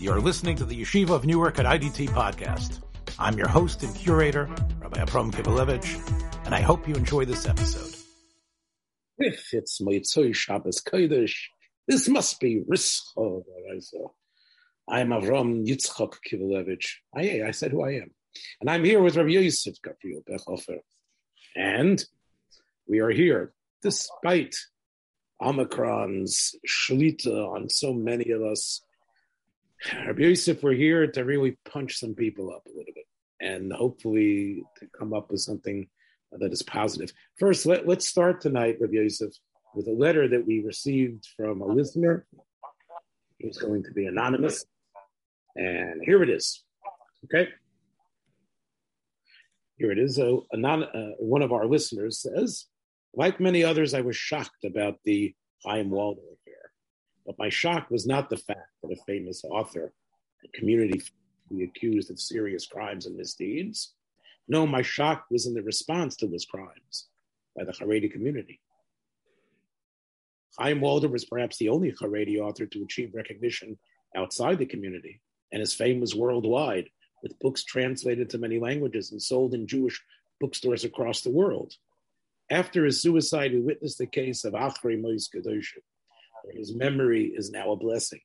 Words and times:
You're 0.00 0.20
listening 0.20 0.54
to 0.58 0.64
the 0.64 0.80
Yeshiva 0.80 1.10
of 1.10 1.26
Newark 1.26 1.58
at 1.58 1.66
IDT 1.66 2.10
podcast. 2.10 2.82
I'm 3.18 3.36
your 3.36 3.48
host 3.48 3.82
and 3.82 3.92
curator, 3.96 4.48
Rabbi 4.80 5.00
Abram 5.00 5.32
Kibalevich, 5.32 6.46
and 6.46 6.54
I 6.54 6.60
hope 6.60 6.86
you 6.86 6.94
enjoy 6.94 7.24
this 7.24 7.46
episode. 7.46 7.96
If 9.18 9.52
it's 9.52 9.80
Moitzoy 9.80 10.36
Shabbos 10.36 10.80
Kodesh, 10.82 11.34
this 11.88 12.08
must 12.08 12.38
be 12.38 12.62
Rischo. 12.70 13.42
I'm 14.88 15.08
Avram 15.08 15.66
Yitzchok 15.66 16.14
Kibalevich. 16.30 16.86
I, 17.12 17.42
I 17.48 17.50
said 17.50 17.72
who 17.72 17.82
I 17.82 17.94
am. 17.94 18.12
And 18.60 18.70
I'm 18.70 18.84
here 18.84 19.02
with 19.02 19.16
Rabbi 19.16 19.30
Yosef 19.30 19.82
Gabriel 19.82 20.22
Bechhofer. 20.30 20.78
And 21.56 22.04
we 22.86 23.00
are 23.00 23.10
here 23.10 23.52
despite 23.82 24.54
Omicron's 25.42 26.54
shlita 26.68 27.52
on 27.52 27.68
so 27.68 27.92
many 27.92 28.30
of 28.30 28.42
us. 28.42 28.80
Rabbi 30.06 30.22
Yosef, 30.22 30.62
we're 30.62 30.72
here 30.72 31.06
to 31.06 31.24
really 31.24 31.56
punch 31.70 31.98
some 31.98 32.14
people 32.14 32.52
up 32.52 32.66
a 32.66 32.70
little 32.70 32.92
bit 32.94 33.04
and 33.40 33.72
hopefully 33.72 34.64
to 34.78 34.86
come 34.98 35.12
up 35.12 35.30
with 35.30 35.40
something 35.40 35.88
that 36.32 36.52
is 36.52 36.62
positive. 36.62 37.12
First, 37.38 37.64
let, 37.64 37.86
let's 37.86 38.06
start 38.06 38.40
tonight, 38.40 38.78
Rabbi 38.80 38.94
Yosef, 38.94 39.32
with 39.74 39.86
a 39.86 39.92
letter 39.92 40.28
that 40.28 40.46
we 40.46 40.60
received 40.60 41.26
from 41.36 41.60
a 41.60 41.66
listener 41.66 42.26
who's 43.40 43.56
going 43.56 43.84
to 43.84 43.92
be 43.92 44.06
anonymous. 44.06 44.64
And 45.54 46.02
here 46.04 46.22
it 46.22 46.30
is. 46.30 46.64
Okay. 47.24 47.48
Here 49.76 49.92
it 49.92 49.98
is. 49.98 50.18
A, 50.18 50.38
a 50.52 50.56
non, 50.56 50.82
uh, 50.82 51.12
one 51.18 51.42
of 51.42 51.52
our 51.52 51.66
listeners 51.66 52.20
says, 52.20 52.66
like 53.14 53.38
many 53.38 53.62
others, 53.62 53.94
I 53.94 54.00
was 54.00 54.16
shocked 54.16 54.64
about 54.64 54.96
the 55.04 55.34
Chaim 55.64 55.90
Walder 55.90 56.20
affair. 56.20 56.37
But 57.28 57.38
my 57.38 57.50
shock 57.50 57.90
was 57.90 58.06
not 58.06 58.30
the 58.30 58.38
fact 58.38 58.70
that 58.82 58.90
a 58.90 59.04
famous 59.04 59.44
author 59.44 59.92
and 60.42 60.52
community 60.54 61.02
be 61.50 61.62
accused 61.62 62.10
of 62.10 62.18
serious 62.18 62.66
crimes 62.66 63.04
and 63.04 63.18
misdeeds. 63.18 63.92
No, 64.48 64.66
my 64.66 64.80
shock 64.80 65.26
was 65.30 65.46
in 65.46 65.52
the 65.52 65.62
response 65.62 66.16
to 66.16 66.28
his 66.28 66.46
crimes 66.46 67.08
by 67.54 67.64
the 67.64 67.72
Haredi 67.72 68.10
community. 68.10 68.60
Chaim 70.58 70.80
Walder 70.80 71.08
was 71.08 71.26
perhaps 71.26 71.58
the 71.58 71.68
only 71.68 71.92
Haredi 71.92 72.40
author 72.40 72.64
to 72.64 72.82
achieve 72.82 73.14
recognition 73.14 73.78
outside 74.16 74.58
the 74.58 74.64
community, 74.64 75.20
and 75.52 75.60
his 75.60 75.74
fame 75.74 76.00
was 76.00 76.14
worldwide, 76.14 76.88
with 77.22 77.38
books 77.40 77.62
translated 77.62 78.30
to 78.30 78.38
many 78.38 78.58
languages 78.58 79.12
and 79.12 79.22
sold 79.22 79.52
in 79.52 79.66
Jewish 79.66 80.02
bookstores 80.40 80.84
across 80.84 81.20
the 81.20 81.30
world. 81.30 81.74
After 82.50 82.86
his 82.86 83.02
suicide, 83.02 83.52
we 83.52 83.60
witnessed 83.60 83.98
the 83.98 84.06
case 84.06 84.46
of 84.46 84.54
Achri 84.54 84.98
Mois 84.98 85.28
where 85.30 85.42
his 86.54 86.74
memory 86.74 87.32
is 87.34 87.50
now 87.50 87.72
a 87.72 87.76
blessing. 87.76 88.20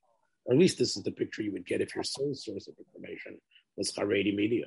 Or 0.46 0.54
at 0.54 0.60
least 0.60 0.78
this 0.78 0.98
is 0.98 1.04
the 1.04 1.12
picture 1.12 1.42
you 1.42 1.52
would 1.54 1.66
get 1.66 1.82
if 1.82 1.96
your 1.96 2.04
sole 2.04 2.34
source 2.34 2.68
of 2.68 2.76
information 2.78 3.38
was 3.78 3.92
Haredi 3.92 4.36
media. 4.36 4.66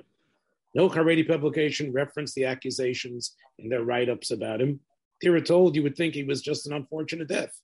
No 0.75 0.89
Haredi 0.89 1.27
publication 1.27 1.93
referenced 1.93 2.34
the 2.34 2.45
accusations 2.45 3.34
in 3.59 3.69
their 3.69 3.83
write-ups 3.83 4.31
about 4.31 4.61
him. 4.61 4.81
Tira 5.23 5.41
told 5.41 5.75
you 5.75 5.83
would 5.83 5.97
think 5.97 6.15
he 6.15 6.25
was 6.25 6.43
just 6.43 6.67
an 6.67 6.73
unfortunate 6.75 7.29
death. 7.29 7.61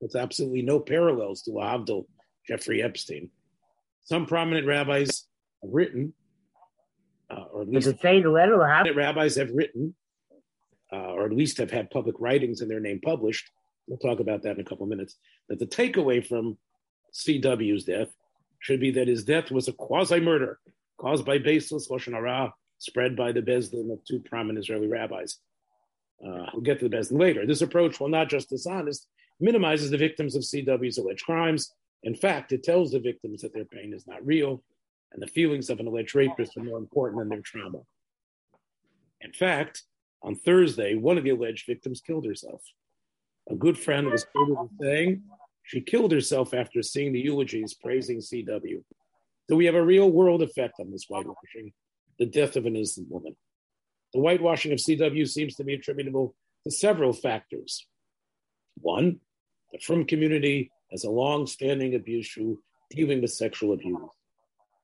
With 0.00 0.14
absolutely 0.14 0.62
no 0.62 0.78
parallels 0.78 1.42
to 1.42 1.60
Abdul 1.60 2.06
Jeffrey 2.46 2.82
Epstein. 2.82 3.30
Some 4.04 4.26
prominent 4.26 4.66
rabbis 4.66 5.24
have 5.62 5.72
written, 5.72 6.12
uh, 7.30 7.44
or 7.52 7.62
at 7.62 7.68
least 7.68 7.86
Does 7.86 7.94
it 7.94 8.00
say 8.00 8.22
the 8.22 8.30
letter? 8.30 8.60
Or 8.60 8.68
how? 8.68 8.84
rabbis 8.92 9.36
have 9.36 9.50
written 9.50 9.94
uh, 10.92 10.96
or 10.96 11.26
at 11.26 11.32
least 11.32 11.58
have 11.58 11.70
had 11.70 11.90
public 11.90 12.16
writings 12.18 12.60
in 12.60 12.68
their 12.68 12.80
name 12.80 13.00
published. 13.04 13.50
We'll 13.86 13.98
talk 13.98 14.20
about 14.20 14.42
that 14.42 14.56
in 14.56 14.60
a 14.60 14.64
couple 14.64 14.84
of 14.84 14.90
minutes. 14.90 15.16
That 15.48 15.58
the 15.58 15.66
takeaway 15.66 16.26
from 16.26 16.58
CW's 17.14 17.84
death 17.84 18.08
should 18.58 18.80
be 18.80 18.90
that 18.92 19.08
his 19.08 19.24
death 19.24 19.50
was 19.50 19.68
a 19.68 19.72
quasi 19.72 20.20
murder 20.20 20.58
caused 20.98 21.24
by 21.24 21.38
baseless 21.38 21.88
lashon 21.88 22.12
hara 22.12 22.52
spread 22.78 23.16
by 23.16 23.32
the 23.32 23.42
bezdin 23.42 23.92
of 23.92 24.04
two 24.04 24.20
prominent 24.20 24.58
Israeli 24.58 24.88
rabbis. 24.88 25.38
Uh, 26.24 26.46
we'll 26.52 26.62
get 26.62 26.80
to 26.80 26.88
the 26.88 26.96
bezdin 26.96 27.20
later. 27.20 27.46
This 27.46 27.62
approach, 27.62 28.00
while 28.00 28.10
not 28.10 28.28
just 28.28 28.50
dishonest, 28.50 29.06
minimizes 29.40 29.90
the 29.90 29.98
victims 29.98 30.34
of 30.34 30.42
CW's 30.42 30.98
alleged 30.98 31.24
crimes. 31.24 31.72
In 32.02 32.14
fact, 32.14 32.52
it 32.52 32.62
tells 32.62 32.90
the 32.90 33.00
victims 33.00 33.42
that 33.42 33.52
their 33.52 33.64
pain 33.64 33.92
is 33.92 34.06
not 34.06 34.24
real, 34.24 34.62
and 35.12 35.22
the 35.22 35.26
feelings 35.26 35.70
of 35.70 35.80
an 35.80 35.86
alleged 35.86 36.14
rapist 36.14 36.56
are 36.56 36.62
more 36.62 36.78
important 36.78 37.20
than 37.20 37.28
their 37.28 37.40
trauma. 37.42 37.80
In 39.20 39.32
fact, 39.32 39.82
on 40.22 40.34
Thursday, 40.34 40.94
one 40.94 41.18
of 41.18 41.24
the 41.24 41.30
alleged 41.30 41.66
victims 41.66 42.00
killed 42.00 42.26
herself. 42.26 42.62
A 43.50 43.54
good 43.54 43.78
friend 43.78 44.10
was 44.10 44.24
quoted 44.24 44.56
as 44.58 44.68
saying 44.80 45.22
she 45.62 45.80
killed 45.80 46.12
herself 46.12 46.54
after 46.54 46.82
seeing 46.82 47.12
the 47.12 47.20
eulogies 47.20 47.74
praising 47.74 48.18
CW. 48.18 48.82
So 49.48 49.56
we 49.56 49.66
have 49.66 49.74
a 49.74 49.84
real 49.84 50.10
world 50.10 50.42
effect 50.42 50.74
on 50.80 50.90
this 50.90 51.06
whitewashing, 51.08 51.72
the 52.18 52.26
death 52.26 52.56
of 52.56 52.66
an 52.66 52.76
innocent 52.76 53.10
woman. 53.10 53.36
The 54.12 54.20
whitewashing 54.20 54.72
of 54.72 54.78
CW 54.78 55.28
seems 55.28 55.54
to 55.56 55.64
be 55.64 55.74
attributable 55.74 56.34
to 56.64 56.70
several 56.70 57.12
factors. 57.12 57.86
One, 58.80 59.20
the 59.72 59.78
Frum 59.78 60.04
community 60.04 60.70
has 60.90 61.04
a 61.04 61.10
long-standing 61.10 61.94
abuse 61.94 62.26
issue 62.26 62.58
dealing 62.90 63.20
with 63.20 63.32
sexual 63.32 63.72
abuse. 63.72 64.10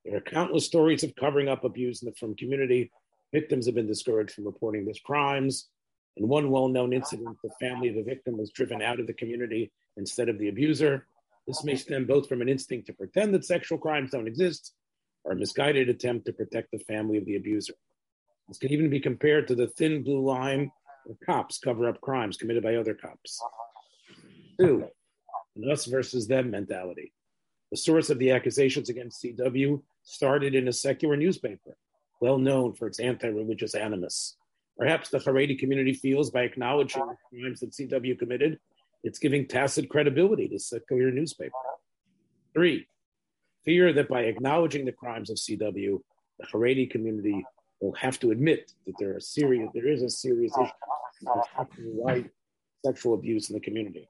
There 0.04 0.16
are 0.16 0.20
countless 0.20 0.66
stories 0.66 1.04
of 1.04 1.14
covering 1.14 1.48
up 1.48 1.64
abuse 1.64 2.02
in 2.02 2.06
the 2.06 2.14
Frum 2.14 2.34
community 2.34 2.90
Victims 3.32 3.64
have 3.64 3.74
been 3.74 3.86
discouraged 3.86 4.34
from 4.34 4.44
reporting 4.44 4.84
these 4.84 5.00
crimes. 5.00 5.68
In 6.16 6.28
one 6.28 6.50
well 6.50 6.68
known 6.68 6.92
incident, 6.92 7.38
the 7.42 7.50
family 7.60 7.88
of 7.88 7.94
the 7.94 8.02
victim 8.02 8.36
was 8.36 8.50
driven 8.50 8.82
out 8.82 9.00
of 9.00 9.06
the 9.06 9.14
community 9.14 9.72
instead 9.96 10.28
of 10.28 10.38
the 10.38 10.48
abuser. 10.48 11.06
This 11.46 11.64
may 11.64 11.76
stem 11.76 12.06
both 12.06 12.28
from 12.28 12.42
an 12.42 12.48
instinct 12.48 12.86
to 12.86 12.92
pretend 12.92 13.34
that 13.34 13.44
sexual 13.44 13.78
crimes 13.78 14.10
don't 14.10 14.28
exist 14.28 14.74
or 15.24 15.32
a 15.32 15.36
misguided 15.36 15.88
attempt 15.88 16.26
to 16.26 16.32
protect 16.32 16.70
the 16.70 16.78
family 16.78 17.18
of 17.18 17.24
the 17.24 17.36
abuser. 17.36 17.74
This 18.48 18.58
can 18.58 18.72
even 18.72 18.90
be 18.90 19.00
compared 19.00 19.48
to 19.48 19.54
the 19.54 19.68
thin 19.68 20.02
blue 20.02 20.20
line 20.20 20.70
where 21.04 21.16
cops 21.24 21.58
cover 21.58 21.88
up 21.88 22.00
crimes 22.00 22.36
committed 22.36 22.62
by 22.62 22.76
other 22.76 22.94
cops. 22.94 23.40
Two, 24.60 24.88
an 25.56 25.70
us 25.70 25.86
versus 25.86 26.28
them 26.28 26.50
mentality. 26.50 27.12
The 27.70 27.76
source 27.76 28.10
of 28.10 28.18
the 28.18 28.30
accusations 28.32 28.88
against 28.88 29.22
CW 29.22 29.82
started 30.02 30.54
in 30.54 30.68
a 30.68 30.72
secular 30.72 31.16
newspaper 31.16 31.76
well 32.20 32.38
known 32.38 32.72
for 32.72 32.86
its 32.86 33.00
anti-religious 33.00 33.74
animus. 33.74 34.36
Perhaps 34.78 35.10
the 35.10 35.18
Haredi 35.18 35.58
community 35.58 35.92
feels 35.92 36.30
by 36.30 36.42
acknowledging 36.42 37.02
the 37.06 37.16
crimes 37.30 37.60
that 37.60 37.72
CW 37.72 38.18
committed, 38.18 38.58
it's 39.04 39.18
giving 39.18 39.46
tacit 39.46 39.88
credibility 39.88 40.48
to 40.48 40.58
secular 40.58 41.10
newspaper. 41.10 41.52
Three, 42.54 42.86
fear 43.64 43.92
that 43.92 44.08
by 44.08 44.22
acknowledging 44.22 44.84
the 44.84 44.92
crimes 44.92 45.30
of 45.30 45.36
CW, 45.36 45.98
the 46.38 46.46
Haredi 46.46 46.90
community 46.90 47.44
will 47.80 47.94
have 47.94 48.18
to 48.20 48.30
admit 48.30 48.72
that 48.86 48.94
there 48.98 49.14
are 49.16 49.20
serious, 49.20 49.68
there 49.74 49.88
is 49.88 50.02
a 50.02 50.08
serious 50.08 50.52
issue 50.56 50.70
of 51.28 52.24
sexual 52.84 53.14
abuse 53.14 53.50
in 53.50 53.54
the 53.54 53.60
community. 53.60 54.08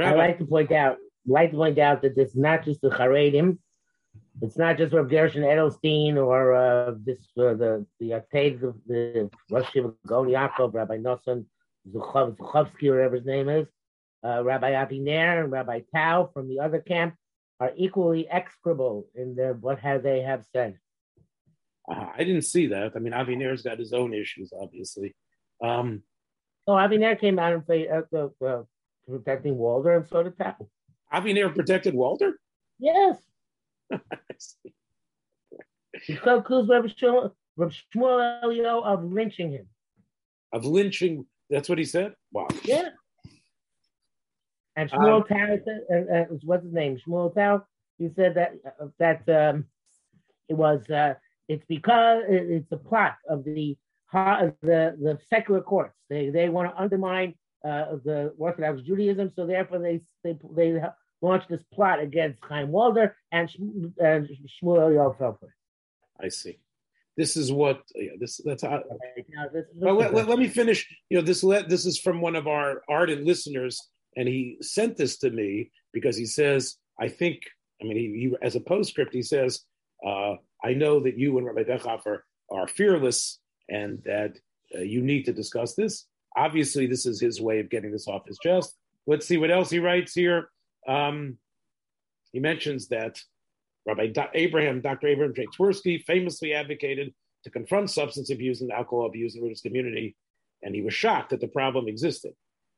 I 0.00 0.14
like 0.14 0.38
to 0.38 0.46
point 0.46 0.72
out, 0.72 0.96
like 1.26 1.50
to 1.50 1.56
point 1.56 1.78
out 1.78 2.02
that 2.02 2.16
it's 2.16 2.36
not 2.36 2.64
just 2.64 2.80
the 2.80 2.88
Haredim, 2.88 3.58
it's 4.40 4.56
not 4.56 4.78
just 4.78 4.94
Rav 4.94 5.08
Gershon 5.08 5.42
Edelstein 5.42 6.16
or 6.16 6.54
uh, 6.54 6.94
this 7.04 7.18
uh, 7.38 7.54
the 7.54 7.86
the 8.00 8.10
Ateids 8.10 8.62
of 8.62 8.76
the 8.86 9.30
Rosh 9.50 9.76
Gon 10.06 10.26
Yaakov, 10.26 10.72
Rabbi 10.72 10.98
Nosson 10.98 11.44
Zuchovsky, 11.88 12.90
whatever 12.90 13.16
his 13.16 13.26
name 13.26 13.48
is, 13.48 13.66
uh, 14.24 14.42
Rabbi 14.42 14.72
Aviner 14.72 15.42
and 15.42 15.52
Rabbi 15.52 15.80
Tau 15.94 16.30
from 16.32 16.48
the 16.48 16.60
other 16.60 16.80
camp 16.80 17.14
are 17.60 17.72
equally 17.76 18.28
execrable 18.28 19.06
in 19.14 19.34
their 19.34 19.52
what 19.54 19.78
have 19.80 20.02
they 20.02 20.22
have 20.22 20.44
said. 20.52 20.78
Uh, 21.88 22.06
I 22.16 22.24
didn't 22.24 22.42
see 22.42 22.68
that. 22.68 22.92
I 22.94 22.98
mean, 23.00 23.12
Aviner's 23.12 23.62
got 23.62 23.78
his 23.78 23.92
own 23.92 24.14
issues, 24.14 24.52
obviously. 24.58 25.14
Um, 25.62 26.02
oh, 26.66 26.72
Aviner 26.72 27.18
came 27.18 27.38
out 27.38 27.52
and 27.52 27.66
played, 27.66 27.88
uh, 27.88 28.28
uh, 28.44 28.62
protecting 29.08 29.56
Walder, 29.56 29.96
and 29.96 30.06
so 30.06 30.22
did 30.22 30.38
Tau. 30.38 30.56
Aviner 31.12 31.54
protected 31.54 31.94
Walder. 31.94 32.38
Yes. 32.78 33.18
He 36.04 36.14
accused 36.14 36.68
Rabbi 36.68 36.88
Shmuel 36.88 37.32
Eliyahu 37.96 38.84
of 38.84 39.04
lynching 39.04 39.52
him. 39.52 39.68
Of 40.52 40.64
lynching? 40.64 41.26
That's 41.50 41.68
what 41.68 41.78
he 41.78 41.84
said? 41.84 42.14
Wow. 42.32 42.48
Yeah. 42.64 42.88
And 44.76 44.90
Shmuel 44.90 45.22
um, 45.22 45.24
Tau, 45.28 45.58
uh, 45.90 46.14
uh, 46.14 46.24
what's 46.44 46.64
his 46.64 46.72
name? 46.72 46.98
Shmuel 47.06 47.34
Tau, 47.34 47.64
he 47.98 48.10
said 48.16 48.34
that 48.34 48.52
uh, 48.80 48.86
that 48.98 49.28
um, 49.28 49.66
it 50.48 50.54
was 50.54 50.88
uh, 50.90 51.14
it's 51.48 51.64
because 51.68 52.22
it's 52.28 52.72
a 52.72 52.76
plot 52.76 53.16
of 53.28 53.44
the 53.44 53.76
the 54.12 54.96
the 55.00 55.18
secular 55.28 55.60
courts. 55.60 55.94
They 56.08 56.30
they 56.30 56.48
want 56.48 56.70
to 56.70 56.82
undermine 56.82 57.34
uh, 57.64 57.96
the 58.04 58.32
Orthodox 58.38 58.80
Judaism, 58.82 59.32
so 59.36 59.46
therefore 59.46 59.78
they 59.78 60.00
they 60.24 60.38
they 60.54 60.80
launched 61.22 61.48
this 61.48 61.62
plot 61.72 62.00
against 62.00 62.38
Chaim 62.42 62.68
Walder 62.68 63.16
and, 63.30 63.48
and 63.98 64.28
Shmuel 64.28 64.78
Eliyahu 64.78 65.16
Felfer. 65.16 65.48
I 66.20 66.28
see. 66.28 66.58
This 67.16 67.36
is 67.36 67.52
what 67.52 67.82
yeah, 67.94 68.12
this 68.18 68.40
that's 68.42 68.62
how, 68.62 68.82
now, 69.28 69.44
this 69.52 69.66
well, 69.74 69.94
let, 69.94 70.14
let, 70.14 70.28
let, 70.28 70.38
me 70.38 70.48
finish. 70.48 70.88
You 71.10 71.18
know, 71.18 71.24
this 71.24 71.44
let, 71.44 71.68
this 71.68 71.84
is 71.84 71.98
from 71.98 72.22
one 72.22 72.36
of 72.36 72.46
our 72.46 72.82
ardent 72.88 73.24
listeners, 73.24 73.78
and 74.16 74.26
he 74.26 74.56
sent 74.62 74.96
this 74.96 75.18
to 75.18 75.30
me 75.30 75.70
because 75.92 76.16
he 76.16 76.24
says, 76.24 76.76
I 76.98 77.08
think 77.08 77.42
I 77.82 77.84
mean, 77.84 77.96
he, 77.96 78.20
he 78.20 78.36
as 78.40 78.56
a 78.56 78.60
postscript, 78.60 79.12
he 79.12 79.22
says, 79.22 79.60
uh, 80.06 80.34
"I 80.64 80.72
know 80.72 81.00
that 81.00 81.18
you 81.18 81.36
and 81.36 81.46
Rabbi 81.46 81.64
Bechhofer 81.64 82.20
are 82.50 82.68
fearless, 82.68 83.38
and 83.68 84.02
that 84.04 84.38
uh, 84.74 84.80
you 84.80 85.02
need 85.02 85.24
to 85.24 85.32
discuss 85.32 85.74
this." 85.74 86.06
Obviously, 86.34 86.86
this 86.86 87.04
is 87.04 87.20
his 87.20 87.42
way 87.42 87.60
of 87.60 87.68
getting 87.68 87.92
this 87.92 88.08
off 88.08 88.26
his 88.26 88.38
chest. 88.42 88.74
Let's 89.06 89.26
see 89.26 89.36
what 89.36 89.50
else 89.50 89.68
he 89.68 89.80
writes 89.80 90.14
here. 90.14 90.48
Um, 90.86 91.38
he 92.32 92.40
mentions 92.40 92.88
that 92.88 93.18
Rabbi 93.86 94.08
Do- 94.08 94.22
Abraham, 94.34 94.80
Dr. 94.80 95.08
Abraham 95.08 95.34
J. 95.34 95.46
Twersky, 95.58 96.02
famously 96.02 96.54
advocated 96.54 97.12
to 97.44 97.50
confront 97.50 97.90
substance 97.90 98.30
abuse 98.30 98.60
and 98.60 98.70
alcohol 98.70 99.06
abuse 99.06 99.34
in 99.34 99.40
the 99.40 99.44
religious 99.44 99.62
community, 99.62 100.16
and 100.62 100.74
he 100.74 100.82
was 100.82 100.94
shocked 100.94 101.30
that 101.30 101.40
the 101.40 101.48
problem 101.48 101.88
existed. 101.88 102.32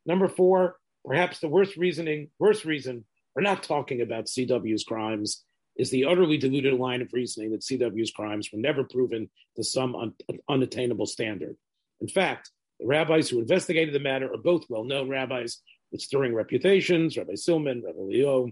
Number 0.06 0.28
four, 0.28 0.76
perhaps 1.04 1.38
the 1.40 1.48
worst 1.48 1.76
reasoning, 1.76 2.30
worst 2.38 2.64
reason 2.64 3.04
for 3.34 3.42
not 3.42 3.62
talking 3.62 4.00
about 4.00 4.26
CW's 4.26 4.84
crimes 4.84 5.44
is 5.76 5.90
the 5.90 6.04
utterly 6.04 6.38
diluted 6.38 6.74
line 6.74 7.02
of 7.02 7.12
reasoning 7.12 7.50
that 7.50 7.62
CW's 7.62 8.12
crimes 8.12 8.50
were 8.52 8.60
never 8.60 8.84
proven 8.84 9.28
to 9.56 9.64
some 9.64 9.94
un- 9.96 10.14
unattainable 10.48 11.06
standard. 11.06 11.56
In 12.00 12.08
fact, 12.08 12.50
the 12.80 12.86
rabbis 12.86 13.28
who 13.28 13.40
investigated 13.40 13.94
the 13.94 14.00
matter 14.00 14.32
are 14.32 14.38
both 14.38 14.64
well-known 14.68 15.08
rabbis 15.08 15.60
with 15.94 16.02
stirring 16.02 16.34
reputations, 16.34 17.16
Rabbi 17.16 17.34
Silman, 17.34 17.84
Rabbi 17.84 18.00
Leo. 18.00 18.48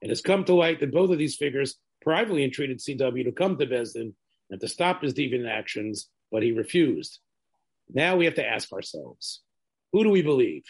It 0.00 0.08
has 0.08 0.22
come 0.22 0.44
to 0.44 0.54
light 0.54 0.80
that 0.80 0.94
both 0.94 1.10
of 1.10 1.18
these 1.18 1.36
figures 1.36 1.76
privately 2.00 2.42
entreated 2.42 2.78
CW 2.78 3.22
to 3.24 3.32
come 3.32 3.58
to 3.58 3.66
Besdin 3.66 4.14
and 4.48 4.60
to 4.62 4.66
stop 4.66 5.02
his 5.02 5.12
deviant 5.12 5.46
actions, 5.46 6.08
but 6.32 6.42
he 6.42 6.52
refused. 6.52 7.18
Now 7.92 8.16
we 8.16 8.24
have 8.24 8.36
to 8.36 8.48
ask 8.48 8.72
ourselves, 8.72 9.42
who 9.92 10.04
do 10.04 10.10
we 10.10 10.22
believe? 10.22 10.62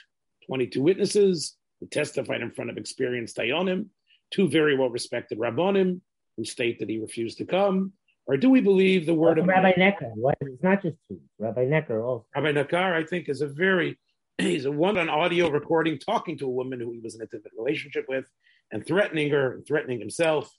22 0.49 0.83
witnesses 0.83 1.57
who 1.79 1.87
testified 1.87 2.41
in 2.41 2.51
front 2.51 2.71
of 2.71 2.77
experienced 2.77 3.37
Dayanim, 3.37 3.87
two 4.33 4.49
very 4.49 4.77
well-respected 4.77 5.39
Rabbonim 5.39 6.01
who 6.37 6.45
state 6.45 6.81
that 6.81 6.91
he 6.91 6.99
refused 6.99 7.39
to 7.39 7.45
come, 7.45 7.93
or 8.27 8.37
do 8.37 8.51
we 8.51 8.61
believe 8.61 9.07
the 9.07 9.15
word 9.15 9.39
of 9.39 9.47
Rabbi 9.47 9.75
Nakar? 9.75 10.13
It's 10.41 10.63
not 10.65 10.83
just 10.83 10.97
two. 11.09 11.21
Rabbi 11.39 11.67
Nakar 11.67 12.05
also. 12.05 12.27
Rabbi 12.35 12.51
Nakar, 12.51 12.93
I 12.95 13.05
think, 13.05 13.29
is 13.29 13.43
a 13.43 13.47
very 13.47 13.97
he's 14.39 14.65
a 14.65 14.71
one 14.71 14.99
on 14.99 15.09
audio 15.09 15.49
recording 15.51 15.99
talking 15.99 16.37
to 16.39 16.47
a 16.47 16.51
woman 16.51 16.81
who 16.81 16.93
he 16.93 17.01
was 17.01 17.15
in 17.15 17.21
a 17.21 17.25
intimate 17.25 17.53
relationship 17.57 18.07
with 18.09 18.27
and 18.71 18.87
threatening 18.87 19.31
her 19.31 19.55
and 19.55 19.67
threatening 19.67 19.99
himself. 19.99 20.51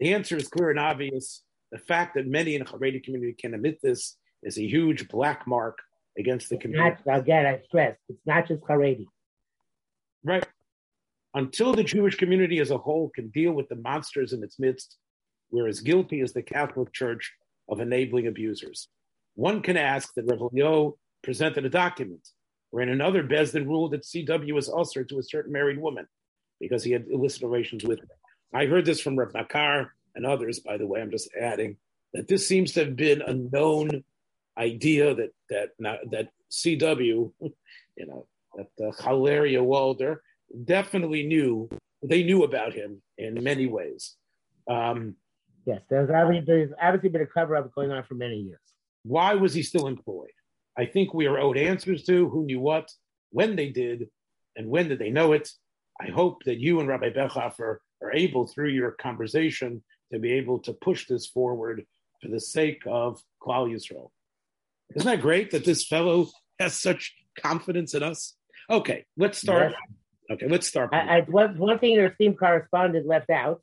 The 0.00 0.14
answer 0.14 0.36
is 0.36 0.48
clear 0.48 0.70
and 0.70 0.78
obvious. 0.78 1.42
The 1.72 1.78
fact 1.78 2.14
that 2.14 2.26
many 2.26 2.54
in 2.54 2.64
the 2.64 2.70
Haredi 2.70 3.02
community 3.02 3.34
can 3.38 3.54
admit 3.54 3.78
this 3.82 4.16
is 4.42 4.58
a 4.58 4.66
huge 4.66 5.08
black 5.08 5.46
mark 5.46 5.78
against 6.18 6.48
the 6.48 6.56
it's 6.56 6.62
community. 6.62 6.96
Not, 7.06 7.20
again, 7.20 7.46
I 7.46 7.60
stress, 7.66 7.96
it's 8.08 8.26
not 8.26 8.48
just 8.48 8.62
Haredi. 8.62 9.06
Right. 10.24 10.46
Until 11.34 11.72
the 11.72 11.84
Jewish 11.84 12.16
community 12.16 12.58
as 12.58 12.70
a 12.70 12.78
whole 12.78 13.10
can 13.14 13.28
deal 13.28 13.52
with 13.52 13.68
the 13.68 13.76
monsters 13.76 14.32
in 14.32 14.42
its 14.42 14.58
midst, 14.58 14.96
we're 15.50 15.68
as 15.68 15.80
guilty 15.80 16.20
as 16.20 16.32
the 16.32 16.42
Catholic 16.42 16.92
Church 16.92 17.32
of 17.68 17.80
enabling 17.80 18.26
abusers. 18.26 18.88
One 19.34 19.62
can 19.62 19.76
ask 19.76 20.12
that 20.14 20.26
Rev. 20.26 20.40
Leo 20.52 20.96
presented 21.22 21.64
a 21.64 21.70
document 21.70 22.26
wherein 22.70 22.88
another 22.88 23.22
Besdin 23.22 23.66
ruled 23.66 23.92
that 23.92 24.02
CW 24.02 24.52
was 24.52 24.68
usher 24.68 25.04
to 25.04 25.18
a 25.18 25.22
certain 25.22 25.52
married 25.52 25.80
woman 25.80 26.06
because 26.60 26.84
he 26.84 26.92
had 26.92 27.06
illicit 27.10 27.42
relations 27.42 27.84
with 27.84 28.00
her. 28.00 28.06
I 28.52 28.66
heard 28.66 28.84
this 28.84 29.00
from 29.00 29.18
Rev. 29.18 29.32
Nakar 29.32 29.88
and 30.14 30.26
others, 30.26 30.60
by 30.60 30.76
the 30.76 30.86
way, 30.86 31.00
I'm 31.00 31.10
just 31.10 31.30
adding 31.40 31.76
that 32.12 32.28
this 32.28 32.46
seems 32.46 32.72
to 32.72 32.84
have 32.84 32.96
been 32.96 33.22
a 33.22 33.34
known 33.34 34.04
idea 34.58 35.14
that 35.14 35.30
that 35.48 35.70
that 36.10 36.28
CW, 36.50 37.32
you 37.40 38.06
know, 38.06 38.26
that 38.56 38.70
uh, 38.84 39.02
Hilaria 39.02 39.62
Walder 39.62 40.22
definitely 40.64 41.24
knew 41.26 41.68
they 42.02 42.22
knew 42.22 42.44
about 42.44 42.72
him 42.72 43.02
in 43.18 43.42
many 43.42 43.66
ways. 43.66 44.16
Um, 44.68 45.16
yes, 45.66 45.80
there's 45.88 46.10
obviously, 46.10 46.46
there's 46.46 46.72
obviously 46.80 47.10
been 47.10 47.22
a 47.22 47.26
cover 47.26 47.56
up 47.56 47.72
going 47.74 47.90
on 47.90 48.02
for 48.04 48.14
many 48.14 48.36
years. 48.36 48.60
Why 49.02 49.34
was 49.34 49.54
he 49.54 49.62
still 49.62 49.86
employed? 49.86 50.30
I 50.78 50.86
think 50.86 51.12
we 51.12 51.26
are 51.26 51.38
owed 51.38 51.56
answers 51.56 52.04
to 52.04 52.28
who 52.28 52.44
knew 52.44 52.60
what, 52.60 52.90
when 53.30 53.56
they 53.56 53.68
did, 53.68 54.08
and 54.56 54.68
when 54.68 54.88
did 54.88 54.98
they 54.98 55.10
know 55.10 55.32
it. 55.32 55.48
I 56.00 56.10
hope 56.10 56.44
that 56.44 56.58
you 56.58 56.80
and 56.80 56.88
Rabbi 56.88 57.10
Bechhofer 57.10 57.78
are 58.02 58.12
able, 58.12 58.46
through 58.46 58.70
your 58.70 58.92
conversation, 58.92 59.82
to 60.12 60.18
be 60.18 60.32
able 60.32 60.58
to 60.60 60.72
push 60.72 61.06
this 61.06 61.26
forward 61.26 61.84
for 62.20 62.28
the 62.28 62.40
sake 62.40 62.82
of 62.86 63.20
Klal 63.42 63.70
Yisrael. 63.70 64.10
Isn't 64.94 65.06
that 65.06 65.20
great 65.20 65.50
that 65.52 65.64
this 65.64 65.86
fellow 65.86 66.28
has 66.58 66.74
such 66.74 67.14
confidence 67.38 67.94
in 67.94 68.02
us? 68.02 68.34
Okay, 68.68 69.04
let's 69.16 69.38
start. 69.38 69.72
Yes. 69.72 69.80
Okay, 70.32 70.48
let's 70.48 70.66
start. 70.66 70.90
I, 70.92 71.18
I, 71.18 71.20
one, 71.22 71.58
one 71.58 71.78
thing 71.78 71.92
your 71.92 72.06
esteemed 72.06 72.38
correspondent 72.38 73.06
left 73.06 73.30
out, 73.30 73.62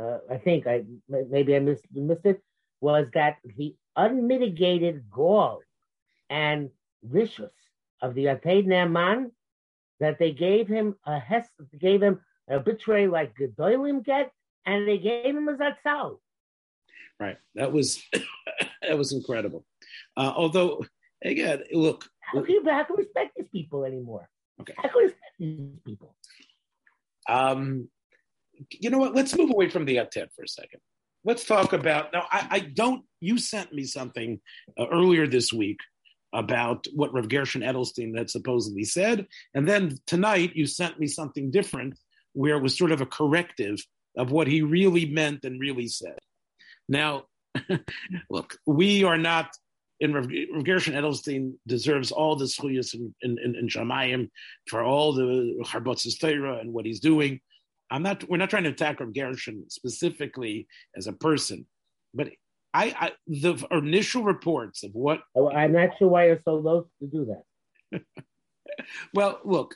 uh, 0.00 0.18
I 0.30 0.38
think 0.38 0.66
I 0.66 0.84
maybe 1.08 1.54
I 1.56 1.58
missed, 1.58 1.84
missed 1.92 2.24
it, 2.24 2.40
was 2.80 3.06
that 3.14 3.36
the 3.56 3.74
unmitigated 3.96 5.10
gall 5.10 5.60
and 6.30 6.70
vicious 7.02 7.52
of 8.00 8.14
the 8.14 8.26
Yated 8.26 8.66
Ne'eman 8.66 9.32
that 9.98 10.18
they 10.18 10.32
gave 10.32 10.66
him 10.66 10.94
a 11.04 11.18
hes, 11.18 11.46
gave 11.78 12.02
him 12.02 12.20
a 12.48 12.58
betray 12.58 13.06
like 13.06 13.36
Gedolim 13.36 14.02
get, 14.04 14.32
and 14.64 14.88
they 14.88 14.96
gave 14.96 15.36
him 15.36 15.48
a 15.48 15.54
zatzal. 15.54 16.18
Right, 17.18 17.36
that 17.56 17.70
was 17.72 18.02
that 18.82 18.96
was 18.96 19.12
incredible. 19.12 19.66
Uh, 20.16 20.32
although, 20.34 20.82
again, 21.22 21.64
look, 21.72 22.08
how 22.20 22.40
can 22.42 22.54
you 22.54 22.64
how 22.66 22.84
can 22.84 22.96
respect 22.96 23.32
these 23.36 23.48
people 23.52 23.84
anymore? 23.84 24.28
Okay, 24.60 24.72
how 24.76 24.88
can 24.88 25.02
respect 25.02 25.32
these 25.38 25.78
people? 25.86 26.14
Um, 27.28 27.88
you 28.70 28.88
know 28.88 28.98
what? 28.98 29.14
Let's 29.14 29.36
move 29.36 29.50
away 29.50 29.68
from 29.68 29.84
the 29.84 29.96
Atet 29.96 30.28
for 30.34 30.42
a 30.42 30.48
second. 30.48 30.80
Let's 31.24 31.44
talk 31.44 31.74
about 31.74 32.14
now. 32.14 32.24
I, 32.30 32.46
I 32.50 32.58
don't. 32.60 33.04
You 33.20 33.36
sent 33.36 33.74
me 33.74 33.84
something 33.84 34.40
uh, 34.78 34.86
earlier 34.90 35.26
this 35.26 35.52
week 35.52 35.78
about 36.32 36.86
what 36.94 37.12
Rav 37.12 37.28
Gershon 37.28 37.62
Edelstein 37.62 38.16
had 38.16 38.30
supposedly 38.30 38.84
said, 38.84 39.26
and 39.54 39.68
then 39.68 39.98
tonight 40.06 40.54
you 40.54 40.66
sent 40.66 40.98
me 40.98 41.06
something 41.06 41.50
different 41.50 41.98
where 42.32 42.56
it 42.56 42.62
was 42.62 42.76
sort 42.76 42.92
of 42.92 43.00
a 43.00 43.06
corrective 43.06 43.78
of 44.16 44.30
what 44.30 44.46
he 44.46 44.62
really 44.62 45.06
meant 45.06 45.44
and 45.44 45.60
really 45.60 45.88
said. 45.88 46.18
Now, 46.88 47.24
look, 48.30 48.56
we 48.66 49.04
are 49.04 49.18
not 49.18 49.50
in 50.00 50.14
Rav, 50.14 50.28
Rav 50.52 50.64
Gershon 50.64 50.94
Edelstein 50.94 51.54
deserves 51.66 52.10
all 52.10 52.34
the 52.34 52.46
schuyas 52.46 52.94
in, 52.94 53.14
in, 53.22 53.38
in, 53.38 53.54
in 53.54 53.68
Shamayim 53.68 54.30
for 54.68 54.82
all 54.82 55.12
the 55.12 55.62
Harbotzes 55.62 56.18
Torah 56.18 56.58
and 56.58 56.72
what 56.72 56.86
he's 56.86 57.00
doing. 57.00 57.40
I'm 57.90 58.02
not. 58.02 58.24
We're 58.28 58.38
not 58.38 58.50
trying 58.50 58.64
to 58.64 58.70
attack 58.70 59.00
Rav 59.00 59.12
Gershon 59.12 59.68
specifically 59.68 60.66
as 60.96 61.06
a 61.06 61.12
person, 61.12 61.66
but 62.14 62.28
I, 62.72 62.94
I 62.98 63.12
the 63.26 63.66
initial 63.70 64.22
reports 64.22 64.84
of 64.84 64.92
what 64.94 65.20
oh, 65.34 65.50
I'm 65.50 65.72
not 65.72 65.90
sure 65.98 66.08
why 66.08 66.26
you're 66.26 66.40
so 66.44 66.54
loath 66.54 66.86
to 67.00 67.06
do 67.06 67.34
that. 67.92 68.02
well, 69.14 69.40
look, 69.44 69.74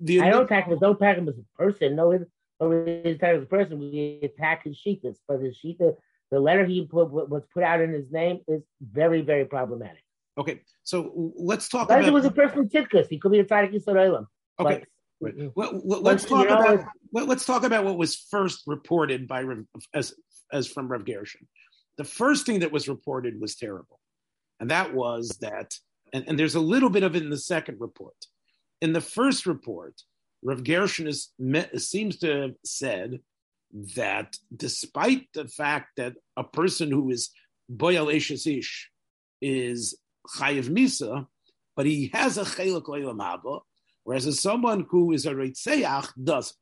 the, 0.00 0.20
I 0.20 0.30
don't 0.30 0.44
attack 0.44 0.66
him. 0.66 0.78
Don't 0.78 0.96
attack 0.96 1.18
him 1.18 1.28
as 1.28 1.36
a 1.36 1.56
person. 1.56 1.96
No, 1.96 2.18
no, 2.60 2.68
we 2.68 2.92
attack 3.10 3.36
as 3.36 3.42
a 3.42 3.46
person. 3.46 3.78
We 3.78 4.20
attack 4.22 4.64
his 4.64 4.80
sheetas, 4.84 5.16
but 5.28 5.40
his 5.40 5.56
sheeta 5.56 5.94
the 6.30 6.40
letter 6.40 6.64
he 6.64 6.86
put 6.86 7.10
was 7.10 7.42
put 7.52 7.62
out 7.62 7.80
in 7.80 7.92
his 7.92 8.10
name 8.10 8.40
is 8.46 8.62
very, 8.80 9.20
very 9.20 9.44
problematic. 9.44 10.04
Okay, 10.38 10.60
so 10.84 11.32
let's 11.36 11.68
talk 11.68 11.88
about. 11.88 12.04
It 12.04 12.12
was 12.12 12.24
a 12.24 12.30
person 12.30 12.68
Tzidkus. 12.68 13.08
He 13.08 13.18
could 13.18 13.32
be 13.32 13.40
a 13.40 13.44
tzaddik 13.44 13.74
Yisraelim. 13.74 14.26
Okay. 14.58 14.84
But, 15.20 15.34
well, 15.54 15.82
let's 16.00 16.24
talk 16.24 16.46
about 16.46 16.86
let's 17.12 17.44
talk 17.44 17.64
about 17.64 17.84
what 17.84 17.98
was 17.98 18.16
first 18.30 18.62
reported 18.66 19.28
by 19.28 19.44
as 19.92 20.14
as 20.50 20.66
from 20.66 20.88
Rev 20.88 21.04
Gershon. 21.04 21.46
The 21.96 22.04
first 22.04 22.46
thing 22.46 22.60
that 22.60 22.72
was 22.72 22.88
reported 22.88 23.40
was 23.40 23.56
terrible, 23.56 24.00
and 24.58 24.70
that 24.70 24.94
was 24.94 25.28
that, 25.40 25.74
and, 26.12 26.24
and 26.26 26.38
there's 26.38 26.54
a 26.54 26.60
little 26.60 26.90
bit 26.90 27.02
of 27.02 27.16
it 27.16 27.22
in 27.22 27.30
the 27.30 27.36
second 27.36 27.78
report. 27.80 28.16
In 28.80 28.92
the 28.92 29.00
first 29.00 29.46
report, 29.46 30.00
Rev 30.42 30.64
Gershon 30.64 31.06
is, 31.06 31.30
seems 31.76 32.18
to 32.18 32.42
have 32.42 32.54
said 32.64 33.20
that 33.96 34.36
despite 34.54 35.28
the 35.34 35.46
fact 35.46 35.96
that 35.96 36.14
a 36.36 36.44
person 36.44 36.90
who 36.90 37.10
is 37.10 37.30
boyal 37.68 38.08
ish 38.08 38.30
is 39.40 39.98
chayiv 40.36 40.68
misa, 40.68 41.26
but 41.76 41.86
he 41.86 42.10
has 42.12 42.38
a 42.38 42.44
chelik 42.44 42.84
leilam 42.84 43.18
haba, 43.18 43.60
whereas 44.04 44.40
someone 44.40 44.86
who 44.90 45.12
is 45.12 45.26
a 45.26 45.32
reitzeach 45.32 46.10
doesn't. 46.22 46.56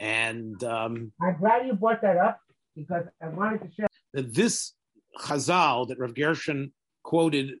And 0.00 0.62
um, 0.64 1.12
I'm 1.20 1.38
glad 1.38 1.66
you 1.66 1.74
brought 1.74 2.02
that 2.02 2.16
up 2.16 2.40
because 2.76 3.04
I 3.22 3.28
wanted 3.28 3.62
to 3.62 3.70
share 3.74 3.87
that 4.14 4.34
this 4.34 4.72
chazal 5.18 5.88
that 5.88 5.98
Rav 5.98 6.14
Gershon 6.14 6.72
quoted, 7.02 7.54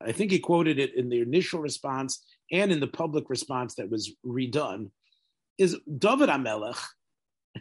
I 0.00 0.12
think 0.12 0.30
he 0.30 0.38
quoted 0.38 0.78
it 0.78 0.94
in 0.94 1.08
the 1.08 1.20
initial 1.20 1.60
response 1.60 2.24
and 2.50 2.72
in 2.72 2.80
the 2.80 2.86
public 2.86 3.30
response 3.30 3.76
that 3.76 3.90
was 3.90 4.12
redone, 4.24 4.90
is 5.58 5.76
David 5.98 6.28
Amelech 6.28 6.78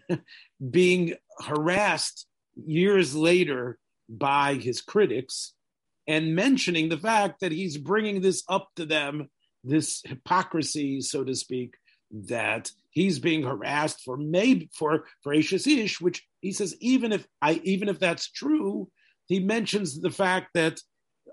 being 0.70 1.16
harassed 1.40 2.28
years 2.56 3.16
later 3.16 3.78
by 4.10 4.56
his 4.56 4.82
critics 4.82 5.54
and 6.08 6.36
mentioning 6.36 6.90
the 6.90 6.98
fact 6.98 7.40
that 7.42 7.52
he's 7.52 7.78
bringing 7.78 8.22
this 8.22 8.44
up 8.50 8.70
to 8.76 8.86
them, 8.86 9.30
this 9.64 10.02
hypocrisy, 10.04 11.02
so 11.02 11.24
to 11.24 11.36
speak, 11.36 11.76
that 12.12 12.72
he's 12.90 13.20
being 13.20 13.44
harassed 13.44 14.02
for 14.04 14.18
maybe 14.18 14.70
for 14.74 15.06
for 15.22 15.34
Ish, 15.34 16.02
which 16.02 16.26
he 16.42 16.52
says 16.52 16.76
even 16.80 17.12
if 17.12 17.26
I 17.42 17.62
even 17.64 17.90
if 17.90 18.00
that's 18.00 18.30
true, 18.30 18.90
he 19.28 19.40
mentions 19.40 20.00
the 20.00 20.12
fact 20.12 20.50
that 20.56 20.80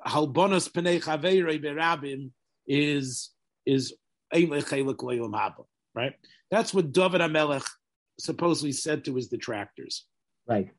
halbonas 0.07 0.71
penei 0.71 1.03
chaveirei 1.03 1.62
berabim 1.62 2.31
is 2.67 3.31
is 3.67 3.95
right? 5.95 6.15
That's 6.50 6.73
what 6.75 6.93
David 6.93 7.21
Amelech 7.21 7.67
supposedly 8.19 8.73
said 8.73 9.05
to 9.05 9.15
his 9.15 9.29
detractors. 9.29 10.05
Right. 10.47 10.71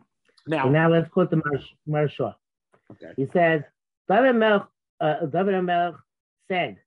Now, 0.48 0.70
now 0.70 0.90
let's 0.92 1.10
quote 1.10 1.30
the 1.30 1.42
Maharsha. 1.88 2.36
Okay. 2.92 3.12
He 3.16 3.28
says, 3.34 3.62
David 4.08 4.36
Amelech, 4.36 4.68
uh, 5.00 5.26
David 5.26 5.56
Amelech 5.56 5.96
said, 6.50 6.78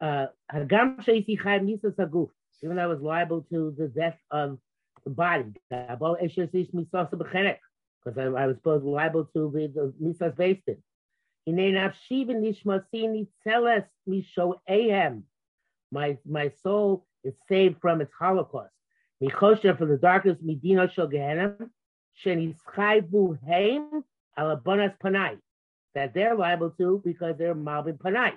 uh, 0.00 0.26
Hagam 0.52 0.98
Misa 1.04 2.30
even 2.62 2.76
though 2.76 2.82
I 2.82 2.86
was 2.86 3.00
liable 3.00 3.42
to 3.50 3.74
the 3.78 3.88
death 3.88 4.18
of 4.30 4.58
body, 5.10 5.52
because 8.06 8.18
I, 8.18 8.22
I 8.22 8.46
was 8.46 8.56
supposed 8.56 8.84
liable 8.84 9.24
to 9.34 9.50
be 9.50 9.66
the 9.68 9.92
Misas 10.02 10.34
Bastin. 10.36 10.78
My 15.92 16.18
my 16.28 16.50
soul 16.62 17.06
is 17.22 17.34
saved 17.48 17.80
from 17.80 18.00
its 18.00 18.12
holocaust. 18.18 18.72
Michosha 19.22 19.78
from 19.78 19.88
the 19.88 19.96
darkness, 19.96 20.36
Medina 20.42 20.90
shel 20.92 21.08
Gehenim, 21.08 21.70
Shenischaivu 22.24 23.38
Haim 23.46 24.04
alabonas 24.38 24.94
panai. 24.98 25.38
That 25.94 26.12
they're 26.12 26.34
liable 26.34 26.70
to 26.78 27.00
because 27.04 27.36
they're 27.38 27.54
Malvin 27.54 27.96
panai. 27.96 28.32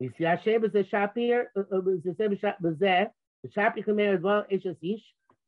You 0.00 0.12
see, 0.18 0.24
Hashem 0.24 0.64
is 0.64 0.74
a 0.74 0.84
shapir, 0.84 1.44
uh, 1.56 1.60
uh, 1.60 1.80
the 1.80 3.48
shapir 3.56 3.84
command 3.84 4.16
as 4.16 4.22
well, 4.22 4.44
Ish. 4.50 5.02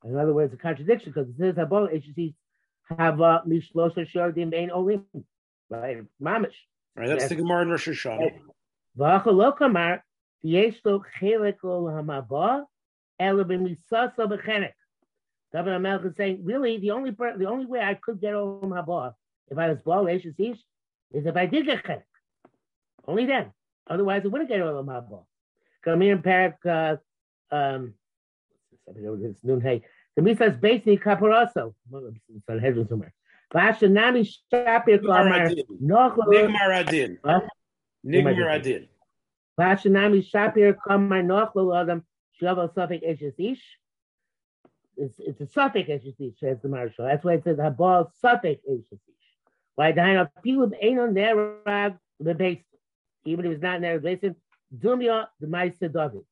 In 0.04 0.16
other 0.16 0.32
words, 0.32 0.52
a 0.54 0.56
contradiction 0.56 1.12
because 1.12 1.28
it 1.28 1.36
says 1.38 1.54
Habol 1.54 1.92
Ishis 1.92 2.34
Hava 2.88 3.42
Mishlosha 3.46 4.06
Shardim 4.10 4.54
Ein 4.54 4.70
Olim. 4.70 5.04
Right, 5.70 5.98
Mamish. 6.22 6.54
Right, 6.96 7.08
that's 7.08 7.28
the 7.28 7.34
Gemara 7.34 7.62
in 7.62 7.70
Rosh 7.70 7.88
Hashanah. 7.88 8.32
V'achalokamar 8.98 10.00
v'yesh 10.44 10.76
lo 10.84 11.02
chelik 11.20 11.56
lo 11.62 11.84
hamaba 11.84 12.64
ela 13.18 13.44
b'misasa 13.44 14.18
b'chenek. 14.18 14.72
David 15.52 15.72
Amelch 15.72 16.06
is 16.06 16.16
saying, 16.16 16.44
really, 16.44 16.78
the 16.78 16.90
only 16.90 17.10
the 17.10 17.46
only 17.46 17.66
way 17.66 17.80
I 17.80 17.94
could 17.94 18.20
get 18.20 18.34
Olam 18.34 18.70
Haba 18.70 19.14
if 19.50 19.56
I 19.56 19.68
was 19.68 19.78
Baal 19.84 20.04
Eshes 20.04 20.38
Ish 20.38 20.58
is 21.12 21.26
if 21.26 21.36
I 21.36 21.46
did 21.46 21.66
get 21.66 21.84
Chenek. 21.84 22.02
Only 23.06 23.26
then. 23.26 23.52
Otherwise, 23.86 24.22
I 24.24 24.28
wouldn't 24.28 24.50
get 24.50 24.60
Olam 24.60 24.86
Haba. 24.86 25.24
Come 25.84 26.00
here 26.02 26.12
in 26.14 26.22
Parak, 26.22 26.56
uh, 26.66 27.54
um, 27.54 27.94
it's 28.96 29.44
noon, 29.44 29.60
hey. 29.60 29.82
The 30.16 30.22
Misas 30.22 30.58
Beisni 30.60 31.00
Kaparaso. 31.00 31.74
Sanhedrin 32.46 32.88
somewhere. 32.88 33.14
Vashanami 33.54 34.28
Shapir 34.52 35.00
Kamar. 35.00 35.50
Nigmar 35.80 36.80
Adin. 36.80 37.18
Nigmar 38.04 38.54
Adin. 38.54 38.88
Vashanami 39.58 40.28
Shapir 40.28 40.76
Kamar 40.86 41.22
Nochlo 41.22 41.80
Adam 41.80 42.04
Shavel 42.40 42.74
Suffolk 42.74 43.02
Ish 43.02 43.78
it's, 44.98 45.18
it's 45.20 45.40
a 45.40 45.46
suffix 45.46 45.88
Eshes 45.88 46.38
says 46.38 46.58
the 46.62 46.68
Maharsha. 46.68 46.98
That's 46.98 47.24
why 47.24 47.34
it 47.34 47.44
says 47.44 47.56
Habal 47.56 48.10
suffix 48.20 48.62
Eshes 48.68 48.98
Why 49.76 49.92
the 49.92 50.00
Haina 50.00 50.28
Pilub 50.44 50.72
Einon 50.82 51.12
Nerag 51.12 51.98
the 52.20 52.34
base, 52.34 52.58
even 53.24 53.46
if 53.46 53.52
it's 53.52 53.62
not 53.62 53.80
Nerag 53.80 54.02
Basin, 54.02 54.34
Dumya 54.76 55.26
the 55.40 55.46
Maisa 55.46 55.92
David. 55.92 56.24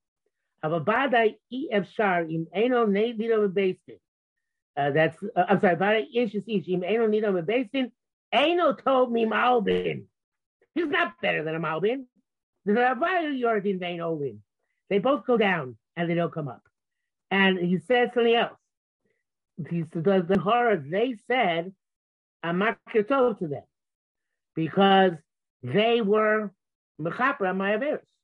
E 0.65 1.69
F 1.71 1.91
Shar 1.93 2.23
im 2.23 2.47
Einon 2.57 2.91
Neidino 2.91 3.53
Basin. 3.53 3.99
Uh, 4.77 4.91
that's 4.91 5.17
uh, 5.35 5.45
I'm 5.49 5.61
sorry, 5.61 5.77
Bada 5.77 6.05
Eshes 6.15 6.45
Ish 6.47 6.69
im 6.69 6.83
Einon 6.83 7.11
Nido 7.11 7.43
Basin. 7.43 7.93
Eino 8.35 8.83
told 8.83 9.13
me 9.13 9.25
Malbin. 9.25 10.05
He's 10.75 10.89
not 10.89 11.15
better 11.23 11.43
than 11.45 11.55
a 11.55 11.61
Malbin. 11.61 12.05
The 12.65 12.73
Avaya 12.73 13.33
Yordin 13.41 13.79
Vein 13.79 14.01
Olin. 14.01 14.43
They 14.91 14.99
both 14.99 15.25
go 15.27 15.37
down 15.37 15.77
and 15.97 16.11
they 16.11 16.15
don't 16.15 16.33
come 16.33 16.49
up. 16.49 16.63
And 17.31 17.59
he 17.59 17.79
said 17.79 18.13
something 18.15 18.35
else. 18.35 18.59
He 19.71 19.85
said, 19.93 20.05
the 20.05 20.39
horror, 20.39 20.77
they 20.77 21.17
said, 21.29 21.73
not 22.45 22.79
to 22.93 23.03
them 23.41 23.63
because 24.55 25.13
they 25.63 26.01
were 26.03 26.53
Mechapra 27.01 27.57
my 27.57 27.77
Averis. 27.77 28.01
Yeah. 28.03 28.16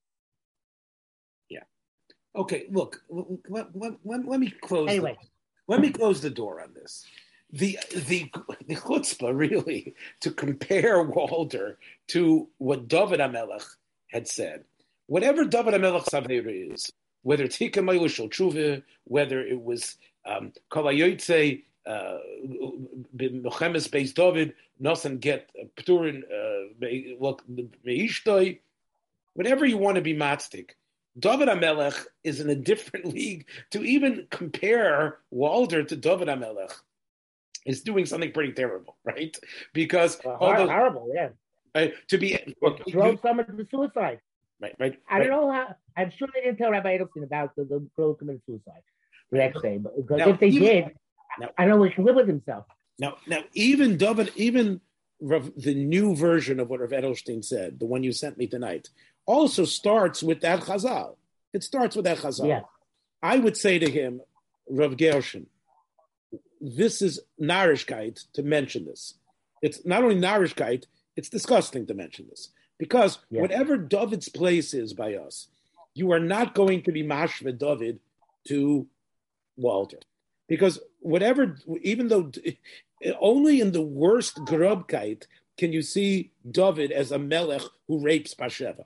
Okay, 2.34 2.66
look, 2.70 3.02
let, 3.48 3.76
let, 3.76 3.94
let, 4.04 4.26
let 4.26 4.40
me 4.40 4.50
close. 4.50 4.88
Anyway. 4.88 5.18
The, 5.20 5.28
let 5.68 5.80
me 5.80 5.90
close 5.90 6.20
the 6.20 6.30
door 6.30 6.60
on 6.60 6.72
this. 6.74 7.04
The, 7.52 7.78
the, 7.92 8.30
the 8.66 8.76
chutzpah, 8.76 9.36
really, 9.36 9.94
to 10.20 10.30
compare 10.30 11.02
Walter 11.02 11.78
to 12.08 12.48
what 12.58 12.88
David 12.88 13.20
Amelech 13.20 13.64
had 14.08 14.26
said. 14.26 14.64
Whatever 15.06 15.44
David 15.44 15.74
Amelech's 15.74 16.08
Aveira 16.08 16.72
is, 16.72 16.90
whether 17.22 17.44
it's 17.44 17.58
Hikamayla 17.58 18.08
Shul 18.08 18.82
whether 19.04 19.40
it 19.40 19.62
was 19.62 19.96
um, 20.24 20.52
Kalayoytse, 20.70 21.62
uh, 21.86 22.18
Mechemes 23.16 23.88
Beis 23.88 24.14
David, 24.14 24.54
Nosan 24.80 25.20
get 25.20 25.50
Pturin, 25.76 26.22
look, 27.20 27.42
Meishtoi, 27.86 28.58
whatever 29.34 29.66
you 29.66 29.76
want 29.76 29.96
to 29.96 30.02
be 30.02 30.14
matzdik. 30.14 30.70
David 31.18 31.48
Amelech 31.48 32.06
is 32.24 32.40
in 32.40 32.50
a 32.50 32.54
different 32.54 33.06
league. 33.14 33.46
To 33.70 33.82
even 33.82 34.26
compare 34.30 35.18
Walter 35.30 35.82
to 35.82 35.96
David 35.96 36.28
Amelech 36.28 36.72
is 37.66 37.82
doing 37.82 38.06
something 38.06 38.32
pretty 38.32 38.52
terrible, 38.52 38.96
right? 39.04 39.36
Because 39.72 40.18
uh, 40.24 40.36
horrible, 40.36 41.10
yeah. 41.14 41.28
To 42.08 42.18
be 42.18 42.38
drove 42.88 43.20
someone 43.22 43.46
to 43.46 43.66
suicide. 43.70 44.20
Right, 44.60 44.74
right. 44.78 44.98
I 45.10 45.18
don't 45.18 45.30
know 45.30 45.50
how. 45.50 45.74
I'm 45.96 46.12
sure 46.16 46.28
they 46.32 46.42
didn't 46.42 46.58
tell 46.58 46.70
Rabbi 46.70 46.96
Edelstein 46.96 47.24
about 47.24 47.56
the, 47.56 47.64
the 47.64 47.86
girl 47.96 48.14
committed 48.14 48.42
suicide 48.46 48.82
the 49.30 49.38
next 49.38 49.60
day, 49.60 49.78
but 49.78 49.96
because 49.96 50.18
now, 50.18 50.28
if 50.28 50.40
they 50.40 50.48
even, 50.48 50.62
did, 50.62 50.90
now, 51.40 51.48
I 51.58 51.62
don't 51.62 51.70
know 51.70 51.76
where 51.78 51.88
he 51.88 51.94
can 51.94 52.04
live 52.04 52.16
with 52.16 52.28
himself. 52.28 52.66
Now, 52.98 53.16
now, 53.26 53.42
even 53.54 53.96
David, 53.96 54.30
even 54.36 54.80
the 55.20 55.74
new 55.74 56.14
version 56.14 56.60
of 56.60 56.68
what 56.68 56.80
Rav 56.80 56.90
Edelstein 56.90 57.44
said, 57.44 57.78
the 57.78 57.86
one 57.86 58.02
you 58.02 58.12
sent 58.12 58.38
me 58.38 58.46
tonight, 58.46 58.90
also 59.26 59.64
starts 59.64 60.22
with 60.22 60.40
that 60.40 60.60
Chazal. 60.60 61.16
It 61.52 61.62
starts 61.62 61.96
with 61.96 62.04
that 62.04 62.18
Chazal. 62.18 62.48
Yeah. 62.48 62.60
I 63.22 63.38
would 63.38 63.56
say 63.56 63.78
to 63.78 63.90
him, 63.90 64.20
Rav 64.68 64.96
Gershon, 64.96 65.46
this 66.60 67.02
is 67.02 67.20
narishkeit 67.40 68.24
to 68.34 68.42
mention 68.42 68.84
this. 68.84 69.14
It's 69.60 69.84
not 69.84 70.02
only 70.02 70.16
narishkeit, 70.16 70.84
it's 71.16 71.28
disgusting 71.28 71.86
to 71.86 71.94
mention 71.94 72.26
this. 72.28 72.50
Because 72.78 73.18
yeah. 73.30 73.42
whatever 73.42 73.76
David's 73.76 74.28
place 74.28 74.74
is 74.74 74.92
by 74.92 75.14
us, 75.14 75.48
you 75.94 76.10
are 76.12 76.20
not 76.20 76.54
going 76.54 76.82
to 76.82 76.92
be 76.92 77.04
mashva 77.04 77.56
David 77.56 78.00
to 78.48 78.86
Walter. 79.56 79.98
Because 80.48 80.80
whatever, 81.00 81.56
even 81.82 82.08
though 82.08 82.30
only 83.20 83.60
in 83.60 83.72
the 83.72 83.82
worst 83.82 84.36
grubkite 84.38 85.26
can 85.58 85.72
you 85.72 85.82
see 85.82 86.30
David 86.50 86.90
as 86.90 87.12
a 87.12 87.18
melech 87.18 87.62
who 87.86 88.02
rapes 88.02 88.34
Basheva, 88.34 88.84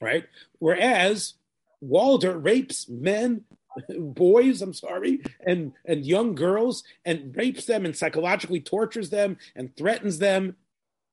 right? 0.00 0.24
Whereas 0.58 1.34
Walter 1.80 2.38
rapes 2.38 2.88
men, 2.88 3.44
boys, 3.98 4.62
I'm 4.62 4.74
sorry, 4.74 5.20
and, 5.46 5.72
and 5.84 6.06
young 6.06 6.34
girls, 6.34 6.84
and 7.04 7.36
rapes 7.36 7.66
them 7.66 7.84
and 7.84 7.96
psychologically 7.96 8.60
tortures 8.60 9.10
them 9.10 9.36
and 9.54 9.76
threatens 9.76 10.18
them. 10.18 10.56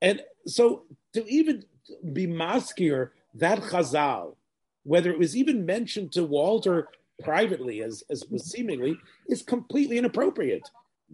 And 0.01 0.21
so 0.45 0.83
to 1.13 1.27
even 1.29 1.65
be 2.13 2.27
maskir 2.27 3.09
that 3.35 3.59
chazal, 3.59 4.35
whether 4.83 5.11
it 5.11 5.19
was 5.19 5.37
even 5.37 5.65
mentioned 5.65 6.11
to 6.13 6.23
Walter 6.23 6.87
privately, 7.23 7.81
as, 7.81 8.03
as 8.09 8.25
was 8.29 8.45
seemingly, 8.45 8.97
is 9.27 9.41
completely 9.41 9.97
inappropriate. 9.97 10.67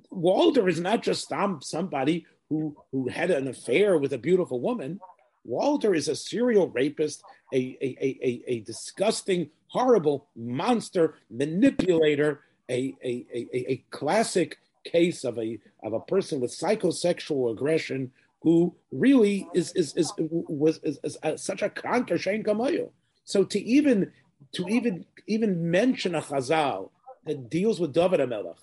Walter 0.10 0.68
is 0.68 0.80
not 0.80 1.04
just 1.04 1.28
some, 1.28 1.62
somebody 1.62 2.26
who, 2.50 2.76
who 2.92 3.10
had 3.10 3.32
an 3.32 3.48
affair 3.48 3.98
with 3.98 4.14
a 4.14 4.18
beautiful 4.18 4.62
woman. 4.62 5.00
Walter 5.48 5.96
is 5.96 6.10
a 6.10 6.16
serial 6.16 6.70
rapist, 6.70 7.24
a, 7.54 7.78
a, 7.82 7.98
a, 8.02 8.44
a, 8.48 8.60
disgusting, 8.60 9.50
horrible 9.70 10.28
monster 10.36 11.16
manipulator, 11.32 12.42
a, 12.70 12.94
a, 13.04 13.26
a, 13.34 13.72
a 13.72 13.86
classic 13.90 14.60
case 14.84 15.24
of 15.24 15.40
a, 15.40 15.58
of 15.84 15.94
a 15.94 16.02
person 16.02 16.42
with 16.42 16.52
psychosexual 16.52 17.52
aggression 17.52 18.12
who 18.42 18.76
really 18.92 19.48
is 19.54 19.72
is 19.74 19.96
is 19.96 20.14
was 20.20 20.80
is, 20.84 21.00
is, 21.04 21.18
is 21.24 21.42
such 21.42 21.62
a 21.62 21.70
conquer 21.70 22.18
Shane 22.18 22.44
Kamayu. 22.44 22.90
So 23.24 23.44
to 23.46 23.60
even 23.60 24.12
to 24.54 24.68
even 24.68 25.06
even 25.28 25.72
mention 25.72 26.16
a 26.16 26.22
Chazal 26.22 26.90
that 27.26 27.50
deals 27.50 27.80
with 27.80 27.94
David 27.94 28.20
Amelech 28.20 28.58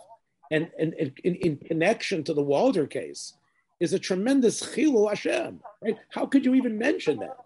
and, 0.50 0.70
and, 0.78 0.94
and 0.94 1.12
in, 1.24 1.34
in, 1.36 1.56
connection 1.56 2.24
to 2.24 2.32
the 2.32 2.42
Walter 2.42 2.86
case 2.86 3.34
is 3.80 3.92
a 3.92 3.98
tremendous 3.98 4.62
chilu 4.62 5.08
Hashem. 5.08 5.60
Right? 5.82 5.96
How 6.10 6.26
could 6.26 6.44
you 6.44 6.54
even 6.54 6.78
mention 6.78 7.18
that? 7.18 7.36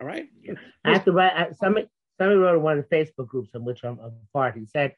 All 0.00 0.06
right. 0.06 0.28
I 0.84 0.92
have 0.92 1.04
to 1.04 1.12
write. 1.12 1.56
Somebody 1.56 1.88
somebody 2.18 2.38
wrote 2.38 2.56
in 2.56 2.62
one 2.62 2.78
of 2.78 2.88
the 2.88 2.96
Facebook 2.96 3.28
groups 3.28 3.50
on 3.54 3.64
which 3.64 3.84
I'm 3.84 3.98
a 3.98 4.10
part. 4.32 4.56
He 4.56 4.66
said 4.66 4.94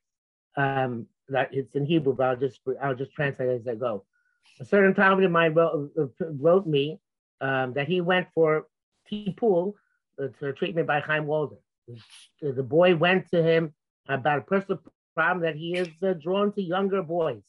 um, 0.56 1.06
that 1.28 1.52
it's 1.52 1.74
in 1.74 1.86
Hebrew, 1.86 2.14
but 2.14 2.26
I'll 2.26 2.36
just 2.36 2.60
I'll 2.80 2.94
just 2.94 3.12
translate 3.12 3.48
as 3.48 3.66
I 3.66 3.74
go. 3.74 4.04
A 4.60 4.64
certain 4.64 4.94
Talmud 4.94 5.24
of 5.24 5.30
mine 5.30 5.54
wrote, 5.54 5.92
wrote 6.20 6.66
me 6.66 7.00
um, 7.40 7.72
that 7.74 7.88
he 7.88 8.00
went 8.00 8.28
for 8.34 8.66
T-pool, 9.08 9.74
uh, 10.22 10.28
treatment 10.56 10.86
by 10.86 11.00
Chaim 11.00 11.26
Walder. 11.26 11.56
The, 12.40 12.52
the, 12.52 12.62
boy 12.62 12.94
went 12.94 13.30
to 13.30 13.42
him 13.42 13.74
about 14.08 14.38
a 14.38 14.42
personal 14.42 14.80
problem 15.14 15.42
that 15.42 15.56
he 15.56 15.74
is 15.74 15.88
uh, 16.02 16.12
drawn 16.12 16.52
to 16.52 16.62
younger 16.62 17.02
boys, 17.02 17.42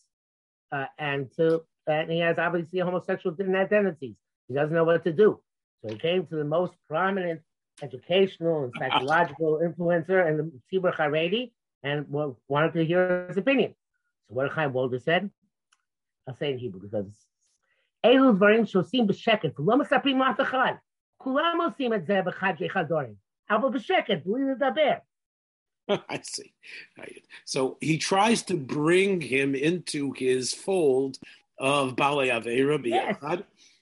uh, 0.71 0.85
and 0.97 1.31
to 1.35 1.63
and 1.87 2.11
he 2.11 2.19
has 2.19 2.37
obviously 2.37 2.79
homosexual 2.79 3.35
tendencies. 3.35 4.15
He 4.47 4.53
doesn't 4.53 4.73
know 4.73 4.83
what 4.83 5.03
to 5.03 5.13
do. 5.13 5.39
So 5.81 5.93
he 5.93 5.99
came 5.99 6.25
to 6.27 6.35
the 6.35 6.43
most 6.43 6.73
prominent 6.87 7.41
educational 7.81 8.63
and 8.63 8.73
psychological 8.77 9.61
influencer 9.63 10.27
and 10.27 10.39
the 10.39 10.51
Tibur 10.71 10.95
Haredi 10.95 11.51
and 11.81 12.05
wanted 12.47 12.73
to 12.73 12.85
hear 12.85 13.25
his 13.27 13.37
opinion. 13.37 13.75
So 14.27 14.35
what 14.35 14.51
Chaim 14.51 14.73
Walder 14.73 14.99
said, 14.99 15.29
I'll 16.27 16.35
say 16.35 16.51
in 16.51 16.57
Hebrew 16.57 16.79
because 16.79 17.05
Elu 18.05 18.37
dvarim 18.37 18.69
shosim 18.69 19.07
b'sheket, 19.07 19.53
v'lo 19.53 19.81
mesaprim 19.81 20.19
laf. 20.19 20.37
Kulam 21.21 21.59
osim 21.59 21.95
et 21.95 22.05
zeh 22.05 22.23
b'chad 22.23 22.59
yechad. 22.59 23.15
Avo 23.49 23.73
b'sheket, 23.73 24.25
b'li. 24.25 25.01
I 25.89 26.21
see. 26.23 26.53
So 27.43 27.77
he 27.81 27.97
tries 27.97 28.43
to 28.43 28.55
bring 28.55 29.19
him 29.19 29.53
into 29.53 30.13
his 30.13 30.53
fold 30.53 31.17
of 31.57 31.95
Bale 31.95 32.17
Avera 32.17 32.81
yes. 32.86 33.17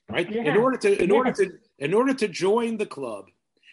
right? 0.09 0.29
Yeah. 0.29 0.41
In 0.43 0.57
order 0.57 0.77
to, 0.77 1.03
in 1.03 1.09
yes. 1.09 1.15
order 1.15 1.31
to, 1.31 1.51
in 1.79 1.93
order 1.93 2.13
to 2.13 2.27
join 2.27 2.77
the 2.77 2.85
club, 2.85 3.25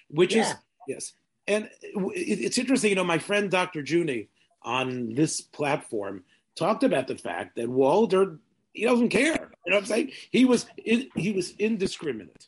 which 0.08 0.34
yeah. 0.34 0.42
is 0.42 0.54
yes. 0.86 1.12
And 1.46 1.68
it's 1.82 2.58
interesting, 2.58 2.90
you 2.90 2.96
know, 2.96 3.04
my 3.04 3.18
friend 3.18 3.50
Dr. 3.50 3.82
Juni 3.82 4.28
on 4.62 5.14
this 5.14 5.40
platform 5.40 6.24
talked 6.56 6.84
about 6.84 7.06
the 7.06 7.16
fact 7.16 7.56
that 7.56 7.68
Walder 7.68 8.38
he 8.78 8.84
doesn't 8.84 9.08
care. 9.08 9.50
You 9.66 9.72
know 9.72 9.76
what 9.76 9.78
I'm 9.78 9.86
saying? 9.86 10.12
He 10.30 10.44
was 10.44 10.66
he 10.76 11.32
was 11.32 11.50
indiscriminate. 11.58 12.46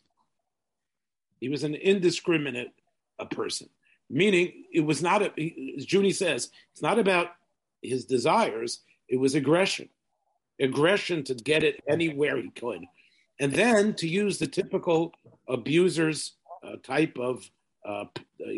He 1.40 1.48
was 1.48 1.64
an 1.64 1.74
indiscriminate 1.74 2.72
a 3.18 3.26
person, 3.26 3.68
meaning 4.08 4.64
it 4.72 4.80
was 4.80 5.02
not 5.02 5.22
a, 5.22 5.26
as 5.76 5.86
Juni 5.86 6.14
says, 6.14 6.50
it's 6.72 6.82
not 6.82 6.98
about 6.98 7.28
his 7.82 8.04
desires. 8.04 8.80
It 9.08 9.16
was 9.16 9.34
aggression, 9.34 9.88
aggression 10.60 11.24
to 11.24 11.34
get 11.34 11.64
it 11.64 11.82
anywhere 11.88 12.36
he 12.36 12.50
could, 12.50 12.84
and 13.38 13.52
then 13.52 13.94
to 13.94 14.08
use 14.08 14.38
the 14.38 14.46
typical 14.46 15.12
abuser's 15.48 16.32
uh, 16.62 16.76
type 16.82 17.18
of 17.18 17.50
uh, 17.84 18.04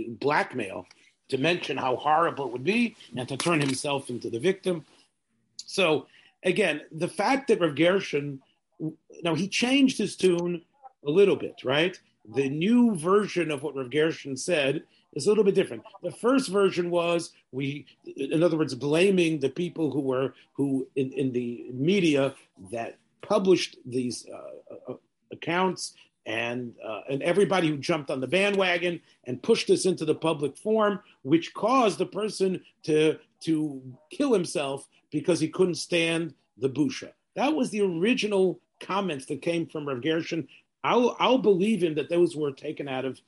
blackmail 0.08 0.86
to 1.28 1.38
mention 1.38 1.76
how 1.76 1.96
horrible 1.96 2.46
it 2.46 2.52
would 2.52 2.64
be 2.64 2.96
and 3.16 3.28
to 3.28 3.36
turn 3.36 3.60
himself 3.60 4.10
into 4.10 4.28
the 4.28 4.38
victim. 4.38 4.84
So 5.56 6.06
again, 6.44 6.82
the 6.90 7.08
fact 7.08 7.48
that 7.48 7.60
Rav 7.60 7.74
Gershon, 7.74 8.40
now 9.22 9.34
he 9.34 9.48
changed 9.48 9.98
his 9.98 10.16
tune 10.16 10.62
a 11.06 11.10
little 11.10 11.36
bit, 11.36 11.54
right? 11.64 11.98
The 12.34 12.48
new 12.48 12.94
version 12.96 13.50
of 13.50 13.62
what 13.62 13.76
Rav 13.76 13.90
Gershon 13.90 14.36
said 14.36 14.82
is 15.12 15.26
a 15.26 15.28
little 15.28 15.44
bit 15.44 15.54
different. 15.54 15.82
The 16.02 16.12
first 16.12 16.48
version 16.48 16.90
was 16.90 17.32
we, 17.50 17.86
in 18.16 18.42
other 18.42 18.56
words, 18.56 18.74
blaming 18.74 19.40
the 19.40 19.50
people 19.50 19.90
who 19.90 20.00
were 20.00 20.34
who 20.54 20.86
in, 20.96 21.12
in 21.12 21.32
the 21.32 21.66
media 21.72 22.34
that 22.70 22.98
published 23.20 23.76
these 23.86 24.26
uh, 24.32 24.90
uh 24.90 24.94
accounts 25.30 25.94
and 26.26 26.74
uh, 26.86 27.00
and 27.08 27.22
everybody 27.22 27.68
who 27.68 27.76
jumped 27.76 28.10
on 28.10 28.20
the 28.20 28.26
bandwagon 28.26 29.00
and 29.24 29.42
pushed 29.42 29.68
this 29.68 29.86
into 29.86 30.04
the 30.04 30.14
public 30.14 30.56
forum, 30.56 31.00
which 31.22 31.54
caused 31.54 31.98
the 31.98 32.06
person 32.06 32.60
to 32.84 33.18
to 33.40 33.82
kill 34.10 34.32
himself 34.32 34.88
because 35.10 35.40
he 35.40 35.48
couldn't 35.48 35.74
stand 35.74 36.34
the 36.58 36.68
busha. 36.68 37.10
That 37.34 37.54
was 37.54 37.70
the 37.70 37.80
original 37.80 38.60
comments 38.80 39.26
that 39.26 39.42
came 39.42 39.66
from 39.66 39.88
Rav 39.88 40.02
Gershon. 40.02 40.46
I'll 40.84 41.16
I'll 41.18 41.38
believe 41.38 41.82
him 41.82 41.94
that 41.96 42.08
those 42.08 42.36
were 42.36 42.52
taken 42.52 42.88
out 42.88 43.04
of 43.04 43.20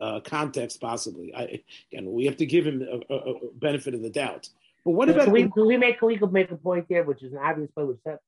uh, 0.00 0.20
context, 0.20 0.80
possibly. 0.80 1.34
I, 1.34 1.62
again, 1.92 2.12
we 2.12 2.26
have 2.26 2.36
to 2.38 2.46
give 2.46 2.66
him 2.66 2.82
a, 2.82 3.14
a, 3.14 3.16
a 3.16 3.34
benefit 3.54 3.94
of 3.94 4.02
the 4.02 4.10
doubt. 4.10 4.48
But 4.84 4.92
what 4.92 5.08
about? 5.08 5.24
Can 5.24 5.32
we, 5.32 5.50
can 5.50 5.66
we 5.66 5.76
make 5.76 6.00
we 6.02 6.18
could 6.18 6.32
make 6.32 6.50
a 6.50 6.56
point 6.56 6.86
there, 6.88 7.04
which 7.04 7.22
is 7.22 7.32
an 7.32 7.38
obvious 7.38 7.70
point, 7.74 7.88
which 7.88 7.98
said, 8.04 8.18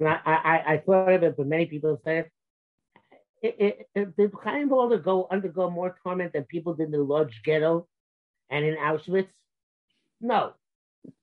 I, 0.00 0.16
I 0.26 0.72
I 0.74 0.78
thought 0.78 1.12
of 1.12 1.22
it, 1.22 1.36
but 1.36 1.46
many 1.46 1.66
people 1.66 1.90
have 1.90 2.00
said 2.04 2.30
it 3.42 3.56
it, 3.58 3.88
it, 3.94 4.16
did 4.16 4.32
Chaim 4.42 4.68
Walder 4.68 4.98
go 4.98 5.26
undergo 5.30 5.70
more 5.70 5.96
torment 6.02 6.32
than 6.32 6.44
people 6.44 6.74
did 6.74 6.86
in 6.86 6.92
the 6.92 6.98
Lodz 6.98 7.34
ghetto 7.44 7.86
and 8.50 8.64
in 8.64 8.76
Auschwitz? 8.76 9.28
No. 10.20 10.52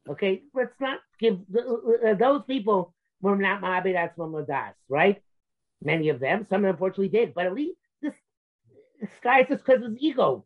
Okay, 0.09 0.43
let's 0.53 0.73
not 0.79 0.99
give 1.19 1.39
those 1.49 2.41
people 2.47 2.93
were 3.21 3.35
not 3.35 3.61
Ma'abed 3.61 3.95
Atzmam 3.95 4.47
Das, 4.47 4.73
right? 4.89 5.21
Many 5.83 6.09
of 6.09 6.19
them, 6.19 6.47
some 6.49 6.65
unfortunately 6.65 7.09
did, 7.09 7.35
but 7.35 7.45
at 7.45 7.53
least 7.53 7.77
this, 8.99 9.09
this 9.23 9.59
because 9.59 9.83
of 9.83 9.91
his 9.91 10.01
ego. 10.01 10.45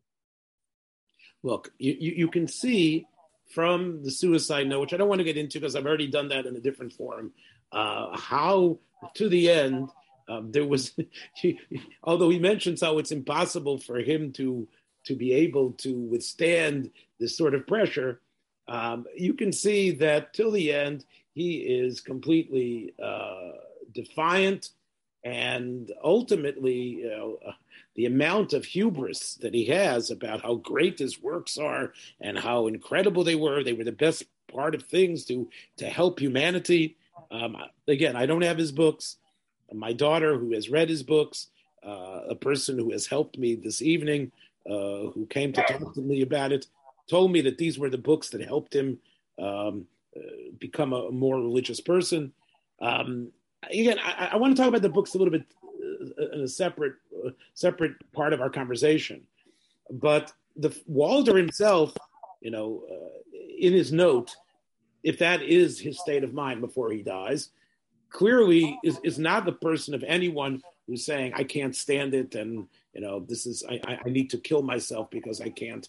Look, 1.43 1.71
you, 1.77 1.95
you, 1.99 2.11
you 2.11 2.27
can 2.27 2.47
see 2.47 3.07
from 3.53 4.03
the 4.03 4.11
suicide 4.11 4.67
note, 4.67 4.81
which 4.81 4.93
I 4.93 4.97
don't 4.97 5.09
want 5.09 5.19
to 5.19 5.25
get 5.25 5.37
into 5.37 5.59
because 5.59 5.75
I've 5.75 5.85
already 5.85 6.07
done 6.07 6.29
that 6.29 6.45
in 6.45 6.55
a 6.55 6.59
different 6.59 6.93
forum, 6.93 7.31
uh, 7.71 8.15
how 8.17 8.79
to 9.15 9.29
the 9.29 9.49
end 9.49 9.89
um, 10.31 10.51
there 10.51 10.65
was, 10.65 10.93
he, 11.35 11.59
although 12.03 12.29
he 12.29 12.39
mentions 12.39 12.81
how 12.81 12.97
it's 12.97 13.11
impossible 13.11 13.77
for 13.77 13.99
him 13.99 14.31
to 14.33 14.67
to 15.03 15.15
be 15.15 15.33
able 15.33 15.71
to 15.71 15.95
withstand 15.95 16.91
this 17.19 17.35
sort 17.35 17.55
of 17.55 17.65
pressure, 17.65 18.21
um, 18.67 19.07
you 19.17 19.33
can 19.33 19.51
see 19.51 19.89
that 19.89 20.31
till 20.31 20.51
the 20.51 20.71
end 20.71 21.05
he 21.33 21.55
is 21.57 22.01
completely 22.01 22.93
uh, 23.03 23.53
defiant, 23.91 24.69
and 25.23 25.91
ultimately, 26.03 26.75
you 26.75 27.09
know, 27.09 27.39
the 27.95 28.06
amount 28.06 28.54
of 28.54 28.65
hubris 28.65 29.36
that 29.36 29.54
he 29.54 29.65
has 29.65 30.12
about 30.12 30.41
how 30.41 30.56
great 30.56 30.99
his 30.99 31.21
works 31.21 31.58
are 31.58 31.93
and 32.19 32.38
how 32.38 32.67
incredible 32.67 33.23
they 33.23 33.36
were. 33.36 33.63
They 33.63 33.73
were 33.73 33.84
the 33.84 33.91
best 33.91 34.23
part 34.51 34.75
of 34.75 34.84
things 34.84 35.25
to 35.25 35.49
to 35.77 35.86
help 35.86 36.19
humanity. 36.19 36.97
Um, 37.30 37.58
again, 37.88 38.15
I 38.15 38.25
don't 38.25 38.43
have 38.43 38.58
his 38.58 38.71
books 38.71 39.17
my 39.73 39.93
daughter, 39.93 40.38
who 40.38 40.54
has 40.54 40.69
read 40.69 40.89
his 40.89 41.04
books, 41.04 41.47
uh, 41.86 42.21
a 42.30 42.36
person 42.36 42.77
who 42.77 42.91
has 42.91 43.08
helped 43.08 43.38
me 43.38 43.56
this 43.56 43.82
evening, 43.82 44.32
uh, 44.69 45.10
who 45.13 45.25
came 45.30 45.54
to 45.54 45.63
talk 45.63 45.93
to 45.93 46.01
me 46.01 46.21
about 46.21 46.51
it, 46.51 46.67
told 47.10 47.32
me 47.32 47.41
that 47.41 47.58
these 47.58 47.80
were 47.80 47.89
the 47.89 47.97
books 47.97 48.30
that 48.30 48.41
helped 48.41 48.75
him 48.75 48.99
um, 49.39 49.86
uh, 50.15 50.19
become 50.60 50.93
a, 50.93 51.12
more 51.12 51.38
religious 51.38 51.82
person. 51.82 52.32
Um, 52.80 53.32
again, 53.63 53.97
I, 53.99 54.30
I, 54.34 54.36
want 54.38 54.56
to 54.56 54.62
talk 54.62 54.69
about 54.69 54.82
the 54.82 54.89
books 54.89 55.13
a 55.13 55.17
little 55.17 55.32
bit 55.32 55.45
uh, 56.19 56.30
in 56.34 56.41
a 56.41 56.47
separate 56.47 56.95
separate 57.53 57.93
part 58.13 58.34
of 58.34 58.41
our 58.41 58.49
conversation. 58.49 59.21
But 59.89 60.31
the 60.55 60.75
Walder 60.88 61.38
himself, 61.38 61.95
you 62.41 62.51
know, 62.51 62.84
uh, 62.89 63.38
in 63.57 63.73
his 63.73 63.91
note, 63.91 64.36
if 65.03 65.19
that 65.19 65.41
is 65.41 65.79
his 65.79 65.99
state 65.99 66.23
of 66.23 66.34
mind 66.34 66.62
before 66.62 66.91
he 66.91 67.01
dies, 67.01 67.49
clearly 68.10 68.77
is, 68.84 68.99
is 69.03 69.17
not 69.17 69.45
the 69.45 69.51
person 69.51 69.93
of 69.93 70.03
anyone 70.03 70.62
who's 70.88 71.05
saying 71.05 71.34
I 71.36 71.43
can't 71.43 71.75
stand 71.75 72.13
it 72.13 72.36
and 72.36 72.67
you 72.93 73.01
know 73.01 73.21
this 73.21 73.45
is 73.45 73.63
I, 73.67 73.99
I 74.05 74.10
need 74.10 74.29
to 74.31 74.38
kill 74.38 74.62
myself 74.62 75.10
because 75.10 75.39
I 75.39 75.49
can't 75.49 75.88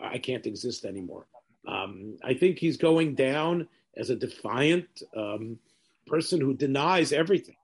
I 0.00 0.18
can't 0.18 0.46
exist 0.46 0.84
anymore. 0.84 1.26
Um, 1.66 2.16
I 2.22 2.34
think 2.34 2.58
he's 2.58 2.76
going 2.76 3.14
down 3.14 3.68
as 3.96 4.10
a 4.10 4.16
defiant 4.16 5.02
um, 5.16 5.58
person 6.06 6.40
who 6.40 6.54
denies 6.54 7.12
everything. 7.12 7.56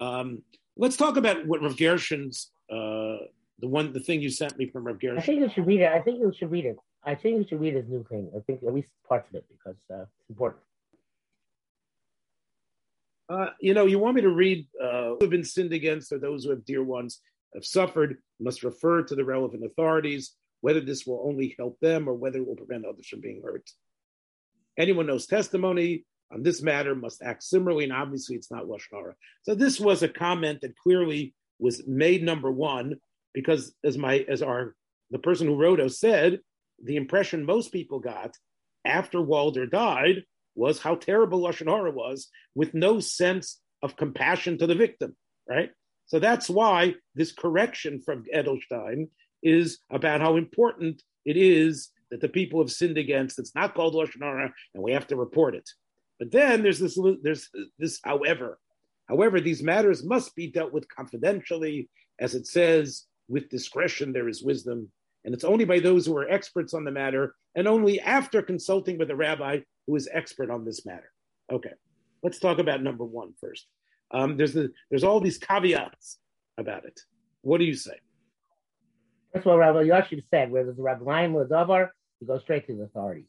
Um, 0.00 0.42
let's 0.76 0.96
talk 0.96 1.16
about 1.16 1.46
what 1.46 1.62
Rav 1.62 1.76
Gershon's 1.76 2.50
uh, 2.70 3.18
the 3.58 3.68
one 3.68 3.92
the 3.92 4.00
thing 4.00 4.20
you 4.20 4.30
sent 4.30 4.58
me 4.58 4.66
from 4.70 4.84
Rav 4.84 5.00
Gershon. 5.00 5.18
I 5.18 5.22
think 5.22 5.40
you 5.40 5.50
should 5.54 5.66
read 5.66 5.80
it. 5.80 5.92
I 5.92 6.00
think 6.00 6.20
you 6.20 6.32
should 6.36 6.50
read 6.50 6.66
it. 6.66 6.76
I 7.04 7.14
think 7.14 7.38
you 7.38 7.46
should 7.48 7.60
read 7.60 7.74
his 7.74 7.88
new 7.88 8.04
thing. 8.04 8.30
I 8.36 8.40
think 8.40 8.62
at 8.62 8.74
least 8.74 8.90
parts 9.08 9.28
of 9.28 9.36
it 9.36 9.44
because 9.50 9.76
uh, 9.90 10.02
it's 10.02 10.30
important. 10.30 10.62
Uh, 13.28 13.50
you 13.60 13.74
know, 13.74 13.86
you 13.86 13.98
want 13.98 14.16
me 14.16 14.22
to 14.22 14.30
read 14.30 14.66
uh, 14.82 15.14
who 15.14 15.18
have 15.22 15.30
been 15.30 15.44
sinned 15.44 15.72
against 15.72 16.12
or 16.12 16.18
those 16.18 16.44
who 16.44 16.50
have 16.50 16.64
dear 16.64 16.84
ones 16.84 17.20
have 17.54 17.64
suffered 17.64 18.18
must 18.40 18.62
refer 18.62 19.02
to 19.02 19.14
the 19.14 19.24
relevant 19.24 19.64
authorities, 19.64 20.34
whether 20.60 20.80
this 20.80 21.06
will 21.06 21.22
only 21.24 21.54
help 21.58 21.78
them 21.80 22.08
or 22.08 22.14
whether 22.14 22.38
it 22.38 22.46
will 22.46 22.56
prevent 22.56 22.84
others 22.84 23.06
from 23.06 23.20
being 23.20 23.42
hurt. 23.42 23.68
Anyone 24.78 25.06
knows 25.06 25.26
testimony 25.26 26.04
on 26.32 26.42
this 26.42 26.62
matter 26.62 26.94
must 26.94 27.22
act 27.22 27.42
similarly, 27.42 27.84
and 27.84 27.92
obviously 27.92 28.36
it's 28.36 28.50
not 28.50 28.66
Lashon. 28.66 29.12
So 29.42 29.54
this 29.54 29.78
was 29.78 30.02
a 30.02 30.08
comment 30.08 30.60
that 30.62 30.76
clearly 30.76 31.34
was 31.58 31.86
made 31.86 32.22
number 32.22 32.50
one 32.50 32.96
because, 33.34 33.74
as 33.84 33.98
my 33.98 34.24
as 34.28 34.42
our 34.42 34.74
the 35.10 35.18
person 35.18 35.46
who 35.46 35.56
wrote 35.56 35.80
us 35.80 36.00
said, 36.00 36.40
the 36.82 36.96
impression 36.96 37.44
most 37.44 37.72
people 37.72 38.00
got 38.00 38.34
after 38.84 39.20
Walder 39.20 39.66
died 39.66 40.24
was 40.54 40.80
how 40.80 40.94
terrible 40.94 41.40
Lashon 41.40 41.94
was, 41.94 42.28
with 42.54 42.74
no 42.74 43.00
sense 43.00 43.60
of 43.82 43.96
compassion 43.96 44.58
to 44.58 44.66
the 44.66 44.74
victim, 44.74 45.16
right? 45.48 45.70
So 46.06 46.18
that's 46.18 46.50
why 46.50 46.94
this 47.14 47.32
correction 47.32 48.00
from 48.00 48.24
Edelstein 48.34 49.08
is 49.42 49.78
about 49.90 50.20
how 50.20 50.36
important 50.36 51.02
it 51.24 51.36
is 51.36 51.90
that 52.10 52.20
the 52.20 52.28
people 52.28 52.60
have 52.60 52.70
sinned 52.70 52.98
against. 52.98 53.38
It's 53.38 53.54
not 53.54 53.74
called 53.74 53.94
lashon 53.94 54.50
and 54.74 54.82
we 54.82 54.92
have 54.92 55.06
to 55.08 55.16
report 55.16 55.54
it. 55.54 55.68
But 56.22 56.30
then 56.30 56.62
there's 56.62 56.78
this 56.78 56.96
there's 57.24 57.50
this 57.80 57.98
however. 58.04 58.60
However, 59.08 59.40
these 59.40 59.60
matters 59.60 60.04
must 60.04 60.36
be 60.36 60.46
dealt 60.46 60.72
with 60.72 60.86
confidentially, 60.88 61.88
as 62.20 62.36
it 62.36 62.46
says, 62.46 63.06
with 63.26 63.48
discretion 63.48 64.12
there 64.12 64.28
is 64.28 64.40
wisdom. 64.40 64.88
And 65.24 65.34
it's 65.34 65.42
only 65.42 65.64
by 65.64 65.80
those 65.80 66.06
who 66.06 66.16
are 66.16 66.30
experts 66.30 66.74
on 66.74 66.84
the 66.84 66.92
matter, 66.92 67.34
and 67.56 67.66
only 67.66 67.98
after 67.98 68.40
consulting 68.40 68.98
with 68.98 69.10
a 69.10 69.16
rabbi 69.16 69.62
who 69.88 69.96
is 69.96 70.08
expert 70.12 70.48
on 70.48 70.64
this 70.64 70.86
matter. 70.86 71.10
Okay, 71.50 71.72
let's 72.22 72.38
talk 72.38 72.60
about 72.60 72.84
number 72.84 73.04
one 73.04 73.34
first. 73.40 73.66
Um, 74.12 74.36
there's 74.36 74.52
the, 74.52 74.70
there's 74.90 75.02
all 75.02 75.18
these 75.18 75.38
caveats 75.38 76.18
about 76.56 76.84
it. 76.84 77.00
What 77.40 77.58
do 77.58 77.64
you 77.64 77.74
say? 77.74 77.98
That's 79.34 79.44
what 79.44 79.58
Rabbi 79.58 79.88
Yashiv 79.88 80.22
said. 80.30 80.52
Where 80.52 80.62
there's 80.62 80.78
a 80.78 80.82
Rabbi 80.82 81.02
Ladavar, 81.04 81.88
you 82.20 82.28
go 82.28 82.38
straight 82.38 82.68
to 82.68 82.76
the 82.76 82.84
authorities, 82.84 83.26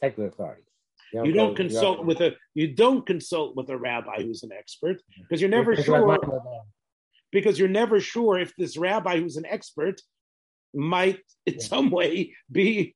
secular 0.00 0.28
authorities. 0.28 0.71
You 1.12 1.18
don't, 1.18 1.26
you 1.26 1.32
don't 1.34 1.56
consult 1.56 2.00
you 2.00 2.06
with 2.06 2.20
a 2.20 2.36
you 2.54 2.74
don't 2.74 3.04
consult 3.06 3.54
with 3.54 3.68
a 3.68 3.76
rabbi 3.76 4.22
who's 4.22 4.42
an 4.42 4.50
expert 4.52 5.02
because 5.18 5.40
you're 5.40 5.50
never 5.50 5.76
sure 5.76 6.12
uh, 6.12 6.18
because 7.30 7.58
you're 7.58 7.68
never 7.68 8.00
sure 8.00 8.38
if 8.38 8.54
this 8.56 8.76
rabbi 8.76 9.20
who's 9.20 9.36
an 9.36 9.46
expert 9.46 10.00
might 10.74 11.20
in 11.46 11.54
yeah. 11.54 11.60
some 11.60 11.90
way 11.90 12.34
be 12.50 12.94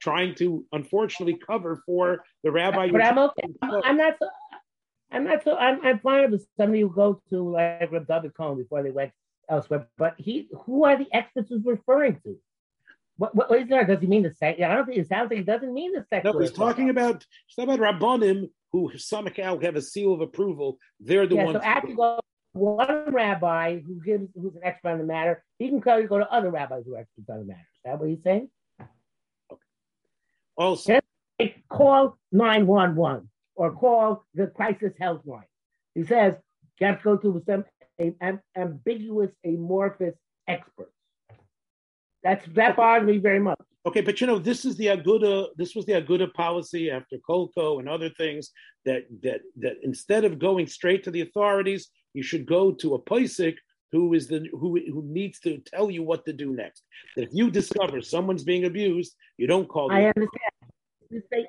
trying 0.00 0.34
to 0.36 0.64
unfortunately 0.72 1.38
cover 1.46 1.82
for 1.86 2.24
the 2.42 2.50
rabbi. 2.50 2.90
But 2.90 3.02
I'm 3.02 3.18
okay. 3.18 3.48
I'm 3.84 3.96
not. 3.96 4.16
So, 4.20 4.28
I'm 5.10 5.24
not 5.24 5.44
so. 5.44 5.56
I'm, 5.56 5.84
I'm 5.84 6.00
fine 6.00 6.30
with 6.30 6.46
somebody 6.56 6.80
who 6.80 6.90
goes 6.90 7.16
to 7.30 7.52
like 7.52 7.92
Reb 7.92 8.06
David 8.06 8.34
Cohen 8.34 8.58
before 8.58 8.82
they 8.82 8.90
went 8.90 9.12
elsewhere. 9.48 9.86
But 9.98 10.14
he, 10.18 10.48
who 10.64 10.84
are 10.84 10.96
the 10.96 11.06
experts 11.12 11.50
he's 11.50 11.64
referring 11.64 12.20
to? 12.24 12.38
What, 13.16 13.34
what, 13.34 13.60
is 13.60 13.68
there? 13.68 13.84
Does 13.84 14.00
he 14.00 14.06
mean 14.06 14.22
the 14.22 14.34
sex? 14.34 14.60
I 14.62 14.74
don't 14.74 14.86
think 14.86 14.98
it 14.98 15.08
sounds 15.08 15.30
like 15.30 15.38
he 15.38 15.44
doesn't 15.44 15.72
mean 15.72 15.92
the 15.92 16.04
sex. 16.08 16.24
No, 16.24 16.38
he's 16.38 16.52
talking 16.52 16.90
about 16.90 17.24
he's 17.46 17.56
talking 17.56 17.74
about 17.74 18.00
rabbanim 18.00 18.50
who 18.72 18.90
somehow 18.96 19.58
have 19.60 19.76
a 19.76 19.82
seal 19.82 20.14
of 20.14 20.20
approval. 20.20 20.78
They're 20.98 21.26
the 21.26 21.36
yeah, 21.36 21.44
ones. 21.44 21.58
So 21.58 21.62
after 21.62 21.94
go 21.94 22.20
one 22.52 23.12
rabbi 23.12 23.80
who 23.80 24.00
gives 24.02 24.28
who's 24.34 24.54
an 24.56 24.62
expert 24.64 24.90
on 24.90 24.98
the 24.98 25.04
matter, 25.04 25.44
he 25.58 25.68
can 25.68 25.80
go, 25.80 26.06
go 26.06 26.18
to 26.18 26.30
other 26.30 26.50
rabbis 26.50 26.84
who 26.86 26.94
are 26.94 27.00
experts 27.00 27.28
on 27.28 27.40
the 27.40 27.44
matter. 27.44 27.60
Is 27.60 27.80
that 27.84 28.00
what 28.00 28.08
he's 28.08 28.22
saying? 28.22 28.48
Okay. 29.50 29.60
Also, 30.56 31.00
call 31.68 32.18
nine 32.30 32.66
one 32.66 32.96
one 32.96 33.28
or 33.54 33.72
call 33.72 34.24
the 34.34 34.46
crisis 34.46 34.92
helpline. 35.00 35.44
He 35.94 36.04
says 36.04 36.34
you 36.80 36.86
have 36.86 36.98
to 36.98 37.04
go 37.04 37.16
to 37.16 37.42
some 37.46 37.64
a, 38.00 38.38
ambiguous, 38.56 39.30
amorphous 39.44 40.14
experts. 40.48 40.92
That's 42.22 42.46
that 42.54 42.76
bothers 42.76 43.06
me 43.06 43.18
very 43.18 43.40
much. 43.40 43.58
Okay, 43.84 44.00
but 44.00 44.20
you 44.20 44.28
know, 44.28 44.38
this 44.38 44.64
is 44.64 44.76
the 44.76 44.86
Aguda. 44.86 45.48
This 45.56 45.74
was 45.74 45.84
the 45.86 45.94
Aguda 45.94 46.32
policy 46.32 46.90
after 46.90 47.16
Kolko 47.28 47.80
and 47.80 47.88
other 47.88 48.10
things 48.10 48.50
that 48.84 49.06
that 49.22 49.40
that 49.58 49.76
instead 49.82 50.24
of 50.24 50.38
going 50.38 50.66
straight 50.66 51.02
to 51.04 51.10
the 51.10 51.22
authorities, 51.22 51.88
you 52.14 52.22
should 52.22 52.46
go 52.46 52.70
to 52.72 52.94
a 52.94 53.02
Paisik 53.02 53.56
who 53.90 54.14
is 54.14 54.28
the 54.28 54.48
who 54.52 54.80
who 54.90 55.02
needs 55.04 55.40
to 55.40 55.58
tell 55.58 55.90
you 55.90 56.02
what 56.02 56.24
to 56.26 56.32
do 56.32 56.54
next. 56.54 56.84
That 57.16 57.24
if 57.24 57.30
you 57.32 57.50
discover 57.50 58.00
someone's 58.00 58.44
being 58.44 58.64
abused, 58.64 59.14
you 59.36 59.46
don't 59.46 59.68
call. 59.68 59.90
I 59.90 60.04
understand. 60.04 61.46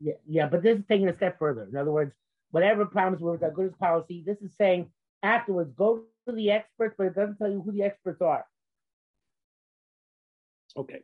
yeah, 0.00 0.14
yeah, 0.28 0.46
but 0.48 0.62
this 0.62 0.78
is 0.78 0.84
taking 0.88 1.08
a 1.08 1.16
step 1.16 1.38
further. 1.38 1.66
In 1.70 1.76
other 1.76 1.92
words, 1.92 2.12
whatever 2.50 2.84
problems 2.86 3.22
were 3.22 3.32
with 3.32 3.40
Aguda's 3.40 3.76
policy, 3.78 4.22
this 4.26 4.38
is 4.42 4.50
saying 4.58 4.90
afterwards 5.22 5.72
go 5.76 6.02
to 6.28 6.34
the 6.34 6.50
experts, 6.50 6.94
but 6.98 7.06
it 7.06 7.14
doesn't 7.14 7.36
tell 7.36 7.50
you 7.50 7.62
who 7.62 7.72
the 7.72 7.82
experts 7.82 8.20
are. 8.20 8.44
Okay. 10.76 11.00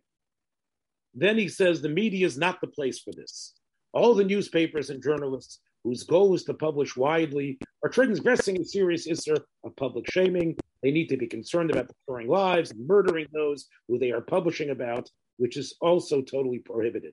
Then 1.14 1.38
he 1.38 1.48
says 1.48 1.80
the 1.80 1.88
media 1.88 2.26
is 2.26 2.38
not 2.38 2.60
the 2.60 2.66
place 2.66 3.00
for 3.00 3.12
this. 3.12 3.54
All 3.92 4.14
the 4.14 4.24
newspapers 4.24 4.90
and 4.90 5.02
journalists 5.02 5.60
whose 5.84 6.02
goal 6.02 6.34
is 6.34 6.44
to 6.44 6.54
publish 6.54 6.96
widely 6.96 7.58
are 7.82 7.88
transgressing 7.90 8.60
a 8.60 8.64
serious 8.64 9.06
issue 9.06 9.36
of 9.64 9.76
public 9.76 10.10
shaming. 10.10 10.56
They 10.82 10.90
need 10.90 11.08
to 11.08 11.16
be 11.16 11.26
concerned 11.26 11.70
about 11.70 11.88
destroying 11.88 12.28
lives 12.28 12.70
and 12.70 12.86
murdering 12.86 13.26
those 13.32 13.66
who 13.88 13.98
they 13.98 14.10
are 14.10 14.20
publishing 14.20 14.70
about, 14.70 15.08
which 15.38 15.56
is 15.56 15.74
also 15.80 16.20
totally 16.20 16.58
prohibited. 16.58 17.12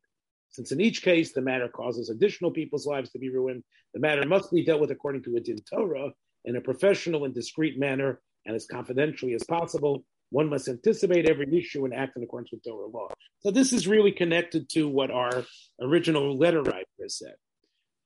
Since 0.49 0.71
in 0.71 0.81
each 0.81 1.01
case 1.01 1.31
the 1.31 1.41
matter 1.41 1.67
causes 1.67 2.09
additional 2.09 2.51
people's 2.51 2.85
lives 2.85 3.11
to 3.11 3.19
be 3.19 3.29
ruined, 3.29 3.63
the 3.93 3.99
matter 3.99 4.25
must 4.25 4.51
be 4.51 4.63
dealt 4.63 4.81
with 4.81 4.91
according 4.91 5.23
to 5.23 5.35
a 5.35 5.39
din 5.39 5.57
Torah 5.69 6.11
in 6.45 6.55
a 6.55 6.61
professional 6.61 7.25
and 7.25 7.33
discreet 7.33 7.79
manner 7.79 8.21
and 8.45 8.55
as 8.55 8.67
confidentially 8.67 9.33
as 9.33 9.43
possible 9.43 10.05
one 10.29 10.49
must 10.49 10.67
anticipate 10.67 11.29
every 11.29 11.47
issue 11.57 11.85
and 11.85 11.93
act 11.93 12.17
in 12.17 12.23
accordance 12.23 12.51
with 12.51 12.63
Torah 12.63 12.87
law. 12.87 13.07
So 13.39 13.51
this 13.51 13.73
is 13.73 13.87
really 13.87 14.11
connected 14.11 14.69
to 14.69 14.87
what 14.87 15.11
our 15.11 15.45
original 15.81 16.37
letter 16.37 16.61
writer 16.61 16.85
said. 17.07 17.35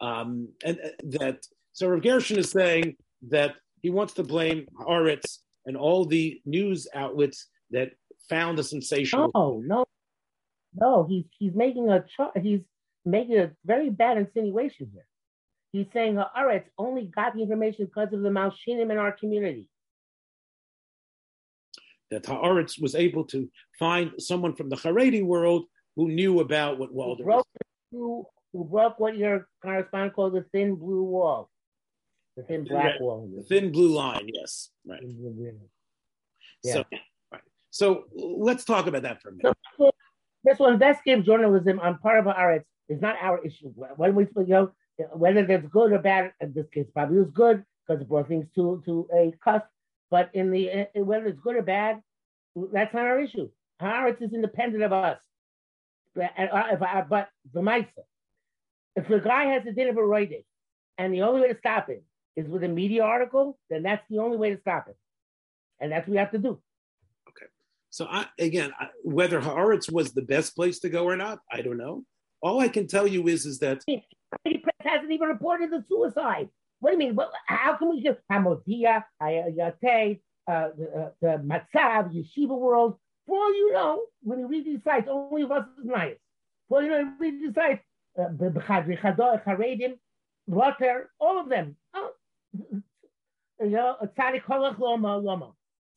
Um, 0.01 0.49
and 0.63 0.79
uh, 0.79 0.89
that 1.19 1.45
so 1.73 1.88
Rav 1.88 2.01
Gershon 2.01 2.38
is 2.38 2.51
saying 2.51 2.95
that 3.29 3.55
he 3.82 3.89
wants 3.89 4.13
to 4.13 4.23
blame 4.23 4.67
Haaretz 4.79 5.39
and 5.65 5.75
all 5.77 6.05
the 6.05 6.41
news 6.45 6.88
outlets 6.93 7.47
that 7.71 7.91
found 8.29 8.60
a 8.60 8.63
sensational. 8.63 9.32
No, 9.34 9.62
no, 9.65 9.86
no. 10.75 11.05
He's 11.10 11.25
he's 11.38 11.53
making 11.53 11.89
a 11.89 12.05
he's 12.39 12.62
making 13.05 13.39
a 13.39 13.51
very 13.65 13.89
bad 13.89 14.17
insinuation 14.17 14.89
here. 14.93 15.05
He's 15.71 15.88
saying 15.93 16.15
Haaretz 16.15 16.65
only 16.77 17.05
got 17.05 17.36
the 17.36 17.41
information 17.41 17.86
because 17.86 18.13
of 18.13 18.21
the 18.21 18.29
Malshinim 18.29 18.91
in 18.91 18.97
our 18.97 19.12
community 19.12 19.67
that 22.12 22.24
Haaretz 22.24 22.82
was 22.82 22.95
able 22.95 23.24
to 23.26 23.50
find 23.78 24.12
someone 24.17 24.56
from 24.56 24.69
the 24.69 24.76
Haredi 24.76 25.24
world 25.24 25.65
who 25.95 26.10
knew 26.10 26.39
about 26.39 26.80
what 26.80 26.93
Walder 26.93 27.24
who 27.24 27.30
broke, 27.30 27.48
through, 27.91 28.26
who 28.54 28.63
broke 28.63 29.00
what 29.00 29.17
your 29.17 29.48
correspondent 29.62 30.13
called 30.13 30.34
the 30.34 30.45
thin 30.52 30.76
blue 30.76 31.04
wall, 31.04 31.50
the 32.36 32.43
thin 32.43 32.63
black 32.63 33.00
wall. 33.00 33.30
The 33.36 33.43
thin 33.43 33.72
blue 33.72 33.89
line, 33.89 34.30
yes. 34.34 34.69
Right. 34.88 35.02
Yeah. 36.63 36.74
So, 36.74 36.84
right. 37.32 37.41
so 37.69 38.04
let's 38.13 38.65
talk 38.65 38.88
about 38.88 39.04
that 39.04 39.22
for 39.22 39.30
a 39.30 39.32
minute. 39.34 39.58
So, 39.78 39.91
this 40.43 40.58
one, 40.58 40.74
investigative 40.74 41.26
journalism 41.26 41.80
on 41.80 41.98
part 42.00 42.19
of 42.19 42.26
Haaretz 42.26 42.63
is 42.88 43.02
not 43.02 43.17
our 43.22 43.43
issue. 43.45 43.74
When 43.98 44.15
we, 44.15 44.26
you 44.38 44.45
know, 44.48 44.72
whether 45.13 45.45
that's 45.45 45.67
good 45.67 45.91
or 45.91 46.00
bad, 46.00 46.34
in 46.41 46.54
this 46.54 46.67
case, 46.74 46.86
probably 46.93 47.19
was 47.19 47.32
good 47.34 47.63
because 47.86 48.02
it 48.02 48.08
brought 48.08 48.28
things 48.28 48.48
to, 48.56 48.82
to 48.86 49.08
a 49.13 49.34
cusp. 49.43 49.65
But 50.12 50.30
in 50.34 50.52
the 50.52 50.72
uh, 50.72 51.04
whether 51.04 51.28
it's 51.28 51.39
good 51.39 51.56
or 51.56 51.62
bad, 51.62 52.02
that's 52.56 52.93
not 52.93 53.06
our 53.06 53.19
issue. 53.19 53.50
Haaretz 53.82 54.22
is 54.22 54.34
independent 54.34 54.84
of 54.84 54.91
us. 54.91 55.19
But, 56.15 56.32
uh, 56.38 57.26
the 57.54 57.62
Maisa, 57.62 57.88
if 58.95 59.08
the 59.08 59.19
guy 59.19 59.45
has 59.45 59.65
a 59.67 59.72
din 59.72 59.89
of 59.89 59.98
a 59.98 60.43
and 60.98 61.13
the 61.13 61.22
only 61.22 61.41
way 61.41 61.54
to 61.54 61.60
stop 61.60 61.89
it 61.89 62.04
is 62.36 62.48
with 62.48 62.63
a 62.63 62.67
media 62.67 63.04
article, 63.04 63.58
then 63.69 63.84
that's 63.84 64.04
the 64.10 64.17
only 64.17 64.38
way 64.38 64.50
to 64.50 64.60
stop 64.60 64.88
it, 64.89 64.98
and 65.80 65.91
that's 65.91 66.08
what 66.08 66.12
we 66.12 66.17
have 66.17 66.32
to 66.32 66.39
do. 66.39 66.60
Okay. 67.30 67.45
So 67.89 68.08
I, 68.10 68.26
again, 68.39 68.72
I, 68.80 68.88
whether 69.04 69.39
Haaretz 69.39 69.91
was 69.91 70.12
the 70.13 70.24
best 70.24 70.56
place 70.56 70.80
to 70.80 70.89
go 70.89 71.06
or 71.06 71.15
not, 71.15 71.39
I 71.52 71.62
don't 71.62 71.78
know. 71.78 72.04
All 72.41 72.60
I 72.60 72.69
can 72.69 72.88
tell 72.88 73.08
you 73.08 73.28
is, 73.28 73.45
is 73.45 73.60
that 73.60 73.84
the 73.88 74.02
press 74.43 74.76
hasn't 74.82 75.12
even 75.12 75.28
reported 75.28 75.72
the 75.72 75.84
suicide. 75.88 76.50
What 76.80 76.92
do 76.92 76.94
you 76.94 77.00
mean? 77.00 77.15
Well, 77.15 77.32
how 77.46 77.76
can 77.76 77.89
we 77.89 78.02
just 78.02 78.20
Hamodia, 78.32 79.04
Hayate, 79.22 80.22
uh, 80.48 80.70
the, 80.78 80.92
uh, 80.96 81.10
the 81.22 81.44
Matzav, 81.44 82.13
Yeshiva 82.13 82.58
world? 82.58 82.98
For 83.28 83.38
all 83.38 83.54
you 83.54 83.74
know, 83.74 84.04
when 84.24 84.39
you 84.39 84.48
read 84.48 84.65
these 84.65 84.84
sites, 84.84 85.08
only 85.10 85.44
of 85.44 85.52
us 85.52 85.65
is 85.80 85.86
nice. 85.86 86.15
For 86.68 86.78
all 86.78 86.84
you 86.84 86.89
know, 86.89 87.00
you 87.00 87.13
read 87.20 87.42
these 87.42 87.54
sites, 87.54 87.84
uh, 88.18 88.30
Haredim, 89.46 90.00
Water, 90.48 91.12
all 91.20 91.39
of 91.39 91.50
them. 91.50 91.76
Oh, 91.94 92.12
you 93.62 93.70
know, 93.70 93.96
So 94.02 94.08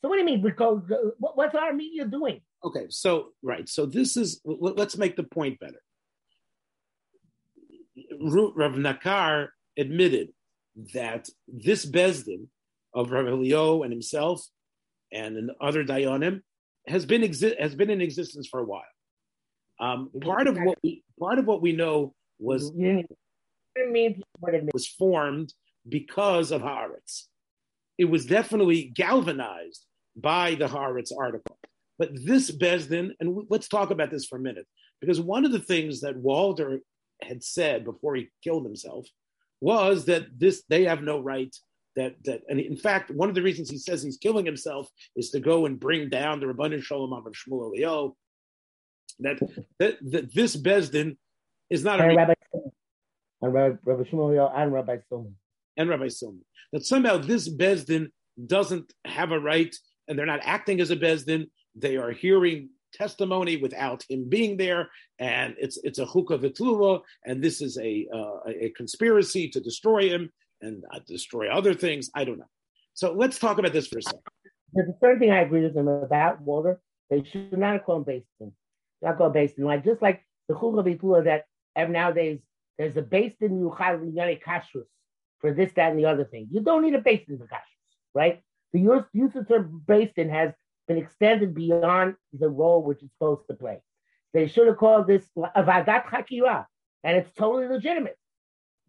what 0.09 0.17
do 0.17 0.19
you 0.19 0.27
mean? 0.27 0.43
Because 0.43 0.83
what's 1.19 1.55
our 1.55 1.73
media 1.73 2.05
doing? 2.05 2.41
Okay, 2.65 2.87
so 2.91 3.29
right, 3.43 3.69
so 3.69 3.87
this 3.87 4.17
is 4.17 4.41
let's 4.45 4.97
make 4.97 5.17
the 5.17 5.23
point 5.23 5.59
better. 5.59 5.81
Rav 8.21 8.73
Nakar 8.73 9.49
admitted 9.79 10.29
that 10.95 11.29
this 11.49 11.85
Bezdin 11.87 12.47
of 12.95 13.11
Rav 13.11 13.27
Eliyahu 13.27 13.85
and 13.85 13.93
himself 13.93 14.47
and 15.13 15.51
other 15.61 15.85
Dayanim 15.85 16.41
has 16.87 17.07
been 17.07 17.23
exi- 17.23 17.59
has 17.61 17.75
been 17.75 17.91
in 17.91 18.01
existence 18.01 18.49
for 18.49 18.61
a 18.61 18.65
while. 18.65 18.83
Um, 19.81 20.11
part 20.21 20.47
of 20.47 20.59
what 20.59 20.79
we 20.83 21.03
part 21.19 21.39
of 21.39 21.47
what 21.47 21.63
we 21.63 21.73
know 21.73 22.15
was 22.39 22.73
was 24.73 24.87
formed 24.87 25.53
because 25.89 26.51
of 26.51 26.63
Haaretz. 26.63 27.25
It 27.99 28.07
was 28.07 28.27
definitely 28.27 28.85
galvanized 28.95 29.87
by 30.17 30.55
the 30.55 30.67
Haaretz 30.67 31.11
article. 31.17 31.59
But 31.99 32.11
this 32.15 32.51
Bezdin, 32.51 33.13
and 33.21 33.45
let's 33.49 33.69
talk 33.69 33.91
about 33.91 34.11
this 34.11 34.27
for 34.27 34.37
a 34.37 34.41
minute, 34.41 34.67
because 35.01 35.21
one 35.21 35.45
of 35.45 35.53
the 35.53 35.61
things 35.61 36.01
that 36.01 36.17
Walder 36.17 36.81
had 37.23 37.45
said 37.45 37.85
before 37.85 38.17
he 38.17 38.29
killed 38.43 38.65
himself 38.65 39.07
was 39.63 40.07
that 40.07 40.27
this 40.37 40.65
they 40.69 40.85
have 40.85 41.03
no 41.03 41.21
right 41.21 41.55
that 41.95 42.17
that 42.25 42.43
and 42.49 42.59
in 42.59 42.77
fact 42.77 43.11
one 43.13 43.29
of 43.29 43.35
the 43.35 43.43
reasons 43.43 43.71
he 43.71 43.79
says 43.79 44.03
he's 44.03 44.17
killing 44.17 44.45
himself 44.45 44.89
is 45.15 45.31
to 45.31 45.39
go 45.39 45.67
and 45.67 45.79
bring 45.79 46.09
down 46.09 46.41
the 46.41 46.47
Rabbanim 46.47 46.83
Shalom 46.83 47.13
of 47.13 47.25
Shmuel 47.25 47.71
Eliyahu 47.71 48.13
that 49.21 49.39
that, 49.79 49.99
that 50.11 50.35
this 50.35 50.57
Besdin 50.57 51.17
is 51.71 51.85
not 51.85 52.01
and 52.01 52.13
a 52.13 52.17
Rabbi 52.17 52.35
and 53.41 53.55
Rabbi, 53.55 53.77
Rabbi 53.85 54.03
Shmuel 54.11 54.53
and 54.55 54.73
Rabbi 54.73 54.97
Silman. 55.11 55.35
and 55.77 55.89
Rabbi 55.89 56.07
Silman 56.07 56.43
that 56.73 56.85
somehow 56.85 57.17
this 57.17 57.49
Besdin 57.49 58.09
doesn't 58.45 58.93
have 59.05 59.31
a 59.31 59.39
right 59.39 59.75
and 60.09 60.19
they're 60.19 60.27
not 60.27 60.41
acting 60.43 60.81
as 60.81 60.91
a 60.91 60.97
Besdin. 60.97 61.47
They 61.77 61.97
are 61.97 62.11
hearing 62.11 62.71
testimony 62.93 63.57
without 63.57 64.05
him 64.09 64.29
being 64.29 64.57
there, 64.57 64.91
and 65.19 65.55
it's 65.59 65.79
it's 65.85 65.99
a 65.99 66.07
chukah 66.07 66.39
v'tluva, 66.39 67.01
and 67.25 67.43
this 67.43 67.61
is 67.61 67.79
a 67.79 68.07
uh, 68.15 68.39
a 68.49 68.71
conspiracy 68.77 69.49
to 69.49 69.61
destroy 69.61 70.09
him 70.09 70.31
and 70.61 70.85
uh, 70.93 71.01
destroy 71.07 71.51
other 71.51 71.75
things. 71.75 72.11
I 72.15 72.25
don't 72.25 72.39
know. 72.39 72.51
So 72.95 73.13
let's 73.13 73.39
talk 73.39 73.59
about 73.59 73.73
this 73.73 73.89
for 73.89 73.99
a 73.99 74.03
second. 74.03 74.21
The 74.75 74.97
third 75.01 75.19
thing 75.19 75.31
I 75.31 75.41
agree 75.41 75.63
with 75.63 75.75
them 75.75 75.89
about 75.89 76.41
Walter, 76.41 76.81
they 77.11 77.25
should 77.25 77.59
not 77.59 77.85
call 77.85 77.97
him 77.97 78.05
Basin. 78.05 78.53
Not 79.03 79.19
call 79.19 79.31
Basin. 79.31 79.65
Like 79.65 79.85
just 79.85 80.03
like 80.03 80.25
the 80.49 80.55
chukah 80.55 80.85
v'tluva 80.85 81.25
that 81.25 81.91
nowadays 81.91 82.41
there's 82.79 82.97
a 82.97 83.03
Basin 83.03 83.61
yuchal 83.63 84.01
linyane 84.01 84.43
kashrus 84.43 84.87
for 85.41 85.53
this, 85.53 85.73
that, 85.75 85.91
and 85.91 85.99
the 85.99 86.07
other 86.07 86.25
thing. 86.25 86.49
You 86.51 86.61
don't 86.61 86.83
need 86.83 86.95
a 86.95 87.01
Basin 87.01 87.39
for 87.39 87.47
kashrus, 87.47 87.97
right? 88.15 88.43
The 88.73 88.81
use, 88.81 89.05
use 89.13 89.35
of 89.35 89.47
the 89.47 89.55
term 89.55 89.83
Basin 89.87 90.31
has 90.31 90.53
extended 90.99 91.55
beyond 91.55 92.15
the 92.33 92.49
role 92.49 92.83
which 92.83 93.03
it's 93.03 93.13
supposed 93.15 93.47
to 93.49 93.55
play. 93.55 93.81
They 94.33 94.49
should 94.49 94.67
have 94.67 94.79
called 94.79 95.07
this 95.07 95.25
a 95.55 95.63
vagat 95.63 96.07
chakira, 96.07 96.67
and 97.05 97.17
it's 97.17 97.33
totally 97.35 97.69
legitimate. 97.69 98.17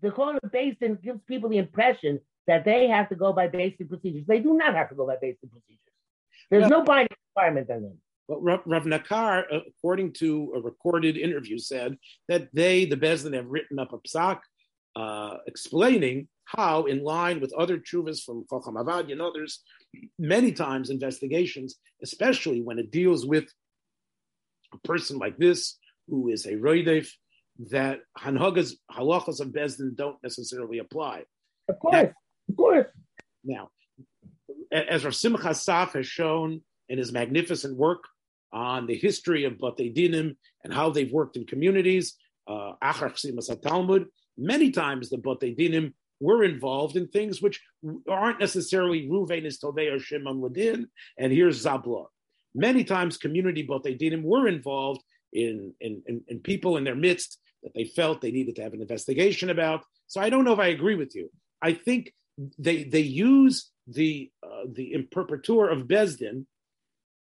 The 0.01 0.11
call 0.11 0.35
it 0.35 0.51
Basin 0.51 0.97
gives 1.03 1.21
people 1.27 1.49
the 1.49 1.57
impression 1.57 2.19
that 2.47 2.65
they 2.65 2.87
have 2.87 3.09
to 3.09 3.15
go 3.15 3.33
by 3.33 3.47
basic 3.47 3.89
procedures. 3.89 4.25
They 4.27 4.39
do 4.39 4.53
not 4.53 4.75
have 4.75 4.89
to 4.89 4.95
go 4.95 5.07
by 5.07 5.17
basic 5.21 5.49
procedures. 5.49 5.79
There's 6.49 6.69
no 6.69 6.83
binding 6.83 7.15
requirement 7.35 7.69
on 7.69 7.83
them. 7.83 7.97
But 8.27 8.41
Rav, 8.41 8.61
Rav 8.65 8.83
Nakar, 8.83 9.43
according 9.67 10.13
to 10.13 10.53
a 10.55 10.61
recorded 10.61 11.17
interview, 11.17 11.57
said 11.57 11.97
that 12.27 12.49
they, 12.53 12.85
the 12.85 12.95
Bezdin, 12.95 13.33
have 13.33 13.47
written 13.47 13.79
up 13.79 13.93
a 13.93 13.97
psak 13.97 14.39
uh, 14.95 15.37
explaining 15.47 16.27
how, 16.45 16.83
in 16.83 17.03
line 17.03 17.39
with 17.41 17.53
other 17.53 17.77
chuvas 17.77 18.23
from 18.23 18.45
Chacham 18.49 18.75
Avad 18.75 19.11
and 19.11 19.21
others, 19.21 19.63
many 20.17 20.51
times 20.51 20.89
investigations, 20.89 21.75
especially 22.01 22.61
when 22.61 22.79
it 22.79 22.91
deals 22.91 23.25
with 23.25 23.45
a 24.73 24.77
person 24.87 25.17
like 25.17 25.37
this 25.37 25.77
who 26.07 26.29
is 26.29 26.45
a 26.45 26.53
roidef, 26.53 27.09
that 27.71 27.99
hanhagas 28.17 28.73
halachas 28.91 29.39
of 29.39 29.49
Bezdin 29.49 29.95
don't 29.95 30.17
necessarily 30.23 30.79
apply. 30.79 31.23
Of 31.69 31.79
course, 31.79 31.93
now, 31.93 32.11
of 32.49 32.57
course. 32.57 32.87
Now, 33.43 33.69
as 34.71 35.05
Rav 35.05 35.15
Simcha 35.15 35.49
Assaf 35.49 35.93
has 35.93 36.07
shown 36.07 36.61
in 36.89 36.97
his 36.97 37.11
magnificent 37.11 37.77
work 37.77 38.03
on 38.51 38.87
the 38.87 38.95
history 38.95 39.45
of 39.45 39.53
Batei 39.53 39.95
Dinim 39.95 40.35
and 40.63 40.73
how 40.73 40.89
they've 40.89 41.11
worked 41.11 41.37
in 41.37 41.45
communities, 41.45 42.15
uh, 42.47 42.73
Talmud, 43.61 44.07
many 44.37 44.71
times 44.71 45.09
the 45.09 45.17
Batei 45.17 45.57
Dinim 45.57 45.93
were 46.23 46.43
involved 46.43 46.95
in 46.95 47.07
things 47.07 47.41
which 47.41 47.61
aren't 48.09 48.39
necessarily 48.39 49.07
Ruvain 49.07 49.45
is 49.45 49.59
Tovei 49.59 49.93
or 49.93 49.99
Shimon 49.99 50.41
Ladin, 50.41 50.87
and 51.17 51.31
here's 51.31 51.63
Zabla. 51.63 52.05
Many 52.55 52.83
times 52.83 53.17
community 53.17 53.67
Batei 53.67 53.99
Dinim 53.99 54.23
were 54.23 54.47
involved 54.47 55.01
in, 55.33 55.73
in, 55.81 56.01
in, 56.05 56.21
in 56.27 56.39
people 56.39 56.77
in 56.77 56.83
their 56.83 56.95
midst 56.95 57.39
that 57.63 57.73
they 57.73 57.85
felt 57.85 58.21
they 58.21 58.31
needed 58.31 58.55
to 58.55 58.63
have 58.63 58.73
an 58.73 58.81
investigation 58.81 59.49
about. 59.49 59.81
So 60.07 60.21
I 60.21 60.29
don't 60.29 60.45
know 60.45 60.53
if 60.53 60.59
I 60.59 60.67
agree 60.67 60.95
with 60.95 61.15
you. 61.15 61.29
I 61.61 61.73
think 61.73 62.13
they 62.57 62.83
they 62.83 62.99
use 62.99 63.71
the 63.87 64.31
uh, 64.43 64.65
the 64.71 64.93
imperpetur 64.93 65.71
of 65.71 65.87
Besdin, 65.87 66.45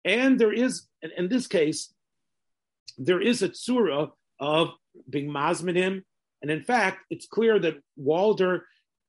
and 0.04 0.40
there 0.40 0.54
is 0.54 0.88
in, 1.02 1.12
in 1.18 1.28
this 1.30 1.48
case 1.48 1.94
there 2.98 3.22
is 3.22 3.42
a 3.42 3.50
tsura 3.50 4.10
of 4.40 4.70
being 5.10 5.30
masminim, 5.30 6.04
and 6.42 6.52
in 6.52 6.64
fact 6.64 7.00
it's 7.10 7.28
clear 7.28 7.60
that 7.60 7.76
Walder, 7.98 8.66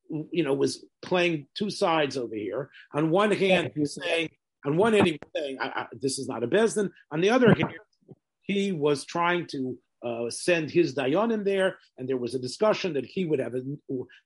you 0.09 0.43
know, 0.43 0.53
was 0.53 0.85
playing 1.01 1.47
two 1.55 1.69
sides 1.69 2.17
over 2.17 2.35
here. 2.35 2.69
On 2.93 3.09
one 3.09 3.31
hand, 3.31 3.71
he 3.73 3.81
was 3.81 3.95
saying, 3.95 4.29
on 4.65 4.77
one 4.77 4.93
hand 4.93 5.07
he 5.07 5.13
was 5.13 5.31
saying, 5.35 5.57
I, 5.59 5.67
I, 5.67 5.85
"This 5.93 6.19
is 6.19 6.27
not 6.27 6.43
a 6.43 6.47
Besdin." 6.47 6.89
On 7.11 7.21
the 7.21 7.29
other 7.29 7.53
hand, 7.53 7.73
he 8.41 8.71
was 8.71 9.05
trying 9.05 9.47
to 9.47 9.77
uh, 10.03 10.29
send 10.29 10.69
his 10.71 10.95
dayan 10.95 11.33
in 11.33 11.43
there, 11.43 11.77
and 11.97 12.07
there 12.07 12.17
was 12.17 12.35
a 12.35 12.39
discussion 12.39 12.93
that 12.93 13.05
he 13.05 13.25
would 13.25 13.39
have 13.39 13.55
a, 13.55 13.61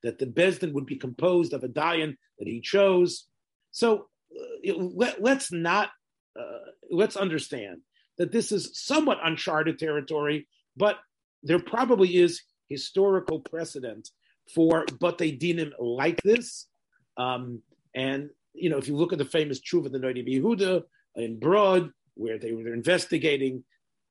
that 0.03 0.19
the 0.19 0.25
bezdin 0.25 0.73
would 0.73 0.85
be 0.85 0.97
composed 0.97 1.53
of 1.53 1.63
a 1.63 1.69
dayan 1.69 2.15
that 2.39 2.47
he 2.47 2.61
chose. 2.61 3.27
So 3.71 4.07
uh, 4.67 4.73
let, 4.75 5.25
us 5.25 5.51
not 5.51 5.89
uh, 6.39 6.71
let's 6.89 7.15
understand 7.15 7.81
that 8.17 8.31
this 8.31 8.51
is 8.51 8.71
somewhat 8.73 9.19
uncharted 9.23 9.79
territory, 9.79 10.47
but 10.75 10.97
there 11.43 11.59
probably 11.59 12.17
is 12.17 12.41
historical 12.69 13.39
precedent 13.39 14.09
for 14.53 14.85
batei 14.85 15.39
dinim 15.39 15.71
like 15.79 16.21
this. 16.23 16.67
Um, 17.17 17.61
and 17.95 18.29
you 18.53 18.69
know, 18.69 18.77
if 18.77 18.87
you 18.87 18.95
look 18.95 19.13
at 19.13 19.19
the 19.19 19.25
famous 19.25 19.59
Truva 19.59 19.91
the 19.91 19.99
Noidi 19.99 20.27
Yehuda 20.27 20.83
in 21.15 21.39
Broad, 21.39 21.91
where 22.15 22.37
they 22.37 22.51
were 22.51 22.73
investigating 22.73 23.63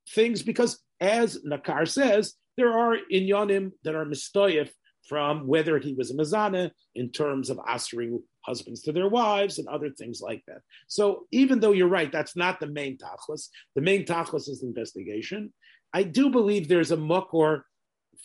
things 0.09 0.41
because, 0.41 0.79
as 0.99 1.39
Nakar 1.45 1.87
says, 1.87 2.35
there 2.57 2.71
are 2.71 2.97
inyanim 3.11 3.71
that 3.83 3.95
are 3.95 4.05
mistoyef 4.05 4.69
from 5.07 5.47
whether 5.47 5.79
he 5.79 5.93
was 5.93 6.11
a 6.11 6.13
mazana 6.13 6.71
in 6.95 7.11
terms 7.11 7.49
of 7.49 7.59
answering 7.67 8.21
husbands 8.41 8.81
to 8.83 8.91
their 8.91 9.09
wives 9.09 9.57
and 9.57 9.67
other 9.67 9.89
things 9.89 10.21
like 10.21 10.43
that. 10.47 10.61
So 10.87 11.25
even 11.31 11.59
though 11.59 11.71
you're 11.71 11.87
right, 11.87 12.11
that's 12.11 12.35
not 12.35 12.59
the 12.59 12.67
main 12.67 12.97
tachlis. 12.97 13.47
The 13.75 13.81
main 13.81 14.05
tachlis 14.05 14.49
is 14.49 14.63
investigation. 14.63 15.53
I 15.93 16.03
do 16.03 16.29
believe 16.29 16.67
there's 16.67 16.91
a 16.91 16.97
mukor 16.97 17.61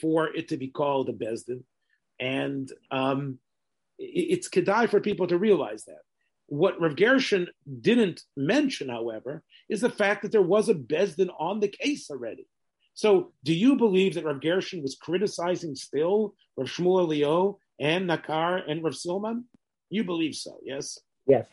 for 0.01 0.29
it 0.29 0.49
to 0.49 0.57
be 0.57 0.69
called 0.69 1.09
a 1.09 1.13
bezdin, 1.13 1.63
and 2.21 2.71
um, 2.91 3.39
it's 3.99 4.49
kedai 4.49 4.89
for 4.89 5.01
people 5.01 5.27
to 5.29 5.39
realize 5.39 5.85
that. 5.85 6.01
What 6.49 6.81
Rav 6.81 6.97
Gershon 6.97 7.49
didn't 7.81 8.23
mention, 8.37 8.89
however, 8.89 9.43
is 9.69 9.81
the 9.81 9.91
fact 9.91 10.23
that 10.23 10.33
there 10.33 10.43
was 10.43 10.69
a 10.69 10.75
Besdin 10.75 11.31
on 11.39 11.61
the 11.61 11.69
case 11.69 12.09
already. 12.11 12.47
So, 12.95 13.33
do 13.45 13.53
you 13.53 13.77
believe 13.77 14.15
that 14.15 14.25
Rav 14.25 14.41
Gershon 14.41 14.81
was 14.83 14.97
criticizing 14.97 15.75
still 15.75 16.35
Rav 16.57 16.69
Shmuel 16.69 17.09
Leo 17.09 17.59
and 17.81 18.09
Nakar 18.09 18.63
and 18.71 18.83
Rav 18.83 18.95
Silman? 18.95 19.45
You 19.91 20.05
believe 20.05 20.35
so, 20.35 20.59
yes? 20.63 20.99
Yes. 21.27 21.47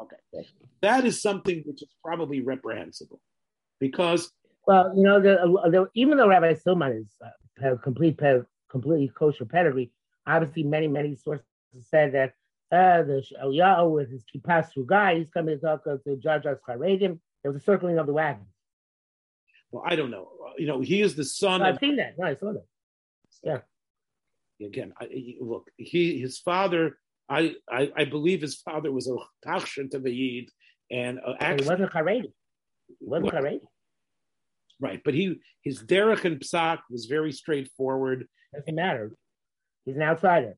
Okay. 0.00 0.16
Yes. 0.32 0.44
That 0.82 1.04
is 1.04 1.20
something 1.20 1.62
which 1.66 1.82
is 1.82 1.88
probably 2.04 2.40
reprehensible 2.40 3.20
because. 3.80 4.30
Well, 4.66 4.92
you 4.94 5.02
know, 5.02 5.20
the, 5.20 5.36
the, 5.70 5.88
even 5.94 6.18
though 6.18 6.28
Rabbi 6.28 6.52
Silman 6.52 7.00
is 7.00 7.16
uh, 7.24 7.76
complete, 7.82 8.18
completely 8.70 9.08
kosher 9.08 9.44
pedigree, 9.44 9.90
obviously 10.26 10.62
many, 10.62 10.88
many 10.88 11.16
sources 11.16 11.44
said 11.82 12.12
that 12.12 12.34
uh, 12.70 13.02
the 13.02 13.24
Eliyahu 13.42 13.90
with 13.94 14.10
his 14.10 14.24
kippas 14.24 14.68
guy, 14.86 15.18
he's 15.18 15.30
coming 15.30 15.58
to 15.58 15.64
talk 15.64 15.84
to 15.84 16.16
Judge 16.16 16.44
Charedim. 16.44 17.18
There 17.42 17.52
was 17.52 17.60
a 17.60 17.64
circling 17.64 17.98
of 17.98 18.06
the 18.06 18.12
wagons. 18.12 18.46
Well, 19.70 19.84
I 19.86 19.96
don't 19.96 20.10
know. 20.10 20.28
You 20.56 20.66
know, 20.66 20.80
he 20.80 21.02
is 21.02 21.14
the 21.14 21.24
son. 21.24 21.62
I've 21.62 21.74
of, 21.74 21.80
seen 21.80 21.96
that. 21.96 22.18
No, 22.18 22.26
I 22.26 22.34
saw 22.34 22.52
that. 22.52 22.66
Yeah. 23.42 23.58
Again, 24.64 24.92
I, 25.00 25.08
look, 25.40 25.70
he 25.76 26.18
his 26.18 26.38
father. 26.38 26.98
I, 27.28 27.54
I, 27.70 27.92
I 27.94 28.04
believe 28.06 28.40
his 28.40 28.56
father 28.56 28.90
was 28.90 29.08
a 29.08 29.16
tachshin 29.46 29.90
to 29.90 30.00
Vayid, 30.00 30.48
and 30.90 31.20
uh, 31.24 31.34
actually, 31.38 31.64
he 31.64 31.70
wasn't 31.70 31.92
Haredi. 31.92 32.32
He 32.88 33.06
wasn't 33.06 33.32
Haredi. 33.32 33.60
Right, 34.80 35.00
but 35.04 35.14
he 35.14 35.40
his 35.62 35.82
derech 35.82 36.24
and 36.24 36.40
psak 36.40 36.78
was 36.90 37.06
very 37.06 37.32
straightforward. 37.32 38.26
Doesn't 38.54 38.74
matter. 38.74 39.12
He's 39.84 39.96
an 39.96 40.02
outsider. 40.02 40.56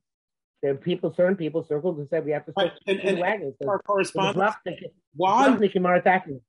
There 0.62 0.72
are 0.72 0.76
people, 0.76 1.12
certain 1.14 1.37
people 1.37 1.64
circled 1.64 1.98
and 1.98 2.09
said 2.09 2.24
we 2.24 2.33
have 2.33 2.44
to 2.46 2.53
right. 2.57 2.72
and, 2.87 3.00
and, 3.00 3.18
wagons. 3.18 3.55
Our 3.66 3.79
correspondent, 3.79 4.55
why 5.14 5.48
attacking? 5.96 6.40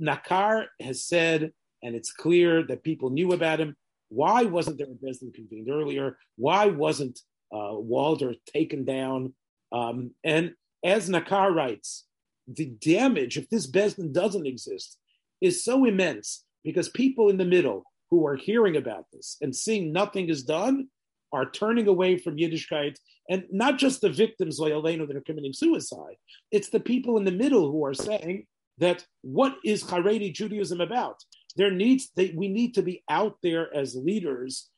Nakar 0.00 0.66
has 0.80 1.04
said, 1.04 1.52
and 1.82 1.94
it's 1.94 2.12
clear 2.12 2.64
that 2.64 2.82
people 2.82 3.10
knew 3.10 3.32
about 3.32 3.60
him. 3.60 3.76
Why 4.08 4.42
wasn't 4.42 4.78
there 4.78 4.88
a 4.88 5.06
Besdin 5.06 5.32
convened 5.32 5.68
earlier? 5.70 6.18
Why 6.36 6.66
wasn't 6.66 7.20
uh, 7.52 7.74
Walder 7.74 8.34
taken 8.52 8.84
down? 8.84 9.34
Um, 9.72 10.12
and 10.24 10.54
as 10.84 11.08
Nakar 11.08 11.54
writes, 11.54 12.06
the 12.48 12.66
damage, 12.66 13.36
if 13.36 13.48
this 13.48 13.70
Besdin 13.70 14.12
doesn't 14.12 14.46
exist, 14.46 14.98
is 15.40 15.64
so 15.64 15.84
immense 15.84 16.44
because 16.64 16.88
people 16.88 17.28
in 17.28 17.36
the 17.36 17.44
middle 17.44 17.84
who 18.10 18.26
are 18.26 18.36
hearing 18.36 18.76
about 18.76 19.06
this 19.12 19.36
and 19.40 19.54
seeing 19.54 19.92
nothing 19.92 20.28
is 20.28 20.42
done 20.42 20.88
are 21.32 21.48
turning 21.48 21.86
away 21.86 22.18
from 22.18 22.36
Yiddishkeit, 22.36 22.96
and 23.28 23.44
not 23.52 23.78
just 23.78 24.00
the 24.00 24.08
victims, 24.10 24.58
Loyaleno, 24.58 25.06
that 25.06 25.16
are 25.16 25.22
committing 25.22 25.52
suicide. 25.52 26.16
It's 26.50 26.70
the 26.70 26.80
people 26.80 27.16
in 27.18 27.24
the 27.24 27.30
middle 27.30 27.70
who 27.70 27.84
are 27.84 27.94
saying 27.94 28.46
that 28.78 29.06
what 29.22 29.54
is 29.64 29.84
Haredi 29.84 30.32
Judaism 30.32 30.80
about? 30.80 31.22
There 31.56 31.70
needs 31.70 32.10
they, 32.16 32.32
we 32.34 32.48
need 32.48 32.74
to 32.74 32.82
be 32.82 33.04
out 33.08 33.36
there 33.44 33.72
as 33.74 33.94
leaders, 33.94 34.70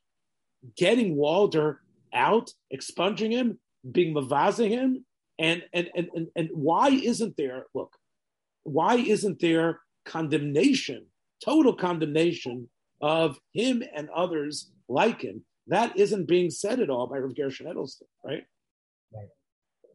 getting 0.76 1.16
Walder 1.16 1.80
out, 2.12 2.50
expunging 2.70 3.30
him, 3.30 3.58
being 3.90 4.14
mavazing 4.14 4.68
him, 4.68 5.06
and 5.38 5.62
and 5.72 5.88
and 5.94 6.08
and, 6.14 6.28
and 6.36 6.50
why 6.52 6.90
isn't 6.90 7.36
there? 7.38 7.64
Look, 7.74 7.96
why 8.64 8.96
isn't 8.96 9.40
there 9.40 9.80
condemnation 10.04 11.06
total 11.42 11.74
condemnation 11.74 12.68
of 13.02 13.38
him 13.52 13.82
and 13.94 14.08
others 14.10 14.70
like 14.88 15.20
him. 15.20 15.44
That 15.66 15.96
isn't 15.96 16.28
being 16.28 16.50
said 16.50 16.80
at 16.80 16.90
all 16.90 17.06
by 17.06 17.18
Rav 17.18 17.34
Gershon 17.36 17.66
Edelstein, 17.66 18.02
right? 18.24 18.44
Right. 19.12 19.28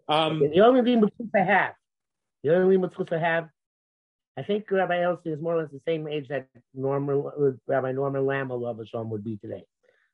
Um, 0.10 0.40
the 0.40 0.62
only 0.62 0.82
thing 0.84 1.04
I 1.36 1.40
have, 1.40 1.74
the 2.44 2.56
only 2.56 2.78
thing 2.78 3.08
I 3.12 3.18
have, 3.18 3.50
I 4.38 4.44
think 4.44 4.70
Rabbi 4.70 4.94
Edelstein 4.94 5.34
is 5.34 5.42
more 5.42 5.56
or 5.56 5.62
less 5.62 5.72
the 5.72 5.82
same 5.86 6.08
age 6.08 6.28
that 6.28 6.48
Norman, 6.74 7.24
Rabbi 7.66 7.92
Norman 7.92 8.26
Lamm, 8.26 8.52
Allah 8.52 8.76
would 9.04 9.24
be 9.24 9.38
today. 9.38 9.64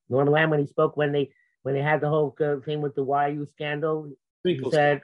Norman 0.10 0.34
Lamm, 0.34 0.50
when 0.50 0.60
he 0.60 0.68
spoke, 0.68 0.96
when 0.96 1.12
they 1.12 1.32
when 1.64 1.76
they 1.76 1.82
had 1.82 2.02
the 2.02 2.10
whole 2.10 2.36
thing 2.66 2.82
with 2.82 2.96
the 2.96 3.06
YU 3.06 3.46
scandal, 3.46 4.12
he 4.44 4.62
said, 4.70 5.02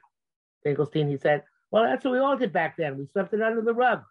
Finkelstein, 0.63 1.09
he 1.09 1.17
said, 1.17 1.43
well, 1.71 1.83
that's 1.83 2.03
what 2.03 2.11
we 2.11 2.19
all 2.19 2.35
did 2.35 2.51
back 2.51 2.75
then. 2.77 2.97
We 2.97 3.05
swept 3.07 3.33
it 3.33 3.41
under 3.41 3.61
the 3.61 3.73
rug, 3.73 4.03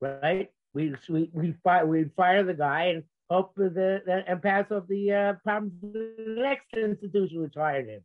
right? 0.00 0.48
We 0.74 0.94
we 1.08 1.30
we 1.32 1.54
fire 1.64 1.86
we 1.86 2.04
fire 2.16 2.44
the 2.44 2.54
guy 2.54 2.84
and 2.86 3.04
hope 3.30 3.54
the, 3.56 3.70
the 4.04 4.24
and 4.26 4.42
pass 4.42 4.70
off 4.70 4.84
the 4.88 5.12
uh, 5.12 5.32
problems 5.44 5.72
the 5.82 6.14
next 6.38 6.66
institution 6.76 7.42
which 7.42 7.54
hired 7.54 7.88
him. 7.88 8.00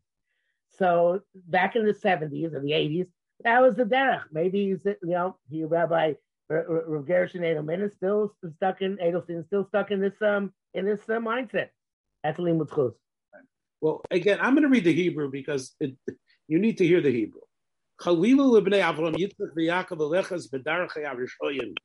So 0.78 1.22
back 1.48 1.76
in 1.76 1.86
the 1.86 1.94
seventies 1.94 2.54
or 2.54 2.60
the 2.60 2.74
eighties, 2.74 3.08
that 3.44 3.62
was 3.62 3.76
the 3.76 3.86
derech. 3.86 4.24
Maybe 4.32 4.70
he's 4.70 4.86
you 4.86 4.98
know 5.04 5.38
he 5.50 5.64
Rabbi 5.64 6.14
Rav 6.50 7.08
Gershon 7.08 7.42
Edelman 7.42 7.84
is 7.84 7.94
still 7.94 8.34
stuck 8.56 8.82
in 8.82 8.98
Edelstein 8.98 9.40
is 9.40 9.46
still 9.46 9.66
stuck 9.68 9.92
in 9.92 10.00
this 10.00 10.22
um 10.22 10.52
in 10.74 10.86
this 10.86 11.02
uh, 11.10 11.14
mindset. 11.14 11.70
That's 12.24 12.40
limud 12.40 12.74
chus. 12.74 12.94
Well, 13.82 14.02
again, 14.10 14.40
I'm 14.42 14.54
going 14.54 14.64
to 14.64 14.70
read 14.70 14.86
the 14.86 14.94
Hebrew 14.94 15.30
because 15.30 15.76
it, 15.82 15.96
you 16.48 16.58
need 16.58 16.78
to 16.78 16.88
hear 16.88 17.02
the 17.02 17.12
Hebrew. 17.12 17.42
Chalilu 18.00 18.62
lebnei 18.62 18.82
Avram 18.82 19.14
Yitzchak 19.16 19.54
v'Yakov 19.58 19.98
alechas 19.98 20.50
b'darchei 20.50 21.06
arishoyim 21.06 21.76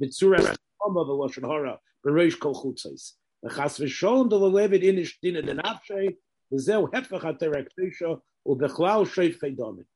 b'tzura 0.00 0.56
Oma 0.84 1.04
v'loshen 1.04 1.44
hora 1.44 1.78
b'reish 2.06 2.38
kol 2.38 2.54
do 2.62 4.38
inish 4.80 5.12
dina 5.22 5.42
v'zeu 6.52 6.90
chaydomit. 9.38 9.86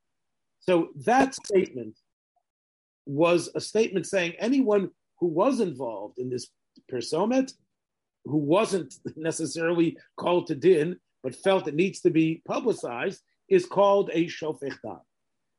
So 0.60 0.88
that 1.04 1.34
statement 1.34 1.98
was 3.06 3.50
a 3.54 3.60
statement 3.60 4.06
saying 4.06 4.32
anyone 4.38 4.90
who 5.20 5.28
was 5.28 5.60
involved 5.60 6.18
in 6.18 6.28
this 6.28 6.48
persomet, 6.90 7.52
who 8.24 8.38
wasn't 8.38 8.94
necessarily 9.16 9.96
called 10.16 10.48
to 10.48 10.54
din, 10.54 10.98
but 11.22 11.34
felt 11.34 11.68
it 11.68 11.74
needs 11.74 12.00
to 12.00 12.10
be 12.10 12.42
publicized, 12.46 13.22
is 13.48 13.64
called 13.64 14.10
a 14.12 14.26
shofech 14.26 15.00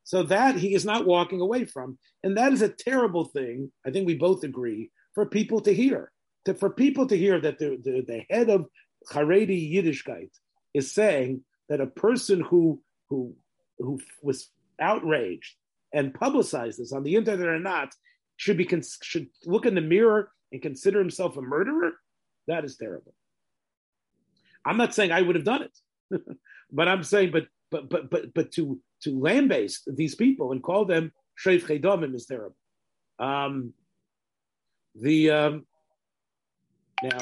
So 0.04 0.22
that 0.24 0.56
he 0.56 0.74
is 0.74 0.84
not 0.84 1.06
walking 1.06 1.40
away 1.40 1.64
from. 1.64 1.98
And 2.22 2.36
that 2.36 2.52
is 2.52 2.62
a 2.62 2.68
terrible 2.68 3.24
thing, 3.24 3.72
I 3.86 3.90
think 3.90 4.06
we 4.06 4.14
both 4.14 4.44
agree, 4.44 4.90
for 5.14 5.26
people 5.26 5.60
to 5.62 5.72
hear. 5.72 6.12
To, 6.48 6.54
for 6.54 6.70
people 6.70 7.06
to 7.08 7.16
hear 7.16 7.38
that 7.38 7.58
the, 7.58 7.78
the, 7.84 8.00
the 8.00 8.24
head 8.30 8.48
of 8.48 8.66
Haredi 9.12 9.70
Yiddishkeit 9.70 10.30
is 10.72 10.90
saying 10.90 11.42
that 11.68 11.82
a 11.82 11.86
person 11.86 12.40
who, 12.40 12.80
who, 13.10 13.34
who 13.78 14.00
was 14.22 14.48
outraged 14.80 15.56
and 15.92 16.14
publicized 16.14 16.78
this 16.80 16.94
on 16.94 17.02
the 17.02 17.16
internet 17.16 17.46
or 17.46 17.58
not 17.58 17.92
should 18.38 18.56
be 18.56 18.66
should 19.02 19.26
look 19.44 19.66
in 19.66 19.74
the 19.74 19.82
mirror 19.82 20.30
and 20.50 20.62
consider 20.62 20.98
himself 20.98 21.36
a 21.36 21.42
murderer. 21.42 21.92
That 22.46 22.64
is 22.64 22.78
terrible. 22.78 23.12
I'm 24.64 24.78
not 24.78 24.94
saying 24.94 25.12
I 25.12 25.20
would 25.20 25.36
have 25.36 25.44
done 25.44 25.68
it, 25.68 26.22
but 26.72 26.88
I'm 26.88 27.02
saying, 27.02 27.30
but 27.30 27.48
but 27.70 27.90
but 27.90 28.08
but 28.08 28.32
but 28.32 28.52
to 28.52 28.80
to 29.02 29.18
lambaste 29.18 29.94
these 29.94 30.14
people 30.14 30.52
and 30.52 30.62
call 30.62 30.86
them 30.86 31.12
sheif 31.38 31.66
chedomim 31.66 32.14
is 32.14 32.24
terrible. 32.24 32.56
Um, 33.18 33.74
the 34.94 35.30
um, 35.30 35.66
now 37.02 37.18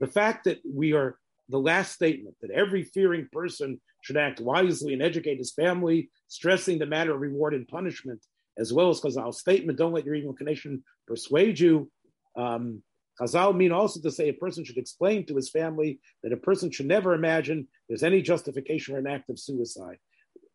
the 0.00 0.06
fact 0.06 0.44
that 0.44 0.60
we 0.64 0.92
are 0.92 1.16
the 1.48 1.58
last 1.58 1.92
statement 1.92 2.36
that 2.40 2.50
every 2.50 2.84
fearing 2.84 3.28
person 3.32 3.80
should 4.02 4.16
act 4.16 4.40
wisely 4.40 4.94
and 4.94 5.02
educate 5.02 5.38
his 5.38 5.52
family, 5.52 6.10
stressing 6.28 6.78
the 6.78 6.86
matter 6.86 7.14
of 7.14 7.20
reward 7.20 7.54
and 7.54 7.68
punishment, 7.68 8.24
as 8.58 8.72
well 8.72 8.88
as 8.88 9.00
Chazal's 9.00 9.40
statement, 9.40 9.78
don't 9.78 9.92
let 9.92 10.04
your 10.04 10.14
evil 10.14 10.30
inclination 10.30 10.82
persuade 11.06 11.58
you. 11.58 11.90
Um, 12.36 12.82
Chazal 13.20 13.54
mean 13.54 13.72
also 13.72 14.00
to 14.00 14.10
say 14.10 14.28
a 14.28 14.34
person 14.34 14.64
should 14.64 14.78
explain 14.78 15.26
to 15.26 15.36
his 15.36 15.50
family 15.50 16.00
that 16.22 16.32
a 16.32 16.36
person 16.36 16.70
should 16.70 16.86
never 16.86 17.12
imagine 17.14 17.68
there's 17.88 18.02
any 18.02 18.22
justification 18.22 18.94
for 18.94 18.98
an 18.98 19.06
act 19.06 19.28
of 19.28 19.38
suicide. 19.38 19.98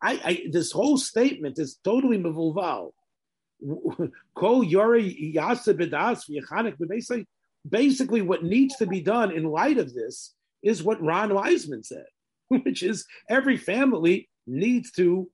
I, 0.01 0.19
I 0.23 0.47
this 0.51 0.71
whole 0.71 0.97
statement 0.97 1.59
is 1.59 1.79
totally 1.83 2.17
mevulval. 2.17 2.91
Basically, 7.67 8.21
what 8.21 8.43
needs 8.43 8.75
to 8.77 8.85
be 8.85 9.01
done 9.01 9.31
in 9.31 9.43
light 9.43 9.77
of 9.77 9.93
this 9.93 10.33
is 10.63 10.83
what 10.83 11.01
Ron 11.01 11.33
Wiseman 11.33 11.83
said, 11.83 12.05
which 12.47 12.83
is 12.83 13.05
every 13.29 13.57
family 13.57 14.29
needs 14.47 14.91
to 14.93 15.29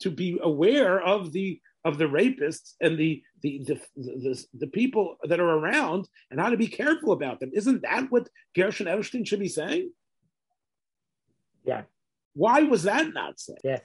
to 0.00 0.10
be 0.10 0.38
aware 0.42 1.00
of 1.00 1.32
the 1.32 1.60
of 1.84 1.98
the 1.98 2.04
rapists 2.04 2.74
and 2.80 2.98
the 2.98 3.22
the, 3.42 3.62
the 3.64 3.80
the, 3.96 4.44
the, 4.58 4.66
people 4.66 5.16
that 5.24 5.40
are 5.40 5.58
around 5.58 6.08
and 6.30 6.40
how 6.40 6.50
to 6.50 6.56
be 6.56 6.66
careful 6.66 7.12
about 7.12 7.38
them. 7.38 7.50
Isn't 7.54 7.82
that 7.82 8.10
what 8.10 8.28
Gershon 8.56 8.86
Edelstein 8.86 9.26
should 9.26 9.40
be 9.40 9.48
saying? 9.48 9.92
Yeah. 11.64 11.82
Why 12.34 12.62
was 12.62 12.82
that 12.84 13.12
not 13.12 13.38
said? 13.38 13.58
Yeah. 13.62 13.78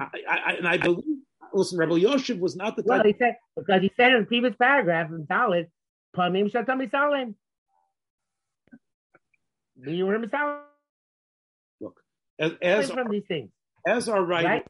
I, 0.00 0.06
I, 0.28 0.52
and 0.54 0.66
I 0.66 0.76
believe, 0.78 1.04
listen, 1.52 1.78
Rebel 1.78 1.96
Yoshev 1.96 2.38
was 2.38 2.56
not 2.56 2.76
the 2.76 2.82
type. 2.82 2.88
Well, 2.88 3.02
he 3.04 3.14
said 3.18 3.36
because 3.56 3.82
he 3.82 3.92
said 3.96 4.12
in 4.12 4.20
the 4.20 4.26
previous 4.26 4.54
paragraph 4.56 5.10
in 5.10 5.26
Talmud, 5.26 5.68
"Pamim 6.15 6.51
shatami 6.51 6.89
salim." 6.89 7.35
You 9.75 10.05
were 10.05 10.19
Look, 11.81 11.99
as, 12.39 12.51
as 12.61 12.91
from 12.91 13.09
these 13.09 13.25
things, 13.27 13.49
as 13.87 14.07
our 14.07 14.23
right, 14.23 14.45
right? 14.45 14.67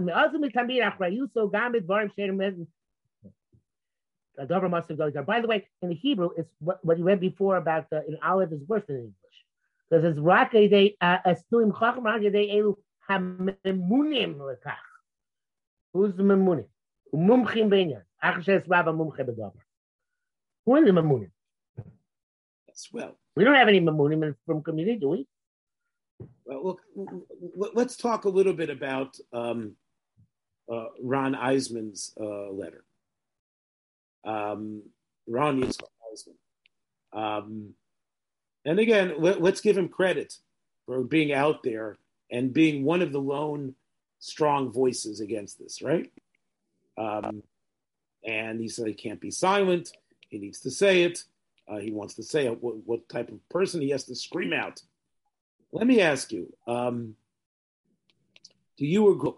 מאז 0.00 0.34
ומתמיד 0.34 0.82
אחריותו 0.82 1.50
גם 1.50 1.72
בדברים 1.72 2.08
הדובר 4.38 4.68
must 4.68 4.88
have 4.88 4.98
gone. 4.98 5.24
By 5.24 5.40
the 5.40 5.46
way, 5.46 5.68
in 5.82 5.90
the 5.90 5.94
Hebrew, 5.94 6.30
it's 6.36 6.50
what, 6.58 6.84
what 6.84 6.98
you 6.98 7.04
read 7.04 7.20
before 7.20 7.56
about 7.56 7.90
the, 7.90 8.04
in 8.08 8.18
Aleph 8.22 8.52
is 8.52 8.62
worse 8.66 8.82
than 8.86 8.96
English. 8.96 9.38
Because 9.90 10.04
it's 10.04 10.18
רק 10.18 10.54
ידי, 10.54 10.94
הסנויים 11.00 11.72
חכם 11.72 12.06
רק 12.06 12.22
ידי 12.22 12.50
אלו 12.50 12.76
הממונים 13.08 14.38
לכך. 14.52 15.00
Who's 15.96 16.16
the 16.18 16.22
ממונים? 16.22 16.64
ומומחים 17.12 17.70
בעניין. 17.70 18.00
אחר 18.18 18.40
שיש 18.40 18.62
רב 18.70 18.88
המומחה 18.88 19.22
בדבר. 19.22 19.48
Who 20.67 20.75
are 20.75 20.83
the 20.83 20.91
Mamunim? 20.91 21.31
Yes, 22.67 22.89
well. 22.91 23.17
We 23.37 23.45
don't 23.45 23.55
have 23.55 23.69
any 23.69 23.79
Mamunim 23.79 24.35
from 24.45 24.61
community, 24.61 24.99
do 24.99 25.09
we? 25.09 25.27
Well, 26.43 26.77
look, 26.93 27.71
let's 27.73 27.95
talk 27.95 28.25
a 28.25 28.29
little 28.29 28.51
bit 28.51 28.69
about 28.69 29.15
um, 29.31 29.77
uh, 30.69 30.87
Ron 31.01 31.35
Eisman's 31.35 32.13
uh, 32.19 32.51
letter. 32.51 32.83
Um, 34.25 34.83
Ron 35.25 35.61
Eisman. 35.61 36.35
Um, 37.13 37.73
and 38.65 38.77
again, 38.77 39.13
let, 39.19 39.41
us 39.41 39.61
give 39.61 39.77
him 39.77 39.87
credit 39.87 40.33
for 40.85 41.01
being 41.01 41.31
out 41.31 41.63
there 41.63 41.95
and 42.29 42.53
being 42.53 42.83
one 42.83 43.01
of 43.01 43.13
the 43.13 43.21
lone 43.21 43.73
strong 44.19 44.73
voices 44.73 45.21
against 45.21 45.59
this, 45.59 45.81
right? 45.81 46.11
Um, 46.97 47.41
and 48.25 48.59
he 48.59 48.67
said 48.67 48.87
he 48.87 48.93
can't 48.93 49.21
be 49.21 49.31
silent. 49.31 49.93
He 50.29 50.39
needs 50.39 50.59
to 50.61 50.71
say 50.71 51.03
it. 51.03 51.23
Uh, 51.67 51.77
he 51.77 51.91
wants 51.91 52.15
to 52.15 52.23
say 52.23 52.47
what, 52.47 52.75
what 52.85 53.09
type 53.09 53.29
of 53.29 53.47
person 53.49 53.81
he 53.81 53.89
has 53.89 54.05
to 54.05 54.15
scream 54.15 54.53
out 54.53 54.81
let 55.71 55.87
me 55.87 56.01
ask 56.01 56.31
you, 56.31 56.53
um, 56.65 57.15
do 58.77 58.85
you 58.85 59.11
agree 59.11 59.31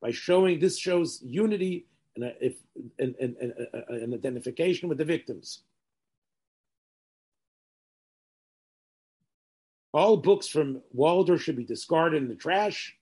by 0.00 0.10
showing 0.10 0.58
this 0.58 0.78
shows 0.78 1.22
unity 1.24 1.86
and, 2.16 2.24
a, 2.24 2.44
if, 2.44 2.56
and, 2.98 3.14
and, 3.20 3.36
and 3.36 3.52
uh, 3.72 3.78
an 3.88 4.14
identification 4.14 4.88
with 4.88 4.98
the 4.98 5.04
victims? 5.04 5.62
All 9.94 10.16
books 10.16 10.46
from 10.46 10.80
Walder 10.92 11.38
should 11.38 11.56
be 11.56 11.64
discarded 11.64 12.22
in 12.22 12.28
the 12.28 12.34
trash. 12.34 12.96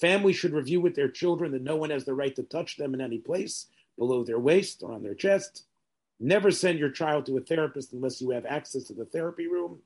Families 0.00 0.36
should 0.36 0.54
review 0.54 0.80
with 0.80 0.94
their 0.94 1.10
children 1.10 1.52
that 1.52 1.62
no 1.62 1.76
one 1.76 1.90
has 1.90 2.04
the 2.04 2.14
right 2.14 2.34
to 2.36 2.42
touch 2.42 2.76
them 2.76 2.94
in 2.94 3.00
any 3.00 3.18
place 3.18 3.66
below 3.98 4.24
their 4.24 4.38
waist 4.38 4.82
or 4.82 4.92
on 4.92 5.02
their 5.02 5.14
chest. 5.14 5.67
Never 6.20 6.50
send 6.50 6.78
your 6.78 6.90
child 6.90 7.26
to 7.26 7.36
a 7.36 7.40
therapist 7.40 7.92
unless 7.92 8.20
you 8.20 8.30
have 8.30 8.46
access 8.46 8.84
to 8.84 8.92
the 8.92 9.04
therapy 9.04 9.46
room 9.46 9.78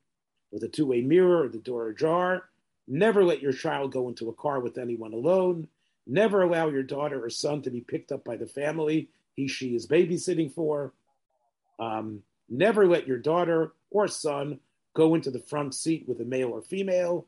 with 0.51 0.63
a 0.65 0.69
two 0.69 0.87
way 0.87 1.01
mirror 1.01 1.45
or 1.45 1.49
the 1.49 1.59
door 1.59 1.89
ajar. 1.89 2.45
Never 2.89 3.25
let 3.25 3.43
your 3.43 3.53
child 3.53 3.93
go 3.93 4.09
into 4.09 4.29
a 4.29 4.35
car 4.35 4.61
with 4.61 4.79
anyone 4.79 5.13
alone. 5.13 5.69
Never 6.07 6.43
allow 6.43 6.69
your 6.69 6.83
daughter 6.83 7.25
or 7.25 7.31
son 7.31 7.63
to 7.63 7.71
be 7.71 7.81
picked 7.81 8.13
up 8.13 8.25
by 8.25 8.37
the 8.37 8.47
family 8.47 9.09
he, 9.35 9.49
she 9.49 9.75
is 9.75 9.87
babysitting 9.87 10.53
for. 10.53 10.93
Um, 11.79 12.23
never 12.49 12.87
let 12.87 13.07
your 13.07 13.19
daughter 13.19 13.73
or 13.91 14.09
son 14.09 14.61
go 14.95 15.15
into 15.15 15.31
the 15.31 15.41
front 15.41 15.75
seat 15.75 16.05
with 16.07 16.21
a 16.21 16.25
male 16.25 16.51
or 16.51 16.63
female. 16.63 17.27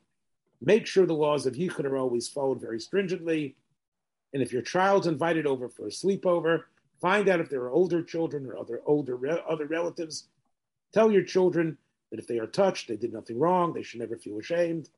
Make 0.61 0.87
sure 0.87 1.07
the 1.07 1.15
laws 1.15 1.47
of 1.47 1.55
Yichud 1.55 1.85
are 1.85 1.97
always 1.97 2.29
followed 2.29 2.61
very 2.61 2.81
stringently. 2.81 3.57
And 4.33 4.43
if 4.43 4.53
your 4.53 4.63
child's 4.63 5.07
invited 5.07 5.47
over 5.47 5.69
for 5.69 5.87
a 5.87 5.91
sleepover, 5.91 6.65
Find 7.05 7.29
out 7.29 7.41
if 7.41 7.51
there 7.51 7.61
are 7.61 7.71
older 7.71 8.03
children 8.03 8.47
or 8.47 8.57
other 8.57 8.81
older 8.87 9.19
other 9.47 9.67
relatives. 9.67 10.27
Tell 10.95 11.13
your 11.13 11.23
children 11.23 11.77
that 12.11 12.19
if 12.19 12.27
they 12.27 12.39
are 12.39 12.47
touched, 12.47 12.89
they 12.89 12.97
did 12.97 13.13
nothing 13.13 13.39
wrong. 13.39 13.75
They 13.75 13.83
should 13.83 14.01
never 14.01 14.17
feel 14.17 14.39
ashamed. 14.39 14.89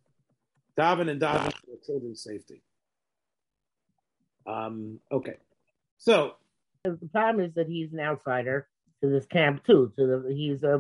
Daven 0.79 1.11
and 1.11 1.21
daven 1.21 1.53
for 1.53 1.85
children's 1.85 2.23
safety. 2.23 2.63
Um, 4.47 5.01
okay, 5.11 5.39
so 5.99 6.37
the 6.85 6.97
problem 7.11 7.45
is 7.45 7.55
that 7.55 7.67
he's 7.67 7.93
an 7.93 7.99
outsider 7.99 8.69
to 9.03 9.09
this 9.09 9.27
camp 9.27 9.65
too. 9.67 9.93
To 9.99 10.07
the 10.07 10.33
he's 10.33 10.63
a 10.63 10.79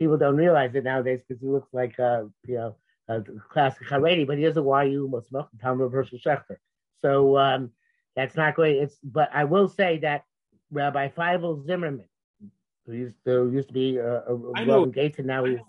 people 0.00 0.18
don't 0.18 0.36
realize 0.36 0.74
it 0.74 0.82
nowadays 0.82 1.20
because 1.28 1.40
he 1.40 1.46
looks 1.46 1.72
like 1.72 1.94
you 1.96 2.32
know 2.48 2.74
a 3.06 3.22
classic 3.52 3.86
Haredi, 3.86 4.26
but 4.26 4.36
he 4.36 4.42
is 4.46 4.56
a 4.56 4.62
YU 4.62 5.08
Muslim 5.08 5.46
Talmud 5.62 5.92
versus 5.92 6.20
Shechter. 6.20 6.56
So 7.02 7.38
um, 7.38 7.70
that's 8.18 8.34
not 8.34 8.56
great. 8.56 8.76
It's 8.76 8.96
but 9.04 9.30
I 9.32 9.44
will 9.44 9.68
say 9.68 9.98
that 9.98 10.24
Rabbi 10.72 11.08
Feivel 11.10 11.64
Zimmerman, 11.64 12.08
who 12.84 12.92
used 12.92 13.14
to, 13.24 13.48
used 13.52 13.68
to 13.68 13.74
be 13.74 13.96
a, 13.98 14.24
a 14.24 14.34
Robin 14.34 14.90
Gates, 14.90 15.18
and 15.18 15.28
now 15.28 15.44
he's 15.44 15.60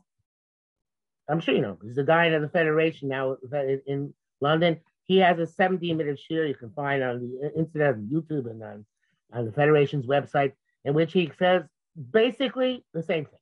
I'm 1.30 1.40
sure 1.40 1.54
you 1.54 1.62
know 1.62 1.78
he's 1.84 1.96
the 1.96 2.04
guy 2.04 2.26
of 2.26 2.42
the 2.42 2.50
federation 2.50 3.08
now 3.08 3.38
in 3.86 4.12
London. 4.42 4.80
He 5.04 5.18
has 5.18 5.38
a 5.38 5.46
17 5.46 5.96
minute 5.96 6.20
share 6.20 6.48
you 6.48 6.56
can 6.56 6.72
find 6.72 7.04
on 7.04 7.20
the 7.20 7.52
internet, 7.56 7.94
on 7.94 8.10
YouTube, 8.12 8.50
and 8.50 8.64
on, 8.64 8.86
on 9.32 9.46
the 9.46 9.52
federation's 9.52 10.08
website, 10.08 10.54
in 10.86 10.96
which 10.96 11.14
he 11.14 11.32
says 11.38 11.64
basically 12.12 12.84
the 12.94 13.04
same 13.04 13.26
thing. 13.26 13.40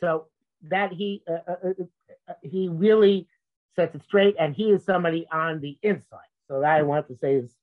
So 0.00 0.26
that 0.68 0.92
he 0.92 1.22
uh, 1.28 1.38
uh, 1.48 1.54
uh, 1.64 1.84
uh, 2.28 2.34
he 2.42 2.68
really 2.68 3.28
sets 3.76 3.94
it 3.94 4.02
straight, 4.02 4.34
and 4.40 4.52
he 4.52 4.72
is 4.72 4.84
somebody 4.84 5.28
on 5.30 5.60
the 5.60 5.78
inside. 5.82 6.18
So 6.48 6.60
that 6.60 6.76
I 6.76 6.82
want 6.82 7.06
to 7.06 7.16
say 7.16 7.34
is 7.34 7.54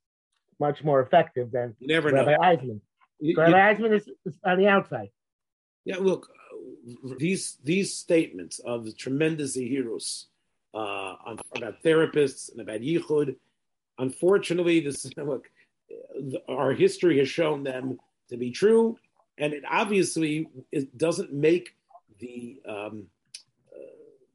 much 0.60 0.84
more 0.84 1.02
effective 1.02 1.52
than 1.52 1.76
you 1.80 1.88
never 1.88 2.10
Rabbi 2.10 2.32
know. 2.32 2.40
Eisman. 2.40 2.82
You, 3.20 3.36
Rabbi 3.36 3.50
you, 3.50 3.76
Eisman 3.76 3.96
is, 3.96 4.10
is, 4.26 4.38
on 4.44 4.58
the 4.58 4.68
outside. 4.68 5.10
Yeah, 5.86 5.98
look, 6.00 6.30
these 7.18 7.58
these 7.64 7.96
statements 7.96 8.60
of 8.60 8.86
the 8.86 8.94
tremendous 8.94 9.56
heroes 9.56 10.28
uh, 10.74 11.16
about 11.26 11.82
therapists 11.84 12.52
and 12.52 12.62
about 12.62 12.82
yichud, 12.82 13.36
unfortunately, 13.98 14.80
this 14.80 15.10
look, 15.18 15.50
our 16.48 16.74
history 16.74 17.18
has 17.20 17.30
shown 17.30 17.64
them 17.64 17.98
to 18.30 18.38
be 18.38 18.52
true, 18.52 18.98
and 19.38 19.54
it 19.54 19.64
obviously 19.70 20.48
it 20.72 20.98
doesn't 20.98 21.34
make 21.34 21.76
the 22.20 22.62
um, 22.68 23.06
uh, 23.74 23.80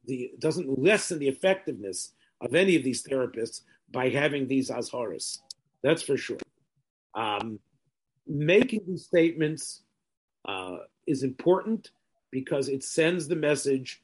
the 0.07 0.33
doesn't 0.39 0.79
lessen 0.79 1.19
the 1.19 1.29
effectiveness 1.29 2.13
of 2.41 2.55
any 2.55 2.77
of 2.77 2.83
these 2.83 3.03
therapists 3.03 3.63
by 3.91 4.09
having 4.09 4.47
these 4.47 4.71
azharas. 4.71 5.39
That's 5.85 6.03
for 6.03 6.17
sure. 6.17 6.39
Um, 7.15 7.61
making 8.27 8.81
these 8.89 9.05
statements 9.05 9.83
uh, 10.49 10.79
is 11.07 11.23
important 11.23 11.91
because 12.31 12.71
it 12.71 12.83
sends 12.83 13.29
the 13.29 13.37
message 13.37 14.03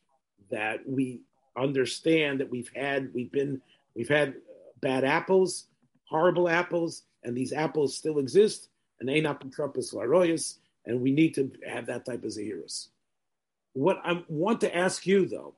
that 0.50 0.86
we 0.86 1.22
understand 1.56 2.38
that 2.40 2.50
we've 2.50 2.70
had 2.76 3.12
we've 3.14 3.32
been 3.32 3.62
we've 3.96 4.10
had 4.10 4.34
bad 4.82 5.04
apples, 5.04 5.68
horrible 6.04 6.50
apples, 6.50 7.04
and 7.24 7.34
these 7.34 7.52
apples 7.52 7.96
still 7.96 8.18
exist, 8.18 8.68
and 9.00 9.22
not 9.22 9.40
Trumpus 9.50 9.94
laroyas, 9.94 10.58
and 10.84 11.00
we 11.00 11.10
need 11.12 11.34
to 11.34 11.50
have 11.66 11.86
that 11.86 12.04
type 12.04 12.24
of 12.24 12.30
zeros. 12.30 12.90
What 13.72 13.98
I 14.04 14.22
want 14.28 14.60
to 14.60 14.76
ask 14.76 15.06
you 15.06 15.26
though 15.26 15.54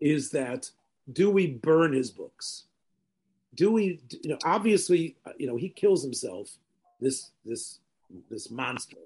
is 0.00 0.30
that 0.32 0.70
do 1.10 1.30
we 1.30 1.46
burn 1.46 1.94
his 1.94 2.10
books? 2.10 2.64
Do 3.56 3.72
we? 3.72 4.00
You 4.22 4.30
know, 4.30 4.38
obviously, 4.44 5.16
you 5.38 5.46
know 5.46 5.56
he 5.56 5.68
kills 5.68 6.02
himself. 6.02 6.50
This 7.00 7.30
this 7.44 7.80
this 8.30 8.50
monster. 8.50 8.96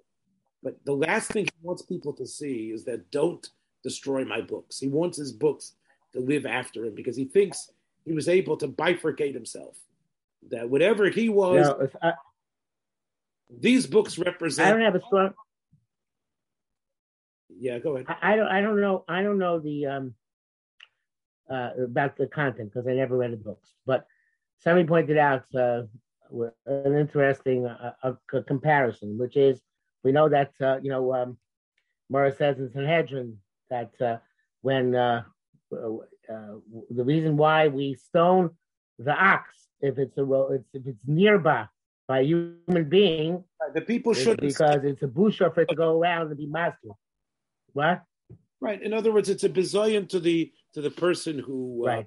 But 0.62 0.76
the 0.84 0.92
last 0.92 1.32
thing 1.32 1.44
he 1.44 1.66
wants 1.66 1.82
people 1.82 2.12
to 2.14 2.26
see 2.26 2.70
is 2.70 2.84
that 2.84 3.10
don't 3.10 3.48
destroy 3.82 4.24
my 4.24 4.42
books. 4.42 4.78
He 4.78 4.88
wants 4.88 5.16
his 5.16 5.32
books 5.32 5.72
to 6.12 6.20
live 6.20 6.44
after 6.44 6.84
him 6.84 6.94
because 6.94 7.16
he 7.16 7.24
thinks 7.24 7.70
he 8.04 8.12
was 8.12 8.28
able 8.28 8.56
to 8.58 8.68
bifurcate 8.68 9.32
himself. 9.32 9.78
That 10.50 10.68
whatever 10.68 11.08
he 11.08 11.28
was, 11.28 11.66
no, 11.66 11.88
I, 12.02 12.12
these 13.58 13.86
books 13.86 14.18
represent. 14.18 14.68
I 14.68 14.72
don't 14.72 14.82
have 14.82 14.94
a 14.94 15.02
strong. 15.06 15.34
Yeah, 17.48 17.78
go 17.78 17.94
ahead. 17.96 18.06
I, 18.08 18.32
I 18.32 18.36
don't. 18.36 18.48
I 18.48 18.60
don't 18.60 18.80
know. 18.80 19.04
I 19.08 19.22
don't 19.22 19.38
know 19.38 19.58
the 19.58 19.86
um 19.86 20.14
uh, 21.50 21.70
about 21.84 22.16
the 22.16 22.26
content 22.26 22.72
because 22.72 22.86
I 22.86 22.92
never 22.92 23.16
read 23.16 23.32
the 23.32 23.36
books. 23.36 23.70
But 23.84 24.06
somebody 24.60 24.86
pointed 24.86 25.18
out 25.18 25.44
uh, 25.54 25.82
an 26.66 26.96
interesting 26.96 27.66
uh, 27.66 27.92
a, 28.02 28.42
comparison, 28.42 29.18
which 29.18 29.36
is 29.36 29.60
we 30.04 30.12
know 30.12 30.28
that 30.28 30.52
uh, 30.60 30.78
you 30.82 30.90
know 30.90 31.14
um, 31.14 31.38
Mara 32.08 32.34
says 32.34 32.58
in 32.58 32.70
Sanhedrin 32.72 33.38
that 33.68 33.90
uh, 34.00 34.16
when 34.62 34.94
uh, 34.94 35.22
uh, 35.72 36.54
the 36.90 37.04
reason 37.04 37.36
why 37.36 37.68
we 37.68 37.94
stone 37.94 38.50
the 38.98 39.12
ox 39.12 39.56
if 39.80 39.98
it's 39.98 40.16
a 40.18 40.24
if 40.72 40.86
it's 40.86 41.06
nearby 41.06 41.66
by 42.06 42.20
a 42.20 42.24
human 42.24 42.88
being, 42.88 43.44
the 43.72 43.80
people 43.80 44.12
should 44.12 44.40
because 44.40 44.80
it's 44.84 45.02
a 45.02 45.06
busha 45.06 45.54
for 45.54 45.60
it 45.62 45.68
to 45.68 45.76
go 45.76 45.98
around 45.98 46.28
and 46.28 46.36
be 46.36 46.46
master. 46.46 46.88
What? 47.72 48.02
Right. 48.60 48.82
In 48.82 48.92
other 48.92 49.12
words, 49.12 49.28
it's 49.28 49.44
a 49.44 49.48
bizayon 49.48 50.08
to 50.10 50.20
the 50.20 50.52
to 50.74 50.80
the 50.80 50.90
person 50.90 51.38
who. 51.38 51.84
Uh, 51.84 51.88
right. 51.88 52.06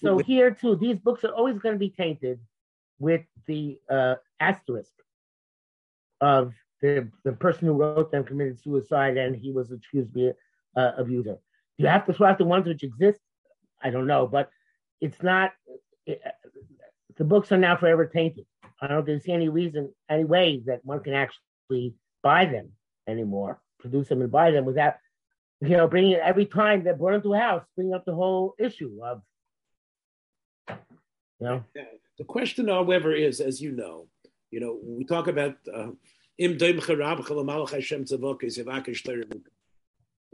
So 0.00 0.18
here 0.18 0.50
too, 0.50 0.76
these 0.76 0.98
books 0.98 1.24
are 1.24 1.32
always 1.32 1.58
going 1.58 1.74
to 1.74 1.78
be 1.78 1.90
tainted 1.90 2.40
with 2.98 3.22
the 3.46 3.78
uh, 3.90 4.16
asterisk 4.40 4.92
of 6.20 6.54
the 6.80 7.08
the 7.24 7.32
person 7.32 7.66
who 7.66 7.74
wrote 7.74 8.10
them 8.10 8.24
committed 8.24 8.60
suicide 8.60 9.16
and 9.16 9.36
he 9.36 9.52
was 9.52 9.70
accused 9.70 10.16
of 10.16 10.34
uh, 10.76 10.92
abuser. 10.96 11.38
Do 11.78 11.84
you 11.84 11.86
have 11.86 12.06
to 12.06 12.12
throw 12.12 12.28
out 12.28 12.38
the 12.38 12.44
ones 12.44 12.66
which 12.66 12.82
exist? 12.82 13.20
I 13.82 13.90
don't 13.90 14.06
know, 14.06 14.26
but 14.26 14.50
it's 15.00 15.22
not. 15.22 15.52
It, 16.06 16.20
the 17.16 17.24
books 17.24 17.52
are 17.52 17.58
now 17.58 17.76
forever 17.76 18.06
tainted. 18.06 18.46
I 18.80 18.88
don't 18.88 19.22
see 19.22 19.32
any 19.32 19.48
reason, 19.48 19.92
any 20.08 20.24
way 20.24 20.62
that 20.66 20.84
one 20.84 21.02
can 21.02 21.14
actually 21.14 21.94
buy 22.22 22.46
them 22.46 22.70
anymore, 23.06 23.60
produce 23.78 24.08
them 24.08 24.22
and 24.22 24.32
buy 24.32 24.50
them 24.50 24.64
without, 24.64 24.94
you 25.60 25.76
know, 25.76 25.86
bringing 25.86 26.12
it 26.12 26.20
every 26.20 26.46
time 26.46 26.82
they 26.82 26.92
burn 26.92 27.14
into 27.14 27.32
a 27.34 27.38
house, 27.38 27.64
bringing 27.76 27.94
up 27.94 28.04
the 28.04 28.14
whole 28.14 28.54
issue 28.58 28.98
of, 29.04 29.22
The 32.18 32.24
question, 32.24 32.68
however, 32.68 33.12
is, 33.12 33.40
as 33.40 33.60
you 33.60 33.72
know, 33.72 34.06
you 34.50 34.60
know, 34.60 34.78
we 34.82 35.04
talk 35.04 35.28
about 35.28 35.56
uh, 35.72 35.88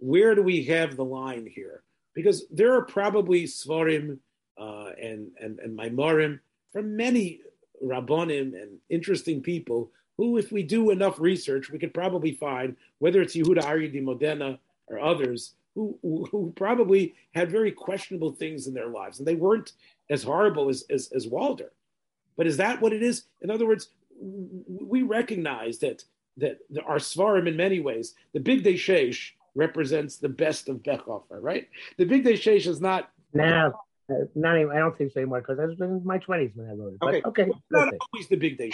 where 0.00 0.34
do 0.34 0.42
we 0.42 0.64
have 0.64 0.96
the 0.96 1.04
line 1.04 1.46
here? 1.46 1.82
Because 2.14 2.46
there 2.50 2.74
are 2.74 2.82
probably 2.82 3.44
svarim 3.44 4.18
uh, 4.58 4.90
and 5.00 5.30
and 5.40 5.58
and 5.60 5.78
maimorim 5.78 6.40
from 6.72 6.96
many 6.96 7.40
rabbonim 7.82 8.60
and 8.60 8.78
interesting 8.90 9.40
people 9.40 9.90
who, 10.16 10.36
if 10.36 10.50
we 10.50 10.62
do 10.64 10.90
enough 10.90 11.20
research, 11.20 11.70
we 11.70 11.78
could 11.78 11.94
probably 11.94 12.32
find 12.32 12.76
whether 12.98 13.22
it's 13.22 13.36
Yehuda 13.36 13.62
Aryeh 13.62 13.92
di 13.92 14.00
Modena 14.00 14.58
or 14.88 14.98
others 14.98 15.54
who, 15.74 15.96
who 16.02 16.52
probably 16.56 17.14
had 17.34 17.52
very 17.52 17.70
questionable 17.70 18.32
things 18.32 18.66
in 18.66 18.74
their 18.74 18.88
lives, 18.88 19.20
and 19.20 19.28
they 19.28 19.36
weren't 19.36 19.72
as 20.10 20.22
horrible 20.22 20.68
as, 20.68 20.84
as, 20.90 21.10
as 21.14 21.26
Walder. 21.26 21.72
But 22.36 22.46
is 22.46 22.56
that 22.58 22.80
what 22.80 22.92
it 22.92 23.02
is? 23.02 23.24
In 23.42 23.50
other 23.50 23.66
words, 23.66 23.88
we 24.20 25.02
recognize 25.02 25.78
that 25.78 26.04
that 26.38 26.58
our 26.86 26.98
svarim 26.98 27.48
in 27.48 27.56
many 27.56 27.80
ways, 27.80 28.14
the 28.32 28.40
Big 28.40 28.62
Day 28.62 29.12
represents 29.54 30.16
the 30.16 30.28
best 30.28 30.68
of 30.68 30.76
Bechhofer, 30.84 31.24
right? 31.40 31.68
The 31.96 32.04
Big 32.04 32.24
Day 32.24 32.34
is 32.34 32.80
not. 32.80 33.10
No, 33.34 33.72
not 34.34 34.58
even, 34.58 34.70
I 34.70 34.78
don't 34.78 34.96
think 34.96 35.12
so 35.12 35.20
anymore 35.20 35.40
because 35.40 35.58
I 35.58 35.66
was 35.66 35.78
in 35.80 36.02
my 36.04 36.18
20s 36.18 36.56
when 36.56 36.70
I 36.70 36.72
wrote 36.72 36.94
it. 36.94 36.98
But, 37.00 37.08
okay. 37.08 37.22
okay. 37.26 37.52
Not 37.70 37.92
always 38.12 38.28
the 38.28 38.36
Big 38.36 38.56
Day. 38.56 38.70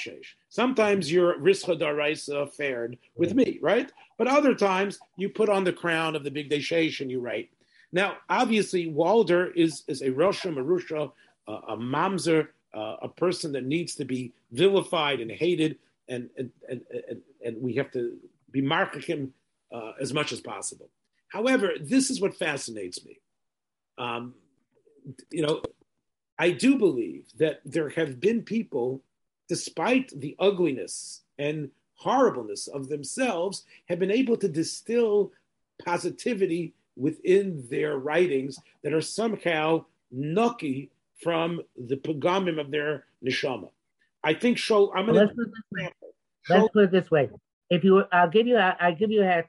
Sometimes 0.49 1.11
your 1.11 1.39
Rischa 1.39 1.79
Daraisa 1.79 2.53
fared 2.53 2.99
with 3.17 3.31
yeah. 3.31 3.35
me, 3.35 3.59
right? 3.61 3.91
But 4.17 4.29
other 4.29 4.55
times 4.55 5.01
you 5.17 5.29
put 5.29 5.49
on 5.49 5.65
the 5.65 5.73
crown 5.73 6.15
of 6.15 6.23
the 6.23 6.31
Big 6.31 6.51
Day 6.51 6.65
and 7.01 7.11
you 7.11 7.21
write. 7.21 7.51
Now, 7.93 8.19
obviously, 8.29 8.89
Walder 8.89 9.47
is, 9.53 9.83
is 9.89 10.03
a 10.03 10.11
Rasha 10.11 10.55
Merusha, 10.55 11.11
uh, 11.47 11.61
a 11.69 11.77
Mamzer, 11.77 12.49
uh, 12.75 12.97
a 13.03 13.09
person 13.09 13.53
that 13.53 13.65
needs 13.65 13.95
to 13.97 14.05
be 14.05 14.33
vilified 14.53 15.21
and 15.21 15.31
hated, 15.31 15.79
and 16.09 16.31
and 16.37 16.51
and, 16.69 16.81
and, 17.09 17.21
and 17.45 17.63
we 17.63 17.75
have 17.75 17.91
to 17.93 18.17
be 18.51 18.61
marking 18.61 19.03
him 19.03 19.33
uh, 19.73 19.93
as 20.01 20.13
much 20.13 20.33
as 20.33 20.41
possible. 20.41 20.89
However, 21.29 21.73
this 21.81 22.11
is 22.11 22.21
what 22.21 22.37
fascinates 22.37 23.05
me. 23.05 23.19
Um, 23.99 24.35
you 25.31 25.43
know, 25.43 25.63
I 26.39 26.51
do 26.51 26.79
believe 26.79 27.25
that 27.39 27.61
there 27.65 27.91
have 27.91 28.21
been 28.21 28.43
people, 28.43 29.03
despite 29.49 30.13
the 30.19 30.37
ugliness 30.39 31.23
and 31.39 31.71
horribleness 31.97 32.67
of 32.69 32.89
themselves, 32.89 33.65
have 33.89 33.99
been 33.99 34.11
able 34.11 34.37
to 34.37 34.49
distill 34.49 35.33
positivity 35.85 36.73
within 36.97 37.67
their 37.71 37.99
writings 37.99 38.59
that 38.83 38.93
are 38.93 39.01
somehow 39.01 39.85
nucky 40.11 40.91
from 41.23 41.61
the 41.77 41.97
pagamim 41.97 42.61
of 42.61 42.71
their 42.71 43.05
neshama. 43.25 43.71
I 44.23 44.35
think 44.35 44.59
Shol. 44.59 44.91
I'm 44.95 45.07
going 45.07 45.29
to 45.29 45.33
example. 45.33 45.93
let's 46.49 46.69
put 46.73 46.85
it 46.85 46.91
this 46.91 47.11
way: 47.11 47.31
if 47.71 47.85
you, 47.85 48.05
I'll 48.13 48.31
give 48.31 48.47
you, 48.47 48.57
I'll 48.57 48.95
give 48.95 49.11
you 49.11 49.23
a. 49.23 49.45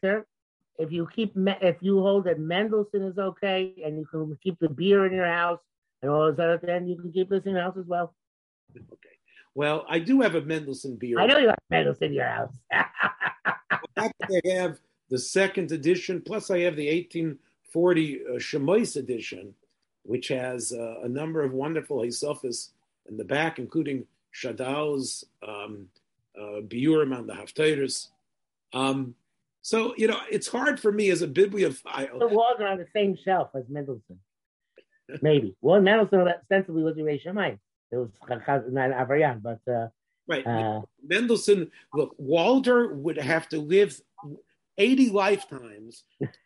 If 0.78 0.92
you 0.92 1.08
keep, 1.16 1.34
if 1.38 1.78
you 1.80 2.02
hold 2.02 2.26
that 2.26 2.38
Mendelssohn 2.38 3.04
is 3.04 3.18
okay, 3.18 3.74
and 3.86 3.98
you 3.98 4.06
can 4.06 4.38
keep 4.44 4.60
the 4.60 4.68
Biur 4.68 5.08
in 5.08 5.14
your 5.14 5.26
house 5.26 5.60
and 6.02 6.12
all 6.12 6.26
those 6.30 6.40
other 6.40 6.58
things, 6.58 6.90
you 6.90 6.98
can 6.98 7.14
keep 7.14 7.30
this 7.30 7.44
in 7.46 7.54
your 7.54 7.62
house 7.62 7.78
as 7.80 7.86
well. 7.86 8.14
Okay. 8.76 9.16
Well, 9.54 9.86
I 9.88 10.00
do 10.00 10.20
have 10.20 10.36
a 10.36 10.42
Mendelssohn 10.42 10.98
Biur. 10.98 11.18
I 11.18 11.28
know 11.28 11.38
you 11.38 11.48
have 11.48 11.58
Mendelssohn 11.70 12.10
in 12.10 12.14
your 12.14 12.28
house. 12.28 12.54
I 13.98 14.12
have 14.46 14.80
the 15.10 15.18
second 15.18 15.72
edition, 15.72 16.22
plus 16.22 16.52
I 16.52 16.60
have 16.60 16.76
the 16.76 16.88
1840 16.88 18.20
uh, 18.20 18.32
Shemois 18.34 18.98
edition, 18.98 19.54
which 20.06 20.28
has 20.30 20.72
uh, 20.72 21.02
a 21.04 21.10
number 21.10 21.42
of 21.44 21.52
wonderful 21.52 21.98
Hisofis 22.00 22.70
in 23.10 23.18
the 23.18 23.24
back, 23.24 23.60
including 23.60 24.06
Shadal's 24.34 25.26
um, 25.46 25.88
uh, 26.38 26.62
Biurim 26.62 27.16
on 27.16 27.28
the 27.28 27.34
Haftarahs. 27.34 28.10
Um, 28.74 29.16
so, 29.62 29.96
you 29.98 30.08
know, 30.08 30.20
it's 30.30 30.48
hard 30.48 30.80
for 30.80 30.92
me 30.92 31.10
as 31.10 31.22
a 31.22 31.28
bibliophile. 31.28 32.20
The 32.20 32.28
are 32.28 32.68
on 32.68 32.78
the 32.78 32.88
same 32.94 33.18
shelf 33.24 33.50
as 33.56 33.64
Mendelssohn. 33.68 34.20
Maybe. 35.22 35.56
well, 35.62 35.82
Mendelssohn 35.82 36.28
ostensibly 36.28 36.84
was 36.84 36.96
Yerei 36.96 37.22
Shamayim. 37.24 37.58
It 37.92 37.98
was 37.98 38.10
not 38.30 38.92
Avarian, 38.92 39.42
but. 39.42 39.60
Uh, 39.72 39.88
right. 40.28 40.46
Uh, 40.46 40.82
Mendelssohn, 41.04 41.72
look, 41.94 42.14
Walder 42.18 42.94
would 42.94 43.18
have 43.18 43.50
to 43.50 43.60
live 43.60 44.00
80 44.78 45.10
lifetimes 45.10 46.04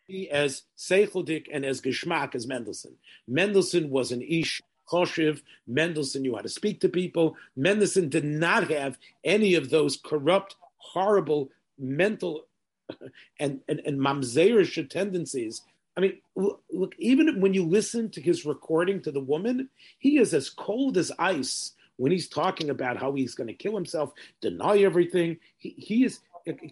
be 0.07 0.29
as 0.29 0.63
Seicheldik 0.77 1.47
and 1.51 1.65
as 1.65 1.81
Geschmack 1.81 2.35
as 2.35 2.47
Mendelssohn. 2.47 2.95
Mendelssohn 3.27 3.89
was 3.89 4.11
an 4.11 4.21
Ish 4.21 4.61
Choshev. 4.89 5.41
Mendelssohn 5.67 6.21
knew 6.21 6.35
how 6.35 6.41
to 6.41 6.49
speak 6.49 6.81
to 6.81 6.89
people. 6.89 7.35
Mendelssohn 7.55 8.09
did 8.09 8.25
not 8.25 8.69
have 8.69 8.97
any 9.23 9.55
of 9.55 9.69
those 9.69 9.97
corrupt, 9.97 10.55
horrible 10.77 11.49
mental 11.77 12.45
and, 13.39 13.61
and, 13.67 13.81
and 13.85 13.99
mamzerish 13.99 14.89
tendencies. 14.89 15.61
I 15.97 16.01
mean, 16.01 16.19
look, 16.35 16.61
look, 16.71 16.95
even 16.97 17.41
when 17.41 17.53
you 17.53 17.65
listen 17.65 18.09
to 18.11 18.21
his 18.21 18.45
recording 18.45 19.01
to 19.01 19.11
the 19.11 19.19
woman, 19.19 19.69
he 19.97 20.17
is 20.17 20.33
as 20.33 20.49
cold 20.49 20.97
as 20.97 21.11
ice 21.19 21.73
when 21.97 22.13
he's 22.13 22.29
talking 22.29 22.69
about 22.69 22.95
how 22.95 23.13
he's 23.13 23.35
going 23.35 23.47
to 23.47 23.53
kill 23.53 23.75
himself, 23.75 24.13
deny 24.39 24.77
everything. 24.77 25.37
He, 25.57 25.75
he 25.77 26.05
is 26.05 26.19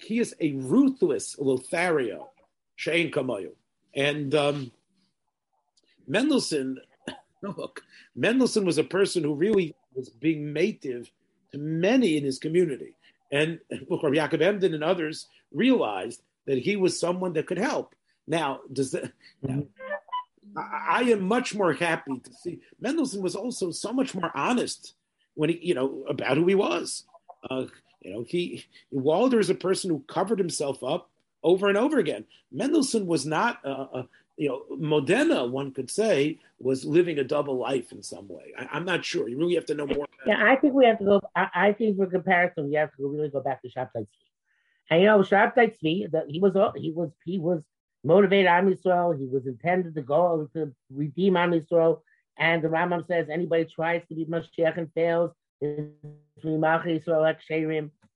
he 0.02 0.20
is 0.20 0.36
a 0.40 0.54
ruthless 0.54 1.38
Lothario, 1.38 2.30
Shane 2.76 3.12
Kamayu. 3.12 3.52
And 3.96 4.34
um, 4.36 4.72
Mendelssohn, 6.08 6.80
look, 7.42 7.82
Mendelssohn 8.16 8.66
was 8.66 8.78
a 8.78 8.84
person 8.84 9.24
who 9.24 9.34
really 9.34 9.76
was 9.94 10.10
being 10.10 10.54
native 10.54 11.12
to 11.52 11.58
many 11.58 12.18
in 12.18 12.24
his 12.24 12.40
community. 12.40 12.94
And 13.32 13.60
look, 13.90 14.04
Rabbi 14.04 14.16
Yaakov 14.16 14.42
Emden 14.42 14.74
and 14.74 14.84
others 14.84 15.28
realized 15.52 16.22
that 16.46 16.58
he 16.58 16.76
was 16.76 17.00
someone 17.00 17.34
that 17.34 17.48
could 17.48 17.58
help. 17.58 17.94
Now, 18.28 18.62
does 18.72 18.92
that, 18.92 19.12
mm-hmm. 19.46 19.62
I, 20.58 21.00
I, 21.00 21.02
am 21.04 21.24
much 21.24 21.56
more 21.56 21.74
happy 21.74 22.20
to 22.20 22.34
see 22.34 22.60
Mendelssohn 22.80 23.22
was 23.22 23.36
also 23.36 23.72
so 23.72 23.94
much 23.94 24.14
more 24.14 24.32
honest 24.36 24.94
when 25.36 25.50
he, 25.50 25.60
you 25.62 25.74
know, 25.74 26.04
about 26.10 26.38
who 26.38 26.46
he 26.46 26.56
was. 26.56 27.04
Uh, 27.50 27.66
you 28.02 28.14
know, 28.14 28.26
he 28.28 28.66
Walder 28.92 29.40
is 29.40 29.50
a 29.50 29.56
person 29.56 29.90
who 29.90 30.04
covered 30.08 30.40
himself 30.40 30.84
up 30.84 31.10
over 31.44 31.68
and 31.68 31.78
over 31.78 32.00
again. 32.00 32.26
Mendelssohn 32.52 33.08
was 33.08 33.26
not, 33.26 33.60
uh, 33.66 34.04
you 34.38 34.50
know, 34.50 34.64
Modena, 34.78 35.46
one 35.46 35.72
could 35.72 35.90
say, 35.90 36.40
was 36.60 36.86
living 36.86 37.20
a 37.20 37.24
double 37.24 37.58
life 37.58 37.92
in 37.92 38.04
some 38.04 38.28
way. 38.28 38.54
I, 38.58 38.78
am 38.78 38.86
not 38.86 39.04
sure. 39.04 39.28
You 39.28 39.38
really 39.38 39.56
have 39.56 39.66
to 39.68 39.76
know 39.76 39.88
more. 39.88 40.06
Yeah, 40.26 40.44
I 40.44 40.56
think 40.56 40.74
we 40.74 40.86
have 40.86 41.00
to 41.00 41.06
go. 41.06 41.22
I, 41.36 41.48
I 41.54 41.74
think 41.74 41.98
for 41.98 42.06
comparison, 42.06 42.70
we 42.70 42.76
have 42.76 42.96
to 42.98 43.08
really 43.08 43.30
go 43.30 43.42
back 43.42 43.62
to 43.64 43.70
Shabtai 43.70 43.96
Tzvi. 43.96 44.08
And 44.90 45.02
you 45.02 45.08
know, 45.08 45.20
Shabtai 45.20 45.76
Tzvi, 45.76 46.12
that 46.12 46.26
he 46.30 46.40
was 46.40 46.54
he 46.76 46.92
was 46.92 47.10
he 47.26 47.40
was 47.40 47.62
motivated 48.04 48.48
Am 48.48 48.72
Yisrael. 48.72 49.18
He 49.18 49.26
was 49.26 49.48
intended 49.48 49.96
to 49.96 50.02
go 50.02 50.50
to 50.54 50.72
redeem 50.94 51.36
Am 51.36 51.52
Yisrael. 51.52 52.02
And 52.38 52.64
the 52.64 52.68
Rambam 52.68 53.06
says 53.08 53.28
anybody 53.32 53.66
tries 53.66 54.04
to 54.08 54.16
be 54.16 54.26
Mashiach 54.26 54.78
and 54.78 54.92
fails 54.94 55.32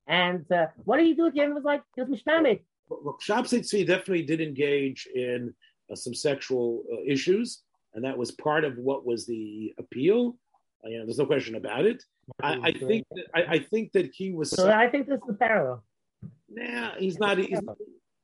and 0.07 0.51
uh, 0.51 0.67
what 0.83 0.97
did 0.97 1.05
he 1.05 1.13
do 1.13 1.27
at 1.27 1.33
the 1.33 1.41
end? 1.41 1.51
It 1.51 1.55
was 1.55 1.63
like 1.63 1.81
he 1.95 2.01
was 2.01 2.09
mishtamid. 2.09 2.59
Look, 2.89 3.21
Shabtai 3.21 3.87
definitely 3.87 4.23
did 4.23 4.41
engage 4.41 5.07
in 5.15 5.53
uh, 5.91 5.95
some 5.95 6.13
sexual 6.13 6.83
uh, 6.91 6.97
issues, 7.07 7.61
and 7.93 8.03
that 8.03 8.17
was 8.17 8.31
part 8.31 8.65
of 8.65 8.77
what 8.77 9.05
was 9.05 9.25
the 9.25 9.73
appeal. 9.79 10.37
Uh, 10.83 10.89
you 10.89 10.99
know, 10.99 11.05
there's 11.05 11.19
no 11.19 11.25
question 11.25 11.55
about 11.55 11.85
it. 11.85 12.03
I, 12.41 12.59
I 12.61 12.71
think 12.73 13.05
that, 13.11 13.25
I, 13.33 13.43
I, 13.55 13.59
think 13.59 13.91
that 13.93 14.11
he 14.13 14.31
was. 14.31 14.49
So 14.51 14.69
I 14.69 14.89
think 14.89 15.07
this 15.07 15.19
is 15.19 15.27
the 15.27 15.33
parallel. 15.33 15.83
Nah, 16.49 16.91
he's 16.97 17.17
not. 17.19 17.37
He's, 17.37 17.59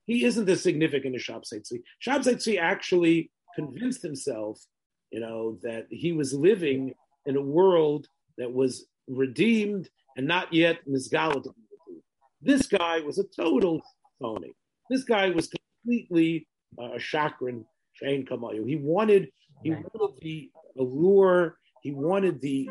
he 0.06 0.26
isn't 0.26 0.50
as 0.50 0.62
significant 0.62 1.16
as 1.16 1.24
Shabtai 1.24 1.82
Tzvi. 2.06 2.60
Actually 2.60 3.32
convinced 3.56 4.02
himself, 4.02 4.60
you 5.12 5.20
know, 5.20 5.58
that 5.64 5.88
he 5.90 6.12
was 6.12 6.34
living 6.34 6.94
in 7.26 7.36
a 7.38 7.42
world 7.42 8.08
that 8.38 8.52
was 8.52 8.86
redeemed 9.08 9.90
and 10.16 10.28
not 10.28 10.54
yet 10.54 10.80
misgalat. 10.88 11.48
This 12.42 12.68
guy 12.68 13.00
was 13.00 13.18
a 13.18 13.24
total 13.24 13.82
phony. 14.20 14.54
This 14.90 15.04
guy 15.04 15.30
was 15.30 15.50
completely 15.50 16.48
uh, 16.80 16.94
a 16.94 16.98
chakran, 16.98 17.66
Shane 17.94 18.26
Kamayu. 18.26 18.68
He 18.68 18.76
wanted, 18.76 19.30
he 19.64 19.72
wanted 19.72 20.22
the 20.22 20.50
allure, 20.78 21.58
he 21.82 21.92
wanted 21.92 22.42
the 22.42 22.70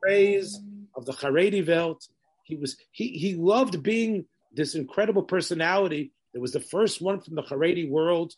praise 0.00 0.60
of 0.94 1.04
the 1.04 1.12
Haredi 1.12 1.66
Welt. 1.66 2.06
He 2.44 2.56
was, 2.56 2.76
he, 2.92 3.08
he 3.08 3.34
loved 3.34 3.82
being 3.82 4.24
this 4.52 4.74
incredible 4.74 5.22
personality 5.22 6.12
that 6.32 6.40
was 6.40 6.52
the 6.52 6.60
first 6.60 7.00
one 7.00 7.20
from 7.20 7.34
the 7.34 7.42
Haredi 7.42 7.88
world. 7.88 8.34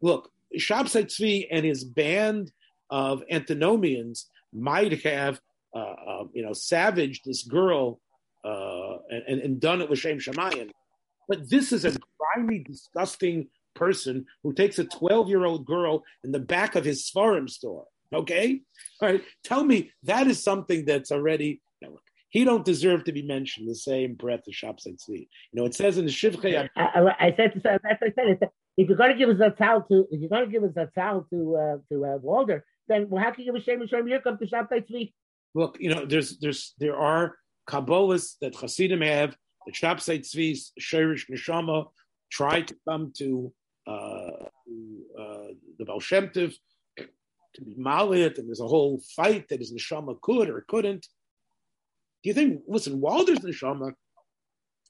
Look, 0.00 0.30
Shabtai 0.58 1.06
Tzvi 1.06 1.46
and 1.50 1.64
his 1.64 1.84
band 1.84 2.52
of 2.90 3.22
antinomians 3.30 4.28
might 4.52 5.02
have 5.04 5.40
uh, 5.74 5.78
uh, 5.78 6.24
you 6.32 6.42
know, 6.42 6.52
savaged 6.52 7.22
this 7.24 7.42
girl 7.44 8.00
uh, 8.44 8.96
and, 9.28 9.40
and 9.40 9.60
done 9.60 9.80
it 9.80 9.88
with 9.88 9.98
Shem 9.98 10.18
Shemayan. 10.18 10.70
But 11.28 11.48
this 11.48 11.72
is 11.72 11.84
a 11.84 11.96
grimy, 12.18 12.60
disgusting 12.60 13.48
person 13.74 14.26
who 14.42 14.52
takes 14.52 14.78
a 14.78 14.84
12 14.84 15.28
year 15.28 15.44
old 15.44 15.64
girl 15.64 16.02
in 16.24 16.32
the 16.32 16.40
back 16.40 16.74
of 16.74 16.84
his 16.84 17.10
Svarim 17.10 17.48
store. 17.48 17.86
Okay? 18.12 18.60
All 19.00 19.08
right. 19.08 19.22
Tell 19.44 19.64
me 19.64 19.92
that 20.02 20.26
is 20.26 20.42
something 20.42 20.84
that's 20.84 21.10
already. 21.10 21.62
You 21.80 21.88
know, 21.88 22.00
he 22.28 22.44
don't 22.44 22.64
deserve 22.64 23.04
to 23.04 23.12
be 23.12 23.22
mentioned 23.22 23.68
the 23.68 23.74
same 23.74 24.14
breath 24.14 24.42
as 24.48 24.54
Shabtai 24.54 24.96
Tzvi. 24.96 25.28
You 25.52 25.54
know, 25.54 25.64
it 25.64 25.74
says 25.74 25.98
in 25.98 26.04
the 26.04 26.10
Shivchei. 26.10 26.68
I, 26.76 26.82
I, 26.82 27.26
I 27.26 27.34
said, 27.36 27.60
that's 27.64 27.82
what 27.82 28.12
I 28.18 28.36
said. 28.38 28.50
If 28.76 28.88
you're 28.88 28.96
going 28.96 29.12
to 29.12 29.18
give 29.18 29.28
us 29.28 29.40
a 29.40 29.50
towel 29.50 29.82
to, 29.90 30.06
if 30.10 30.20
you're 30.20 30.30
going 30.30 30.46
to 30.46 30.50
give 30.50 30.64
us 30.64 30.76
a 30.76 30.86
towel 30.98 31.26
to 31.30 31.56
uh, 31.56 31.76
to 31.90 32.04
uh, 32.04 32.16
Walder, 32.18 32.64
then 32.88 33.08
well, 33.08 33.22
how 33.22 33.30
can 33.30 33.44
you 33.44 33.52
give 33.52 33.60
a 33.60 33.64
shame 33.64 33.80
and 33.80 33.88
shame? 33.88 34.06
Here 34.06 34.20
comes 34.20 34.38
the 34.38 34.46
Shabtai 34.46 34.86
Tzvi 34.90 35.12
look, 35.54 35.76
you 35.80 35.94
know, 35.94 36.04
there's 36.06 36.38
there's 36.38 36.74
there 36.78 36.96
are 36.96 37.36
Kabbalahs 37.68 38.34
that 38.40 38.54
Hasidim 38.54 39.00
have, 39.00 39.36
the 39.66 39.72
Shabtai 39.72 40.20
Tzvi's 40.20 40.72
Sherish 40.78 41.28
Neshama 41.30 41.86
tried 42.30 42.68
to 42.68 42.76
come 42.88 43.12
to 43.18 43.52
uh, 43.86 44.46
uh, 45.18 45.48
the 45.78 45.84
Baal 45.84 46.00
Shem 46.00 46.28
Tov, 46.28 46.54
to 47.54 47.62
be 47.62 47.74
Malit, 47.74 48.38
and 48.38 48.48
there's 48.48 48.60
a 48.60 48.66
whole 48.66 49.00
fight 49.14 49.48
that 49.48 49.60
his 49.60 49.72
Neshama 49.72 50.20
could 50.20 50.48
or 50.48 50.64
couldn't. 50.68 51.06
Do 52.22 52.30
you 52.30 52.34
think, 52.34 52.62
listen, 52.66 53.00
Walder's 53.00 53.40
Neshama 53.40 53.92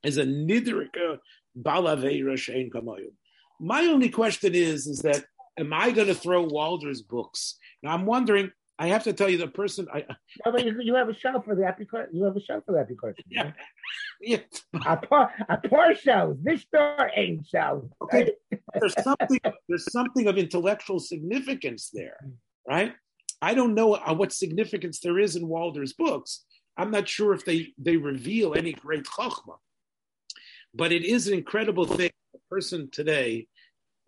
is 0.04 0.18
a 0.18 0.24
Nidrika 0.24 1.18
Balaveira 1.58 2.34
Shein 2.34 2.70
Kamayim. 2.70 3.14
My 3.60 3.82
only 3.86 4.10
question 4.10 4.54
is, 4.54 4.86
is 4.86 5.00
that 5.00 5.24
am 5.58 5.72
I 5.72 5.90
going 5.90 6.08
to 6.08 6.14
throw 6.14 6.42
Walder's 6.42 7.02
books? 7.02 7.58
Now 7.82 7.92
I'm 7.94 8.06
wondering, 8.06 8.50
I 8.78 8.88
have 8.88 9.04
to 9.04 9.12
tell 9.12 9.28
you, 9.28 9.38
the 9.38 9.48
person 9.48 9.86
I. 9.92 10.04
No, 10.44 10.52
but 10.52 10.64
you, 10.64 10.76
you 10.80 10.94
have 10.94 11.08
a 11.08 11.14
show 11.14 11.40
for 11.40 11.54
the 11.54 11.64
happy 11.64 11.86
You 12.12 12.24
have 12.24 12.36
a 12.36 12.40
show 12.40 12.60
for 12.64 12.72
the 12.72 12.78
happy 12.78 12.96
Yeah, 13.28 13.52
yeah. 14.20 14.38
A 14.86 14.96
poor, 14.96 15.30
a 15.48 15.56
poor 15.58 15.94
show. 15.94 16.36
This 16.42 16.62
store 16.62 17.10
ain't 17.14 17.46
show. 17.46 17.90
Okay, 18.02 18.32
there's 18.74 18.94
something. 19.02 19.38
There's 19.68 19.92
something 19.92 20.26
of 20.26 20.38
intellectual 20.38 21.00
significance 21.00 21.90
there, 21.92 22.16
right? 22.66 22.94
I 23.42 23.54
don't 23.54 23.74
know 23.74 23.94
uh, 23.94 24.14
what 24.14 24.32
significance 24.32 25.00
there 25.00 25.18
is 25.18 25.36
in 25.36 25.48
Walder's 25.48 25.92
books. 25.92 26.44
I'm 26.76 26.90
not 26.90 27.08
sure 27.08 27.34
if 27.34 27.44
they 27.44 27.74
they 27.78 27.98
reveal 27.98 28.54
any 28.54 28.72
great 28.72 29.04
chachma, 29.04 29.56
but 30.74 30.92
it 30.92 31.04
is 31.04 31.28
an 31.28 31.34
incredible 31.34 31.86
thing. 31.86 32.10
A 32.34 32.38
person 32.48 32.88
today, 32.90 33.48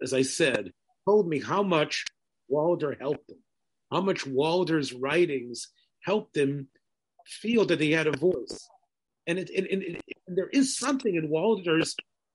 as 0.03 0.15
I 0.15 0.23
said, 0.23 0.73
told 1.07 1.29
me 1.29 1.41
how 1.41 1.63
much 1.63 2.07
Walder 2.49 2.97
helped 2.99 3.31
him 3.31 3.44
how 3.95 4.01
much 4.01 4.27
Walder's 4.27 4.93
writings 4.93 5.69
helped 6.03 6.37
him 6.37 6.69
feel 7.27 7.65
that 7.67 7.81
he 7.81 7.93
had 7.93 8.09
a 8.09 8.17
voice. 8.17 8.69
And, 9.29 9.39
it, 9.39 9.49
it, 9.51 9.67
it, 9.71 10.03
there 10.27 10.49
is 10.49 10.77
something 10.77 11.15
in 11.15 11.31
Walder's 11.31 11.95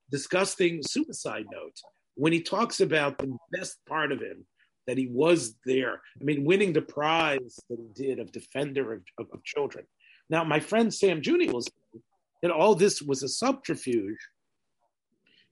disgusting 0.10 0.82
suicide 0.82 1.46
note 1.52 1.76
when 2.16 2.32
he 2.32 2.42
talks 2.42 2.80
about 2.80 3.18
the 3.18 3.38
best 3.52 3.78
part 3.88 4.14
of 4.14 4.22
him 4.22 4.46
that 4.88 4.98
he 4.98 5.08
was 5.08 5.56
there. 5.66 6.02
I 6.20 6.24
mean, 6.24 6.46
winning 6.46 6.72
the 6.72 6.82
prize 6.82 7.60
that 7.70 7.78
he 7.78 8.04
did 8.04 8.20
of 8.20 8.32
defender 8.32 8.94
of, 8.94 9.02
of, 9.20 9.28
of 9.34 9.44
children. 9.44 9.86
Now, 10.30 10.46
my 10.46 10.62
friend 10.62 10.94
Sam 10.94 11.22
Juni 11.22 11.52
will 11.52 11.62
say 11.62 12.00
that 12.42 12.52
all 12.52 12.74
this 12.74 13.02
was 13.02 13.22
a 13.22 13.28
subterfuge 13.28 14.18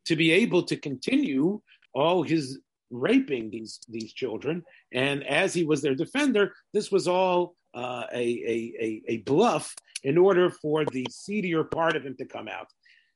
to 0.05 0.16
be 0.16 0.32
able 0.32 0.64
to 0.64 0.78
continue 0.78 1.62
all 1.93 2.24
his 2.24 2.60
raping 2.90 3.50
these 3.50 3.80
these 3.90 4.14
children. 4.14 4.64
And 4.92 5.24
as 5.24 5.54
he 5.54 5.64
was 5.64 5.82
their 5.82 5.96
defender, 5.96 6.54
this 6.74 6.92
was 6.92 7.08
all 7.08 7.56
uh, 7.74 8.06
a, 8.14 8.24
a, 8.24 8.74
a, 8.80 9.02
a 9.08 9.18
bluff 9.18 9.76
in 10.04 10.18
order 10.18 10.50
for 10.50 10.86
the 10.86 11.06
seedier 11.12 11.64
part 11.64 11.96
of 11.96 12.06
him 12.06 12.16
to 12.18 12.26
come 12.26 12.48
out. 12.48 12.68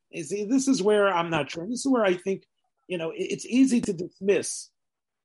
You 0.09 0.23
see, 0.23 0.45
this 0.45 0.67
is 0.67 0.83
where 0.83 1.07
I'm 1.07 1.29
not 1.29 1.49
sure. 1.49 1.65
This 1.65 1.85
is 1.85 1.91
where 1.91 2.03
I 2.03 2.15
think, 2.15 2.43
you 2.87 2.97
know, 2.97 3.13
it's 3.15 3.45
easy 3.45 3.79
to 3.81 3.93
dismiss, 3.93 4.69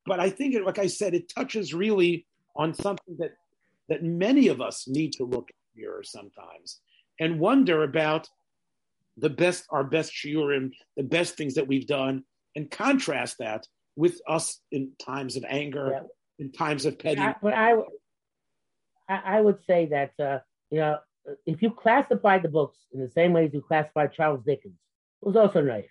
but 0.04 0.20
I 0.20 0.30
think, 0.30 0.54
it, 0.54 0.64
like 0.64 0.78
I 0.78 0.86
said, 0.86 1.14
it 1.14 1.28
touches 1.28 1.74
really 1.74 2.26
on 2.54 2.72
something 2.72 3.16
that 3.18 3.32
that 3.88 4.02
many 4.02 4.48
of 4.48 4.60
us 4.60 4.88
need 4.88 5.12
to 5.14 5.24
look 5.24 5.50
in 5.50 5.56
the 5.74 5.82
mirror 5.82 6.02
sometimes 6.02 6.80
and 7.20 7.40
wonder 7.40 7.82
about 7.82 8.28
the 9.16 9.30
best, 9.30 9.64
our 9.70 9.84
best 9.84 10.12
shiurim, 10.12 10.72
the 10.96 11.02
best 11.02 11.36
things 11.36 11.54
that 11.54 11.66
we've 11.66 11.86
done, 11.86 12.24
and 12.54 12.70
contrast 12.70 13.38
that 13.38 13.66
with 13.96 14.20
us 14.28 14.60
in 14.70 14.92
times 15.04 15.36
of 15.36 15.44
anger, 15.48 15.90
yeah. 15.92 16.44
in 16.44 16.52
times 16.52 16.84
of 16.84 16.98
petty. 16.98 17.20
but 17.42 17.54
I, 17.54 17.76
I 19.08 19.40
would 19.40 19.58
say 19.66 19.86
that 19.86 20.12
uh, 20.20 20.38
you 20.70 20.78
know 20.78 20.98
if 21.44 21.62
you 21.62 21.70
classify 21.70 22.38
the 22.38 22.48
books 22.48 22.78
in 22.92 23.00
the 23.00 23.10
same 23.10 23.32
way 23.32 23.46
as 23.46 23.54
you 23.54 23.62
classify 23.62 24.06
Charles 24.06 24.44
Dickens, 24.44 24.74
it 25.22 25.26
was 25.26 25.36
also 25.36 25.60
nice, 25.60 25.88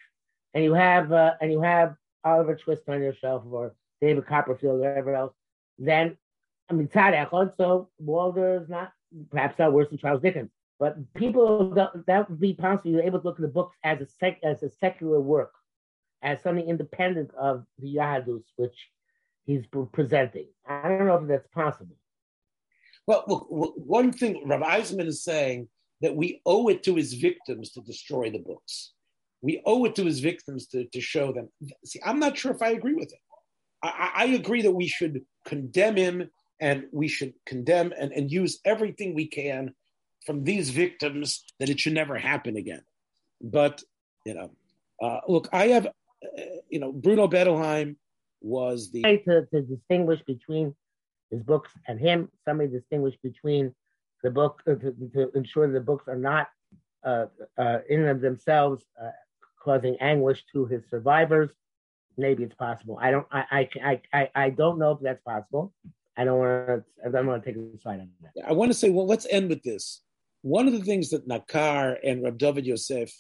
and 0.54 0.64
you 0.64 0.74
have 0.74 1.12
uh, 1.12 1.34
and 1.42 1.52
you 1.52 1.62
have 1.62 1.96
Oliver 2.24 2.56
Twist 2.56 2.84
on 2.88 3.02
your 3.02 3.16
shelf 3.16 3.44
or 3.50 3.76
David 4.02 4.26
Copperfield 4.26 4.76
or 4.76 4.80
whatever 4.80 5.16
else, 5.16 5.34
then 5.78 6.18
I 6.70 6.74
mean 6.74 6.88
Tzad 6.88 7.58
so 7.58 7.90
Walder 8.00 8.62
is 8.62 8.70
not 8.70 8.92
perhaps 9.32 9.58
not 9.60 9.74
worse 9.74 9.90
than 9.90 9.98
Charles 9.98 10.22
Dickens, 10.22 10.52
but 10.80 10.98
people 11.14 11.70
that, 11.72 11.92
that 12.08 12.30
would 12.30 12.40
be 12.40 12.54
possible. 12.54 12.92
You're 12.92 13.04
able 13.04 13.20
to 13.20 13.26
look 13.26 13.40
at 13.40 13.42
the 13.42 13.48
books 13.48 13.78
as 13.84 14.02
a 14.02 14.06
sec, 14.06 14.40
as 14.44 14.64
a 14.64 14.70
secular 14.70 15.20
work, 15.20 15.54
as 16.26 16.42
something 16.42 16.68
independent 16.68 17.30
of 17.40 17.64
the 17.80 17.96
Yahadus, 17.96 18.44
which 18.58 18.76
he's 19.46 19.64
presenting. 19.94 20.48
I 20.68 20.90
don't 20.90 21.06
know 21.06 21.20
if 21.22 21.28
that's 21.28 21.48
possible. 21.54 21.96
Well, 23.08 23.24
look, 23.28 23.48
one 23.78 24.12
thing 24.12 24.42
Rav 24.48 24.62
Eisman 24.62 25.06
is 25.06 25.24
saying 25.24 25.70
that 26.02 26.16
we 26.16 26.42
owe 26.46 26.68
it 26.68 26.84
to 26.84 26.96
his 26.96 27.14
victims 27.14 27.72
to 27.72 27.82
destroy 27.82 28.32
the 28.32 28.40
books. 28.40 28.94
We 29.42 29.62
owe 29.66 29.86
it 29.86 29.96
to 29.96 30.04
his 30.04 30.20
victims 30.20 30.66
to, 30.70 30.86
to 30.86 31.00
show 31.00 31.32
them. 31.32 31.50
See, 31.86 32.02
I'm 32.04 32.20
not 32.20 32.36
sure 32.36 32.52
if 32.52 32.64
I 32.64 32.70
agree 32.70 32.96
with 32.96 33.14
it. 33.14 33.20
I, 33.84 34.12
I 34.16 34.26
agree 34.26 34.64
that 34.64 34.72
we 34.72 34.88
should 34.88 35.22
condemn 35.46 35.96
him 35.96 36.32
and 36.60 36.86
we 36.92 37.08
should 37.08 37.34
condemn 37.46 37.94
and, 38.00 38.12
and 38.12 38.32
use 38.32 38.60
everything 38.66 39.14
we 39.14 39.28
can 39.28 39.76
from 40.26 40.44
these 40.44 40.72
victims 40.72 41.44
that 41.60 41.70
it 41.70 41.80
should 41.80 41.94
never 41.94 42.18
happen 42.18 42.58
again. 42.58 42.82
But, 43.42 43.84
you 44.26 44.34
know, 44.34 44.50
uh, 45.00 45.20
look, 45.28 45.48
I 45.54 45.68
have, 45.68 45.88
you 46.70 46.80
know, 46.80 46.92
Bruno 46.92 47.28
Bettelheim 47.28 47.96
was 48.42 48.92
the. 48.92 49.02
To, 49.02 49.46
to 49.54 49.62
distinguish 49.62 50.22
between 50.26 50.76
his 51.32 51.42
books 51.44 51.72
and 51.88 52.00
him. 52.00 52.30
Somebody 52.46 52.70
distinguish 52.70 53.16
between 53.24 53.74
the 54.24 54.32
book 54.32 54.62
uh, 54.68 54.76
to, 54.76 54.96
to, 55.14 55.32
ensure 55.36 55.72
the 55.72 55.80
books 55.80 56.08
are 56.08 56.18
not 56.18 56.48
uh, 57.04 57.26
uh, 57.58 57.80
in 57.90 58.02
and 58.02 58.10
of 58.10 58.22
themselves 58.22 58.84
uh, 59.02 59.10
causing 59.62 59.96
anguish 60.00 60.44
to 60.54 60.66
his 60.66 60.82
survivors. 60.90 61.52
Maybe 62.18 62.44
it's 62.44 62.56
possible. 62.56 62.98
I 63.02 63.12
don't. 63.12 63.28
I. 63.32 63.70
I. 63.84 64.02
I. 64.14 64.30
I 64.36 64.50
don't 64.50 64.80
know 64.80 64.92
if 64.92 65.00
that's 65.02 65.22
possible. 65.22 65.74
I 66.18 66.24
don't 66.24 66.40
want 66.40 66.68
to. 66.68 66.84
I 67.06 67.10
don't 67.10 67.28
want 67.28 67.44
to 67.44 67.54
take 67.54 67.62
a 67.62 67.82
side 67.82 68.00
on 68.00 68.10
that. 68.22 68.48
I 68.48 68.54
want 68.54 68.72
to 68.72 68.78
say. 68.78 68.90
Well, 68.90 69.06
let's 69.06 69.28
end 69.30 69.50
with 69.50 69.64
this. 69.64 70.02
One 70.42 70.68
of 70.68 70.74
the 70.74 70.84
things 70.84 71.10
that 71.10 71.28
Nakar 71.28 71.98
and 72.04 72.24
Rab 72.24 72.38
David 72.38 72.66
Yosef, 72.66 73.12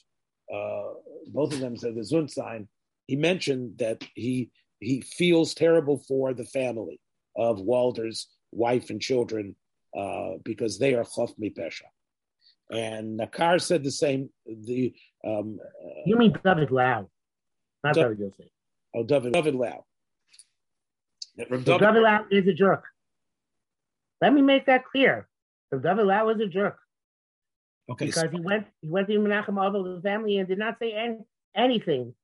uh, 0.53 0.83
both 1.27 1.53
of 1.53 1.59
them 1.59 1.75
said 1.75 1.95
the 1.95 2.01
Zunstein, 2.01 2.67
he 3.07 3.15
mentioned 3.15 3.77
that 3.77 4.03
he 4.15 4.51
he 4.79 5.01
feels 5.01 5.53
terrible 5.53 5.97
for 6.07 6.33
the 6.33 6.45
family 6.45 6.99
of 7.35 7.61
Walder's 7.61 8.27
wife 8.51 8.89
and 8.89 9.01
children 9.01 9.55
uh, 9.97 10.33
because 10.43 10.77
they 10.77 10.93
are 10.93 11.03
chof 11.03 11.33
pesha. 11.57 11.83
And 12.71 13.19
Nakar 13.19 13.61
said 13.61 13.83
the 13.83 13.91
same. 13.91 14.29
The 14.45 14.93
um, 15.25 15.59
uh, 15.63 15.89
you 16.05 16.17
mean 16.17 16.35
David 16.43 16.71
Lau, 16.71 17.09
not 17.83 17.95
David 17.95 18.19
Yosef. 18.19 18.45
Oh, 18.95 19.03
David 19.03 19.33
David 19.33 19.55
Lau. 19.55 19.85
David, 21.37 21.65
David 21.65 22.01
Lau 22.01 22.25
is 22.31 22.47
a 22.47 22.53
jerk. 22.53 22.85
Let 24.21 24.33
me 24.33 24.41
make 24.41 24.65
that 24.65 24.85
clear. 24.85 25.27
David 25.71 26.05
Lau 26.05 26.29
is 26.29 26.39
a 26.41 26.47
jerk. 26.47 26.79
Okay. 27.89 28.07
Because 28.07 28.21
so. 28.21 28.29
he 28.29 28.39
went 28.39 28.65
he 28.81 28.89
went 28.89 29.07
to 29.07 29.13
the 29.13 29.19
Menachem 29.19 29.63
Avil, 29.63 29.95
the 29.95 30.01
family, 30.01 30.37
and 30.37 30.47
did 30.47 30.57
not 30.57 30.79
say 30.79 30.93
any, 30.93 31.19
anything 31.55 32.15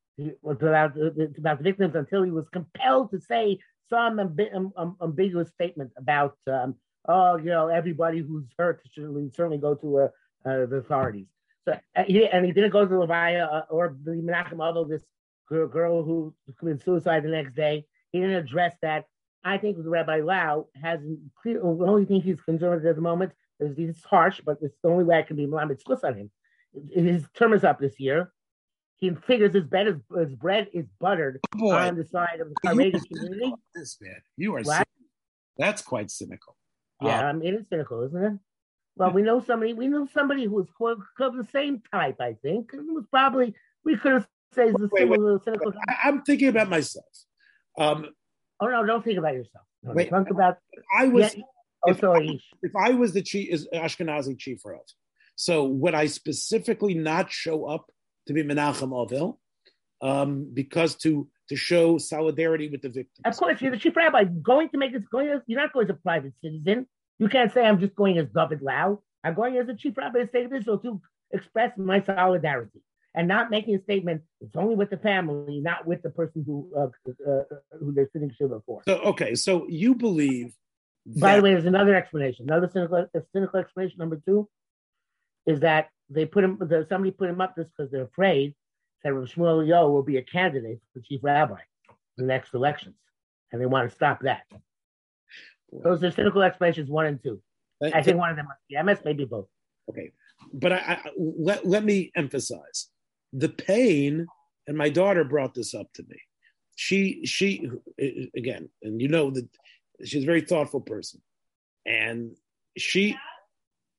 about, 0.44 0.94
about 1.38 1.58
the 1.58 1.64
victims 1.64 1.96
until 1.96 2.24
he 2.24 2.32
was 2.32 2.48
compelled 2.50 3.12
to 3.12 3.20
say 3.20 3.60
some 3.90 4.18
amb- 4.18 4.72
um, 4.78 4.96
ambiguous 5.02 5.50
statement 5.50 5.92
about, 5.98 6.38
um, 6.48 6.76
oh, 7.08 7.38
you 7.38 7.46
know, 7.46 7.68
everybody 7.68 8.20
who's 8.20 8.46
hurt 8.58 8.82
should 8.94 9.34
certainly 9.36 9.58
go 9.58 9.76
to 9.76 10.00
uh, 10.00 10.04
uh, 10.46 10.66
the 10.66 10.78
authorities. 10.78 11.28
So, 11.66 11.74
uh, 11.96 12.04
he, 12.08 12.26
and 12.28 12.46
he 12.46 12.52
didn't 12.52 12.72
go 12.72 12.86
to 12.86 12.94
Levaya 12.94 13.52
uh, 13.52 13.62
or 13.70 13.96
the 14.04 14.12
Menachem, 14.12 14.62
although 14.62 14.86
this 14.86 15.04
girl, 15.48 15.68
girl 15.68 16.04
who 16.04 16.34
committed 16.58 16.84
suicide 16.84 17.24
the 17.24 17.30
next 17.30 17.56
day, 17.56 17.86
he 18.12 18.20
didn't 18.20 18.36
address 18.36 18.76
that. 18.82 19.06
I 19.44 19.58
think 19.58 19.78
Rabbi 19.80 20.22
Lau 20.22 20.68
has 20.82 21.00
clear, 21.42 21.60
the 21.60 21.66
only 21.66 22.06
thing 22.06 22.22
he's 22.22 22.42
concerned 22.42 22.82
with 22.82 22.90
at 22.90 22.96
the 22.96 23.02
moment 23.02 23.32
is 23.60 23.76
he's 23.76 24.04
harsh, 24.04 24.40
but 24.46 24.58
it's 24.62 24.78
the 24.84 24.90
only 24.90 25.04
way 25.04 25.18
I 25.18 25.24
can 25.24 25.36
be 25.36 25.48
Melamed 25.48 26.04
on 26.04 26.16
him. 26.16 26.32
His 26.94 27.26
term 27.36 27.54
is 27.54 27.64
up 27.64 27.80
this 27.80 28.00
year 28.00 28.32
he 29.02 29.12
figures 29.28 29.54
his 29.54 29.66
bread 29.66 29.88
is, 29.88 29.96
his 30.16 30.36
bread 30.36 30.70
is 30.74 30.86
buttered 31.00 31.40
Boy, 31.54 31.74
on 31.74 31.98
the 31.98 32.06
side 32.06 32.40
of 32.40 32.50
the 32.50 32.56
Carmagus 32.64 33.02
community. 33.12 33.52
This 33.74 33.98
man, 34.00 34.22
you 34.38 34.56
are 34.56 34.64
that's 35.58 35.82
quite 35.82 36.10
cynical. 36.10 36.56
Yeah, 37.02 37.20
um, 37.20 37.26
I 37.26 37.34
mean, 37.34 37.54
it 37.54 37.60
is 37.62 37.66
cynical, 37.70 38.04
isn't 38.04 38.24
it? 38.24 38.34
Well, 38.96 39.12
we 39.12 39.24
know 39.24 39.42
somebody. 39.42 39.74
We 39.74 39.88
know 39.88 40.08
somebody 40.14 40.46
who 40.46 40.52
was 40.52 40.68
of 41.20 41.36
the 41.36 41.48
same 41.52 41.82
type. 41.92 42.18
I 42.22 42.36
think 42.42 42.72
it 42.74 42.80
was 42.80 43.06
probably 43.10 43.56
we 43.84 43.98
could 43.98 44.14
have 44.14 44.28
said 44.54 44.74
the 44.74 44.88
wait, 44.92 45.10
wait, 45.10 45.44
cynical. 45.44 45.74
I, 45.90 46.10
am 46.10 46.22
thinking 46.22 46.50
about 46.50 46.70
myself. 46.70 47.06
Um, 47.80 48.08
oh 48.60 48.68
no, 48.68 48.86
don't 48.86 49.04
think 49.04 49.18
about 49.18 49.34
yourself. 49.34 49.66
No, 49.82 49.94
wait, 49.94 50.12
think 50.12 50.30
about. 50.30 50.58
I 50.96 51.08
was. 51.08 51.36
Yeah, 51.36 51.44
oh, 51.88 51.94
sorry. 51.94 52.30
I, 52.30 52.58
if 52.68 52.76
I 52.76 52.92
was 52.92 53.14
the 53.14 53.24
chief, 53.24 53.52
is 53.52 53.68
Ashkenazi 53.74 54.38
chief 54.38 54.62
Rav, 54.64 54.82
so 55.36 55.66
would 55.66 55.96
I 55.96 56.06
specifically 56.06 56.94
not 56.94 57.32
show 57.32 57.66
up 57.66 57.92
to 58.34 58.44
be 58.44 58.54
Menachem 58.54 58.94
Avil, 58.94 59.40
um, 60.02 60.50
because 60.54 60.96
to 60.98 61.28
to 61.50 61.56
show 61.56 61.98
solidarity 61.98 62.70
with 62.70 62.82
the 62.82 62.90
victims. 62.90 63.24
Of 63.26 63.38
course, 63.38 63.62
you're 63.62 63.72
the 63.72 63.78
chief 63.78 63.96
rabbi. 63.96 64.24
Going 64.24 64.70
to 64.70 64.78
make 64.78 64.94
this 64.94 65.04
going 65.12 65.30
as 65.30 65.42
you're 65.48 65.60
not 65.60 65.74
going 65.74 65.86
as 65.86 65.92
a 65.92 65.96
private 65.96 66.34
citizen. 66.44 66.88
You 67.20 67.28
can't 67.30 67.54
say 67.54 67.66
I'm 67.66 67.80
just 67.80 67.96
going 67.96 68.18
as 68.18 68.28
David 68.36 68.62
Lau. 68.62 69.02
I'm 69.24 69.36
going 69.36 69.58
as 69.58 69.70
a 69.70 69.76
chief 69.76 69.98
rabbi 69.98 70.20
of 70.20 70.26
the 70.26 70.30
state 70.30 70.46
of 70.46 70.54
Israel 70.54 70.80
to 70.80 71.02
express 71.32 71.72
my 71.78 72.02
solidarity 72.04 72.82
and 73.14 73.28
not 73.28 73.50
making 73.50 73.76
a 73.76 73.82
statement. 73.84 74.22
It's 74.40 74.56
only 74.56 74.76
with 74.76 74.90
the 74.90 74.98
family, 74.98 75.60
not 75.60 75.86
with 75.86 76.02
the 76.02 76.10
person 76.10 76.44
who 76.46 76.72
uh, 76.76 76.88
uh, 77.30 77.44
who 77.80 77.94
they're 77.94 78.10
sitting 78.14 78.32
shiva 78.38 78.62
for. 78.66 78.82
So 78.88 79.00
okay, 79.12 79.36
so 79.36 79.68
you 79.68 79.96
believe. 79.96 80.54
That... 81.06 81.20
By 81.20 81.36
the 81.36 81.42
way, 81.42 81.52
there's 81.54 81.66
another 81.66 81.96
explanation. 81.96 82.46
Another 82.48 82.70
cynical, 82.72 83.08
cynical 83.34 83.60
explanation 83.60 83.98
number 83.98 84.22
two 84.26 84.48
is 85.46 85.62
that 85.62 85.90
they 86.14 86.26
put 86.26 86.44
him. 86.44 86.60
Somebody 86.90 87.12
put 87.12 87.30
him 87.30 87.42
up 87.42 87.56
just 87.56 87.70
because 87.76 87.92
they're 87.92 88.04
afraid 88.04 88.54
that 89.04 89.14
Rav 89.14 89.28
Shmuel 89.28 89.66
Eliyahu 89.66 89.92
will 89.92 90.04
be 90.04 90.18
a 90.18 90.24
candidate 90.24 90.80
for 90.94 91.02
chief 91.02 91.22
rabbi 91.24 91.60
in 92.18 92.28
the 92.28 92.34
next 92.34 92.54
elections, 92.54 92.96
and 93.52 93.62
they 93.62 93.66
want 93.66 93.90
to 93.90 93.96
stop 93.96 94.22
that. 94.22 94.44
Those 95.72 96.04
are 96.04 96.12
cynical 96.12 96.42
explanations 96.42 96.90
one 96.90 97.06
and 97.06 97.22
two. 97.22 97.42
Uh, 97.84 97.92
I 97.94 98.02
think 98.02 98.18
one 98.18 98.30
of 98.30 98.36
them 98.36 98.48
must 98.48 98.60
be 98.70 98.82
MS, 98.82 99.00
maybe 99.06 99.26
both. 99.26 99.48
Okay, 99.90 100.12
but 100.54 100.74
I, 100.74 100.78
I, 100.78 101.10
let 101.18 101.66
let 101.66 101.84
me 101.84 102.12
emphasize 102.16 102.90
the 103.34 103.50
pain, 103.50 104.28
and 104.68 104.78
my 104.78 104.90
daughter 104.90 105.24
brought 105.24 105.54
this 105.54 105.74
up 105.74 105.88
to 105.94 106.04
me. 106.04 106.18
She 106.76 107.26
she 107.26 107.70
uh, 108.02 108.06
again, 108.36 108.70
and 108.84 109.02
you 109.02 109.08
know 109.08 109.32
that 109.32 109.48
she's 110.04 110.24
a 110.24 110.28
very 110.28 110.42
thoughtful 110.42 110.82
person, 110.82 111.22
and 111.86 112.36
she, 112.78 113.16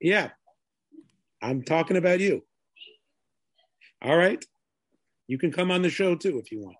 yeah, 0.00 0.30
I'm 1.42 1.62
talking 1.62 1.96
about 1.96 2.20
you. 2.20 2.44
All 4.00 4.16
right. 4.16 4.42
You 5.26 5.38
can 5.38 5.52
come 5.52 5.70
on 5.70 5.82
the 5.82 5.90
show 5.90 6.14
too 6.14 6.38
if 6.38 6.52
you 6.52 6.60
want. 6.60 6.76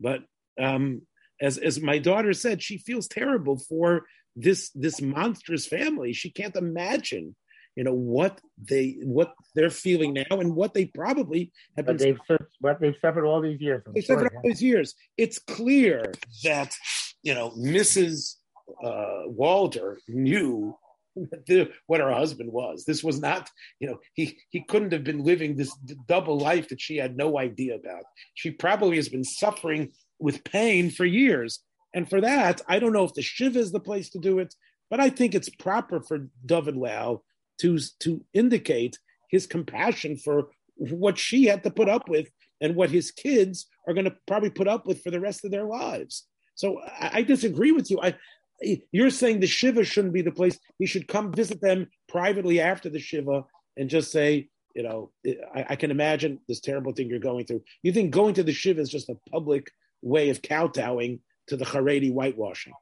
But 0.00 0.22
um, 0.60 1.02
as 1.40 1.58
as 1.58 1.80
my 1.80 1.98
daughter 1.98 2.32
said, 2.32 2.62
she 2.62 2.78
feels 2.78 3.08
terrible 3.08 3.58
for 3.58 4.04
this 4.36 4.70
this 4.74 5.00
monstrous 5.00 5.66
family. 5.66 6.12
She 6.12 6.30
can't 6.30 6.56
imagine, 6.56 7.36
you 7.76 7.84
know, 7.84 7.94
what 7.94 8.40
they 8.58 8.96
what 9.02 9.34
they're 9.54 9.70
feeling 9.70 10.12
now 10.14 10.40
and 10.40 10.54
what 10.54 10.74
they 10.74 10.86
probably 10.86 11.52
have 11.76 11.86
but 11.86 11.98
been. 11.98 12.18
They've 12.28 12.38
what 12.60 12.80
they've 12.80 12.96
suffered 13.00 13.26
all 13.26 13.40
these 13.40 13.60
years. 13.60 13.82
They 13.94 14.00
suffered 14.00 14.32
all 14.34 14.42
these 14.42 14.62
years. 14.62 14.94
It's 15.16 15.38
clear 15.38 16.12
that 16.44 16.74
you 17.22 17.34
know 17.34 17.50
Mrs. 17.50 18.36
Uh, 18.82 19.22
Walder 19.26 19.98
knew 20.08 20.76
what 21.86 22.00
her 22.00 22.12
husband 22.12 22.52
was. 22.52 22.84
This 22.84 23.02
was 23.04 23.20
not, 23.20 23.50
you 23.80 23.88
know, 23.88 23.98
he 24.14 24.38
he 24.50 24.64
couldn't 24.64 24.92
have 24.92 25.04
been 25.04 25.24
living 25.24 25.56
this 25.56 25.74
double 26.06 26.38
life 26.38 26.68
that 26.68 26.80
she 26.80 26.96
had 26.96 27.16
no 27.16 27.38
idea 27.38 27.76
about. 27.76 28.04
She 28.34 28.50
probably 28.50 28.96
has 28.96 29.08
been 29.08 29.24
suffering 29.24 29.92
with 30.18 30.44
pain 30.44 30.90
for 30.90 31.04
years, 31.04 31.60
and 31.94 32.08
for 32.08 32.20
that, 32.20 32.60
I 32.68 32.78
don't 32.78 32.92
know 32.92 33.04
if 33.04 33.14
the 33.14 33.22
shiva 33.22 33.58
is 33.58 33.72
the 33.72 33.80
place 33.80 34.10
to 34.10 34.18
do 34.18 34.38
it, 34.38 34.54
but 34.90 35.00
I 35.00 35.10
think 35.10 35.34
it's 35.34 35.48
proper 35.48 36.00
for 36.00 36.28
David 36.44 36.76
Lau 36.76 37.22
to 37.60 37.78
to 38.00 38.24
indicate 38.32 38.98
his 39.30 39.46
compassion 39.46 40.16
for 40.16 40.48
what 40.76 41.18
she 41.18 41.44
had 41.44 41.62
to 41.64 41.70
put 41.70 41.88
up 41.88 42.08
with 42.08 42.28
and 42.60 42.74
what 42.74 42.90
his 42.90 43.10
kids 43.10 43.66
are 43.86 43.94
going 43.94 44.04
to 44.04 44.16
probably 44.26 44.50
put 44.50 44.68
up 44.68 44.86
with 44.86 45.02
for 45.02 45.10
the 45.10 45.20
rest 45.20 45.44
of 45.44 45.50
their 45.50 45.64
lives. 45.64 46.26
So 46.54 46.80
I, 46.80 47.10
I 47.14 47.22
disagree 47.22 47.72
with 47.72 47.90
you. 47.90 48.00
I 48.00 48.14
you're 48.60 49.10
saying 49.10 49.40
the 49.40 49.46
shiva 49.46 49.84
shouldn't 49.84 50.14
be 50.14 50.22
the 50.22 50.32
place. 50.32 50.58
He 50.78 50.86
should 50.86 51.08
come 51.08 51.32
visit 51.32 51.60
them 51.60 51.88
privately 52.08 52.60
after 52.60 52.88
the 52.88 53.00
shiva 53.00 53.44
and 53.76 53.90
just 53.90 54.12
say, 54.12 54.48
you 54.74 54.82
know, 54.82 55.10
I, 55.54 55.66
I, 55.70 55.76
can 55.76 55.90
imagine 55.90 56.40
this 56.48 56.60
terrible 56.60 56.92
thing 56.92 57.08
you're 57.08 57.20
going 57.20 57.46
through. 57.46 57.62
You 57.82 57.92
think 57.92 58.10
going 58.10 58.34
to 58.34 58.42
the 58.42 58.52
shiva 58.52 58.80
is 58.80 58.90
just 58.90 59.08
a 59.08 59.16
public 59.30 59.70
way 60.02 60.30
of 60.30 60.42
kowtowing 60.42 61.20
to 61.48 61.56
the 61.56 61.64
Haredi 61.64 62.12
whitewashing? 62.12 62.72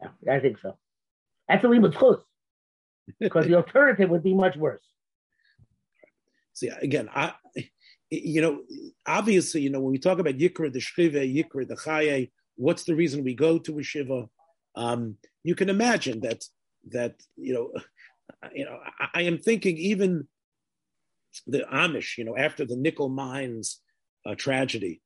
Yeah, 0.00 0.34
I 0.34 0.40
think 0.40 0.58
so. 0.58 0.76
That's 1.48 1.64
a 1.64 1.68
little 1.68 1.90
close 1.90 2.22
because 3.18 3.46
the 3.46 3.54
alternative 3.54 4.10
would 4.10 4.22
be 4.22 4.34
much 4.34 4.56
worse. 4.56 4.82
See, 6.52 6.68
again, 6.68 7.08
I, 7.14 7.34
you 8.10 8.40
know, 8.40 8.62
obviously, 9.06 9.62
you 9.62 9.70
know, 9.70 9.80
when 9.80 9.92
we 9.92 9.98
talk 9.98 10.18
about 10.18 10.38
Yikra, 10.38 10.72
the 10.72 10.80
Shrive, 10.80 11.12
Yikra, 11.12 11.66
the 11.66 11.76
Chaye, 11.76 12.30
what's 12.56 12.84
the 12.84 12.94
reason 12.94 13.24
we 13.24 13.34
go 13.34 13.58
to 13.58 13.78
a 13.78 13.82
Shiva? 13.82 14.28
Um, 14.78 15.16
you 15.42 15.56
can 15.56 15.68
imagine 15.68 16.20
that 16.20 16.44
that 16.90 17.16
you 17.36 17.52
know, 17.52 17.72
you 18.54 18.64
know, 18.64 18.78
I, 19.00 19.08
I, 19.20 19.22
am 19.22 19.38
thinking 19.38 19.76
even 19.76 20.28
the 21.48 21.64
Amish, 21.72 22.16
you 22.16 22.24
know, 22.24 22.36
after 22.36 22.64
the 22.64 22.76
Nickel 22.76 23.08
Mines 23.08 23.80
uh, 24.24 24.36
tragedy, 24.36 25.00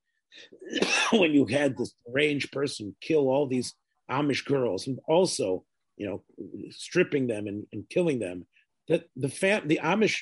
when 1.12 1.32
you 1.32 1.46
had 1.46 1.76
this 1.76 1.94
deranged 2.06 2.52
person 2.52 2.94
kill 3.00 3.28
all 3.28 3.46
these 3.46 3.74
Amish 4.10 4.44
girls 4.44 4.86
and 4.86 4.98
also, 5.08 5.64
you 5.96 6.06
know, 6.06 6.22
stripping 6.70 7.26
them 7.26 7.46
and, 7.46 7.66
and 7.72 7.88
killing 7.88 8.18
them, 8.18 8.46
that 8.88 9.04
the 9.16 9.30
fam- 9.30 9.68
the 9.68 9.80
Amish 9.82 10.20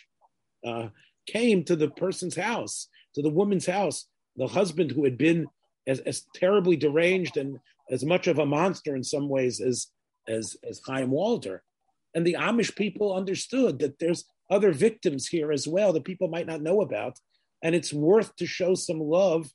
uh, 0.64 0.88
came 1.26 1.64
to 1.64 1.74
the 1.74 1.90
person's 1.90 2.36
house, 2.36 2.86
to 3.16 3.22
the 3.22 3.28
woman's 3.28 3.66
house, 3.66 4.06
the 4.36 4.46
husband 4.46 4.92
who 4.92 5.02
had 5.02 5.18
been 5.18 5.48
as, 5.88 5.98
as 6.00 6.24
terribly 6.36 6.76
deranged 6.76 7.36
and 7.36 7.58
as 7.90 8.04
much 8.04 8.26
of 8.26 8.38
a 8.38 8.46
monster 8.46 8.94
in 8.94 9.02
some 9.02 9.28
ways 9.28 9.60
as 9.60 9.88
as 10.28 10.56
as 10.68 10.80
Chaim 10.86 11.10
Walder. 11.10 11.62
And 12.14 12.26
the 12.26 12.34
Amish 12.34 12.74
people 12.74 13.14
understood 13.14 13.78
that 13.80 13.98
there's 13.98 14.24
other 14.50 14.72
victims 14.72 15.28
here 15.28 15.52
as 15.52 15.68
well 15.68 15.92
that 15.92 16.04
people 16.04 16.28
might 16.28 16.46
not 16.46 16.62
know 16.62 16.80
about, 16.80 17.18
and 17.62 17.74
it's 17.74 17.92
worth 17.92 18.34
to 18.36 18.46
show 18.46 18.74
some 18.74 19.00
love 19.00 19.48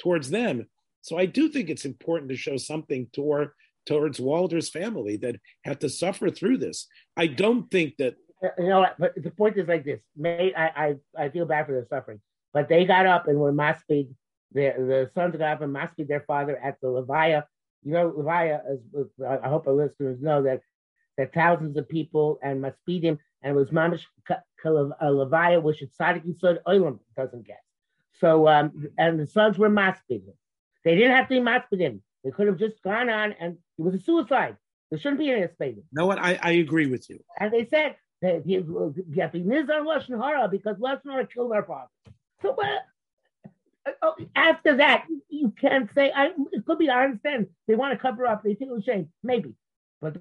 towards 0.00 0.30
them. 0.30 0.66
So 1.02 1.18
I 1.18 1.26
do 1.26 1.48
think 1.48 1.68
it's 1.68 1.84
important 1.84 2.30
to 2.30 2.36
show 2.36 2.56
something 2.56 3.08
toward 3.12 3.50
towards 3.86 4.20
Walder's 4.20 4.68
family 4.68 5.16
that 5.18 5.36
had 5.64 5.80
to 5.80 5.88
suffer 5.88 6.30
through 6.30 6.58
this. 6.58 6.86
I 7.16 7.26
don't 7.26 7.70
think 7.70 7.96
that 7.98 8.14
you 8.58 8.68
know, 8.68 8.86
but 8.98 9.12
the 9.16 9.30
point 9.30 9.58
is 9.58 9.68
like 9.68 9.84
this. 9.84 10.00
May 10.16 10.54
I, 10.54 10.66
I, 11.16 11.24
I 11.24 11.28
feel 11.28 11.44
bad 11.44 11.66
for 11.66 11.72
their 11.72 11.86
suffering, 11.88 12.20
but 12.54 12.68
they 12.68 12.84
got 12.84 13.06
up 13.06 13.28
and 13.28 13.38
were 13.38 13.52
maspid. 13.52 14.14
The 14.52 14.72
the 14.76 15.10
sons 15.14 15.36
got 15.36 15.52
up 15.52 15.62
and 15.62 15.74
maspid 15.74 16.08
their 16.08 16.24
father 16.26 16.56
at 16.56 16.80
the 16.80 16.88
Levaya 16.88 17.44
you 17.84 17.92
know, 17.92 18.10
Levaya, 18.10 18.60
I 19.26 19.48
hope 19.48 19.66
our 19.66 19.72
listeners 19.72 20.20
know 20.20 20.42
that 20.42 20.60
that 21.16 21.34
thousands 21.34 21.76
of 21.76 21.88
people 21.88 22.38
and 22.42 22.64
him, 22.64 23.18
and 23.42 23.52
it 23.52 23.54
was 23.54 23.70
Mamish 23.70 24.04
Levaya, 24.64 25.62
which 25.62 25.82
it's 25.82 25.96
Sadiq 25.96 26.24
Yisod 26.24 26.58
Oilam 26.66 26.98
doesn't 27.16 27.46
get. 27.46 27.60
So, 28.20 28.48
um, 28.48 28.88
and 28.98 29.18
the 29.18 29.26
sons 29.26 29.58
were 29.58 29.70
Maspidim. 29.70 30.34
They 30.84 30.94
didn't 30.94 31.12
have 31.12 31.28
to 31.28 31.34
be 31.34 31.40
Maspidim. 31.40 32.00
They 32.24 32.30
could 32.30 32.46
have 32.46 32.58
just 32.58 32.82
gone 32.82 33.08
on, 33.08 33.34
and 33.40 33.56
it 33.78 33.82
was 33.82 33.94
a 33.94 33.98
suicide. 33.98 34.56
There 34.90 34.98
shouldn't 34.98 35.20
be 35.20 35.30
any 35.30 35.46
Spadim. 35.46 35.82
No, 35.92 36.06
what 36.06 36.18
I, 36.18 36.38
I 36.42 36.52
agree 36.52 36.86
with 36.86 37.08
you. 37.08 37.20
And 37.38 37.52
they 37.52 37.66
said 37.66 37.96
that 38.22 38.46
you 38.46 38.94
have 39.18 39.32
to 39.32 39.38
Nizar 39.38 39.84
Lashon 39.84 40.22
Hara 40.22 40.48
because 40.48 40.76
Lashon 40.76 41.10
Hara 41.10 41.26
killed 41.26 41.52
our 41.52 41.64
father. 41.64 41.88
So, 42.42 42.52
what? 42.52 42.82
Oh, 44.02 44.14
after 44.36 44.76
that, 44.76 45.06
you 45.28 45.52
can't 45.58 45.88
say. 45.94 46.12
I, 46.14 46.30
it 46.52 46.66
could 46.66 46.78
be. 46.78 46.90
I 46.90 47.04
understand 47.04 47.46
they 47.66 47.74
want 47.74 47.92
to 47.92 47.98
cover 47.98 48.26
up. 48.26 48.42
They 48.42 48.54
think 48.54 48.70
it 48.70 48.74
was 48.74 48.84
shame, 48.84 49.08
maybe, 49.22 49.54
but 50.00 50.16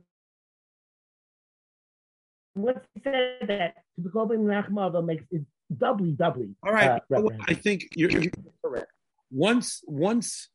once 2.56 2.80
he 2.94 3.02
said 3.04 3.48
that 3.48 3.76
to 3.96 4.02
be 4.02 4.10
called 4.10 4.32
Nachmado 4.32 5.04
makes 5.04 5.24
it 5.32 5.42
doubly, 5.76 6.12
doubly. 6.12 6.50
All 6.64 6.74
right, 6.74 7.02
uh, 7.14 7.24
I 7.48 7.54
think 7.54 7.90
you're, 7.96 8.12
you're, 8.12 8.32
correct. 8.64 8.92
Once, 9.32 9.82
once 9.88 10.50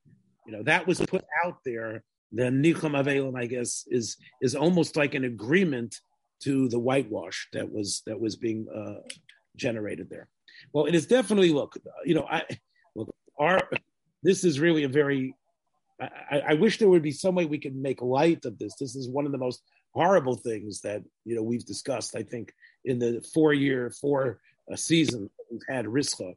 you 0.47 0.53
know 0.53 0.63
that 0.65 0.87
was 0.87 1.01
put 1.01 1.25
out 1.45 1.59
there, 1.65 2.03
then 2.33 2.63
Nicham 2.63 2.93
Avelim, 2.93 3.39
I 3.39 3.47
guess, 3.47 3.85
is 3.89 4.17
is 4.43 4.55
almost 4.55 4.97
like 4.97 5.15
an 5.15 5.25
agreement 5.25 6.01
to 6.43 6.69
the 6.69 6.79
whitewash 6.79 7.49
that 7.53 7.71
was 7.71 8.03
that 8.07 8.19
was 8.19 8.37
being 8.37 8.67
uh, 8.75 9.01
generated 9.57 10.09
there. 10.11 10.29
Well, 10.73 10.87
it 10.87 10.95
is 10.95 11.07
definitely 11.07 11.53
look. 11.53 11.77
You 12.05 12.15
know, 12.15 12.27
I 12.29 12.43
our 13.39 13.61
this 14.23 14.45
is 14.45 14.61
really 14.61 14.85
a 14.85 14.89
very 14.89 15.35
I, 16.01 16.43
I, 16.49 16.55
wish 16.55 16.79
there 16.79 16.89
would 16.89 17.03
be 17.03 17.13
some 17.13 17.37
way 17.37 17.45
we 17.45 17.59
could 17.59 17.77
make 17.77 18.03
light 18.03 18.45
of 18.47 18.59
this. 18.59 18.75
This 18.75 18.97
is 18.97 19.09
one 19.09 19.27
of 19.27 19.33
the 19.33 19.39
most 19.39 19.63
horrible 19.93 20.35
things 20.35 20.81
that 20.81 21.03
you 21.25 21.37
know 21.37 21.43
we've 21.43 21.65
discussed. 21.65 22.17
I 22.17 22.23
think 22.23 22.53
in 22.85 22.99
the 22.99 23.25
four 23.33 23.55
year, 23.55 23.91
four 24.01 24.41
uh, 24.71 24.77
season 24.77 25.31
we've 25.51 25.63
had 25.69 25.87
Rischa. 25.87 26.35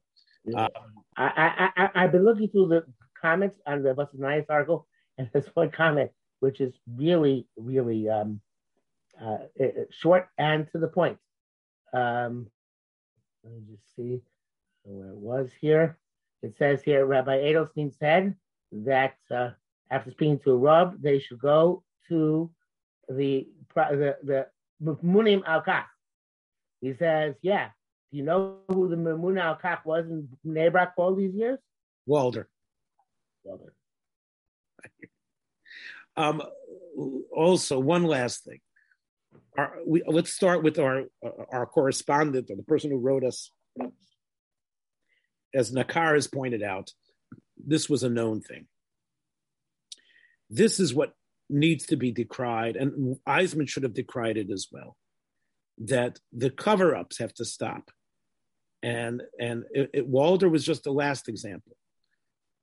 Um, 0.56 0.70
I, 1.18 1.70
I, 1.76 1.90
I, 1.94 2.02
have 2.04 2.12
been 2.12 2.24
looking 2.24 2.48
through 2.50 2.68
the 2.68 2.86
comments 3.20 3.58
on 3.66 3.84
the 3.84 3.94
Vos 3.94 4.14
Iz 4.14 4.20
Neias 4.20 4.46
article, 4.50 4.88
and 5.18 5.30
there's 5.34 5.48
one 5.56 5.72
comment 5.72 6.12
which 6.40 6.62
is 6.62 6.74
really, 6.96 7.48
really 7.58 8.08
um, 8.08 8.40
uh, 9.20 9.38
short 9.90 10.28
and 10.38 10.68
to 10.72 10.78
the 10.78 10.88
point. 10.88 11.18
Um, 11.94 12.48
let 13.44 13.54
me 13.54 13.62
just 13.72 13.96
see 13.96 14.22
where 14.84 15.10
it 15.10 15.18
was 15.18 15.50
here. 15.60 15.98
It 16.44 16.56
says 16.58 16.82
here, 16.84 17.06
Rabbi 17.06 17.38
Edelstein 17.38 17.94
said 18.00 18.36
that 18.72 19.16
uh, 19.32 19.50
after 19.90 20.12
speaking 20.12 20.40
to 20.40 20.52
a 20.52 20.58
Rav, 20.58 21.02
they 21.02 21.20
should 21.20 21.40
go 21.40 21.84
to 22.10 22.50
the 23.10 23.48
the 23.76 24.18
the 24.24 24.48
Munim 25.04 25.44
al 25.46 25.62
Kach. 25.62 25.86
He 26.82 26.94
says, 26.94 27.36
yeah. 27.42 27.70
Do 28.12 28.18
you 28.18 28.24
know 28.24 28.58
who 28.70 28.88
the 28.88 28.96
Munim 28.96 29.42
al 29.42 29.58
Kach 29.58 29.86
was 29.86 30.06
in 30.06 30.28
Bnei 30.46 30.72
Brak 30.72 30.94
all 30.98 31.16
these 31.16 31.34
years? 31.34 31.60
Walder. 32.06 32.48
Walder. 33.44 33.74
um, 36.16 36.42
also, 37.32 37.80
one 37.80 38.04
last 38.04 38.44
thing. 38.46 38.60
Our, 39.58 39.74
we, 39.88 40.04
let's 40.06 40.32
start 40.32 40.64
with 40.64 40.78
our 40.78 41.06
our 41.52 41.66
correspondent 41.66 42.52
or 42.52 42.56
the 42.56 42.64
person 42.64 42.92
who 42.92 42.98
wrote 42.98 43.24
us 43.24 43.52
as 45.58 45.72
Nakar 45.72 46.14
has 46.14 46.28
pointed 46.28 46.62
out, 46.64 46.92
this 47.58 47.90
was 47.90 48.04
a 48.04 48.10
known 48.10 48.42
thing. 48.42 48.68
This 50.50 50.80
is 50.80 50.94
what 50.94 51.14
needs 51.50 51.88
to 51.88 51.98
be 51.98 52.12
decried, 52.12 52.76
and 52.76 53.18
Eisman 53.28 53.68
should 53.68 53.84
have 53.84 53.94
decried 53.94 54.38
it 54.38 54.52
as 54.52 54.68
well. 54.72 54.96
That 55.80 56.20
the 56.32 56.50
cover-ups 56.50 57.20
have 57.20 57.34
to 57.36 57.46
stop, 57.46 57.92
and 58.82 59.24
and 59.40 59.64
it, 59.72 59.90
it, 59.94 60.08
Walder 60.08 60.50
was 60.50 60.64
just 60.64 60.84
the 60.84 60.92
last 60.92 61.28
example. 61.28 61.76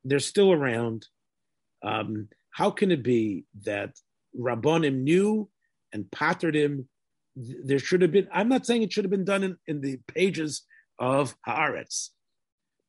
They're 0.05 0.19
still 0.21 0.53
around. 0.53 1.07
Um, 1.83 2.29
how 2.51 2.71
can 2.71 2.91
it 2.91 3.03
be 3.03 3.45
that 3.65 3.91
Rabbonim 4.39 5.03
knew 5.03 5.51
and 5.93 6.11
pattered 6.11 6.57
him? 6.57 6.89
There 7.37 7.79
should 7.79 8.03
have 8.03 8.13
been. 8.13 8.29
I'm 8.33 8.49
not 8.49 8.67
saying 8.67 8.83
it 8.83 8.93
should 8.93 9.05
have 9.05 9.11
been 9.11 9.25
done 9.25 9.43
in, 9.43 9.57
in 9.67 9.81
the 9.81 9.99
pages 10.07 10.63
of 10.99 11.37
Haaretz, 11.47 12.11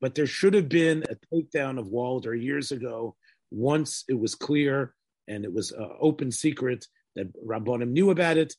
but 0.02 0.16
there 0.16 0.28
should 0.28 0.54
have 0.54 0.70
been 0.70 1.04
a 1.10 1.36
takedown 1.36 1.80
of 1.80 1.88
Walder 1.88 2.36
years 2.36 2.72
ago 2.72 3.16
once 3.52 4.04
it 4.08 4.20
was 4.20 4.36
clear 4.36 4.94
and 5.28 5.44
it 5.46 5.54
was 5.54 5.72
an 5.72 5.90
open 6.00 6.32
secret 6.32 6.86
that 7.16 7.28
Rabbonim 7.46 7.90
knew 7.90 8.12
about 8.12 8.38
it. 8.38 8.54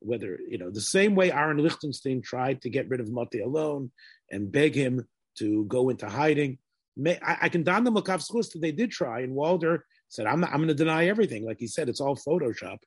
Whether, 0.00 0.38
you 0.48 0.58
know, 0.58 0.70
the 0.70 0.80
same 0.80 1.14
way 1.14 1.30
Aaron 1.30 1.58
Lichtenstein 1.58 2.22
tried 2.22 2.62
to 2.62 2.70
get 2.70 2.88
rid 2.88 3.00
of 3.00 3.06
Motti 3.06 3.40
Elon 3.40 3.92
and 4.30 4.50
beg 4.50 4.74
him 4.74 5.06
to 5.38 5.64
go 5.66 5.90
into 5.90 6.08
hiding. 6.08 6.58
May, 6.96 7.18
I, 7.22 7.38
I, 7.42 7.48
can 7.48 7.62
don 7.62 7.84
the 7.84 7.92
Makav's 7.92 8.28
that 8.28 8.60
they 8.60 8.72
did 8.72 8.90
try, 8.90 9.20
and 9.20 9.32
Walder 9.32 9.86
said, 10.08 10.26
I'm, 10.26 10.44
I'm 10.44 10.56
going 10.56 10.68
to 10.68 10.74
deny 10.74 11.06
everything. 11.06 11.46
Like 11.46 11.58
he 11.60 11.68
said, 11.68 11.88
it's 11.88 12.00
all 12.00 12.16
Photoshop. 12.16 12.78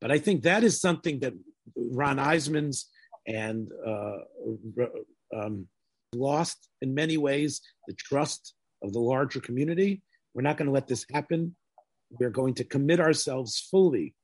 But 0.00 0.10
I 0.10 0.18
think 0.18 0.42
that 0.42 0.64
is 0.64 0.80
something 0.80 1.20
that 1.20 1.34
Ron 1.76 2.16
Eisman's 2.16 2.90
and 3.26 3.70
uh, 3.86 4.18
um, 5.34 5.68
lost 6.14 6.68
in 6.80 6.94
many 6.94 7.16
ways 7.16 7.60
the 7.86 7.94
trust 7.94 8.54
of 8.82 8.92
the 8.92 9.00
larger 9.00 9.40
community. 9.40 10.02
We're 10.34 10.42
not 10.42 10.56
going 10.56 10.66
to 10.66 10.72
let 10.72 10.88
this 10.88 11.06
happen. 11.12 11.56
We're 12.10 12.30
going 12.30 12.54
to 12.54 12.64
commit 12.64 13.00
ourselves 13.00 13.66
fully 13.70 14.14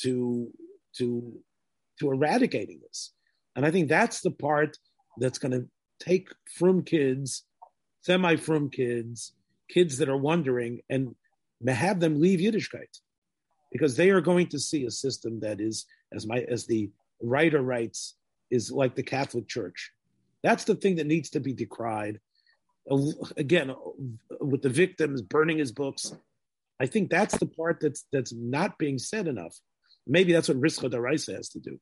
to 0.00 0.50
to 0.96 1.32
to 2.00 2.10
eradicating 2.10 2.80
this. 2.82 3.12
And 3.56 3.66
I 3.66 3.70
think 3.70 3.88
that's 3.88 4.20
the 4.20 4.30
part 4.30 4.76
that's 5.18 5.38
going 5.38 5.52
to 5.52 5.66
take 6.00 6.28
from 6.56 6.82
kids, 6.82 7.44
semi 8.02 8.36
from 8.36 8.70
kids, 8.70 9.32
kids 9.68 9.98
that 9.98 10.08
are 10.08 10.16
wondering, 10.16 10.80
and 10.88 11.14
have 11.66 12.00
them 12.00 12.20
leave 12.20 12.40
Yiddishkeit 12.40 13.00
because 13.72 13.96
they 13.96 14.10
are 14.10 14.20
going 14.20 14.46
to 14.48 14.58
see 14.58 14.84
a 14.84 14.90
system 14.90 15.40
that 15.40 15.60
is, 15.60 15.86
as 16.12 16.26
my 16.26 16.40
as 16.48 16.66
the 16.66 16.90
writer 17.20 17.62
writes, 17.62 18.14
is 18.50 18.70
like 18.70 18.94
the 18.94 19.02
Catholic 19.02 19.48
Church. 19.48 19.92
That's 20.42 20.64
the 20.64 20.74
thing 20.74 20.96
that 20.96 21.06
needs 21.06 21.30
to 21.30 21.40
be 21.40 21.52
decried. 21.52 22.20
Again, 23.36 23.74
with 24.40 24.62
the 24.62 24.70
victims 24.70 25.20
burning 25.20 25.58
his 25.58 25.72
books, 25.72 26.14
I 26.80 26.86
think 26.86 27.10
that's 27.10 27.36
the 27.36 27.46
part 27.46 27.80
that's 27.80 28.06
that's 28.12 28.32
not 28.32 28.78
being 28.78 28.98
said 28.98 29.26
enough. 29.26 29.54
Maybe 30.06 30.32
that's 30.32 30.48
what 30.48 30.60
Rischa 30.60 30.90
Daraisa 30.90 31.36
has 31.36 31.50
to 31.50 31.60
do. 31.60 31.78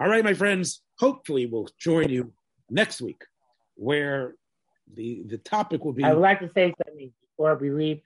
All 0.00 0.08
right, 0.08 0.24
my 0.24 0.34
friends. 0.34 0.82
Hopefully, 0.98 1.46
we'll 1.46 1.68
join 1.78 2.08
you 2.08 2.32
next 2.70 3.00
week, 3.02 3.22
where 3.74 4.34
the 4.94 5.24
the 5.26 5.38
topic 5.38 5.84
will 5.84 5.92
be. 5.92 6.04
I 6.04 6.14
would 6.14 6.22
like 6.22 6.40
to 6.40 6.50
say 6.54 6.72
something 6.86 7.12
before 7.36 7.56
we 7.56 7.70
leave. 7.70 8.00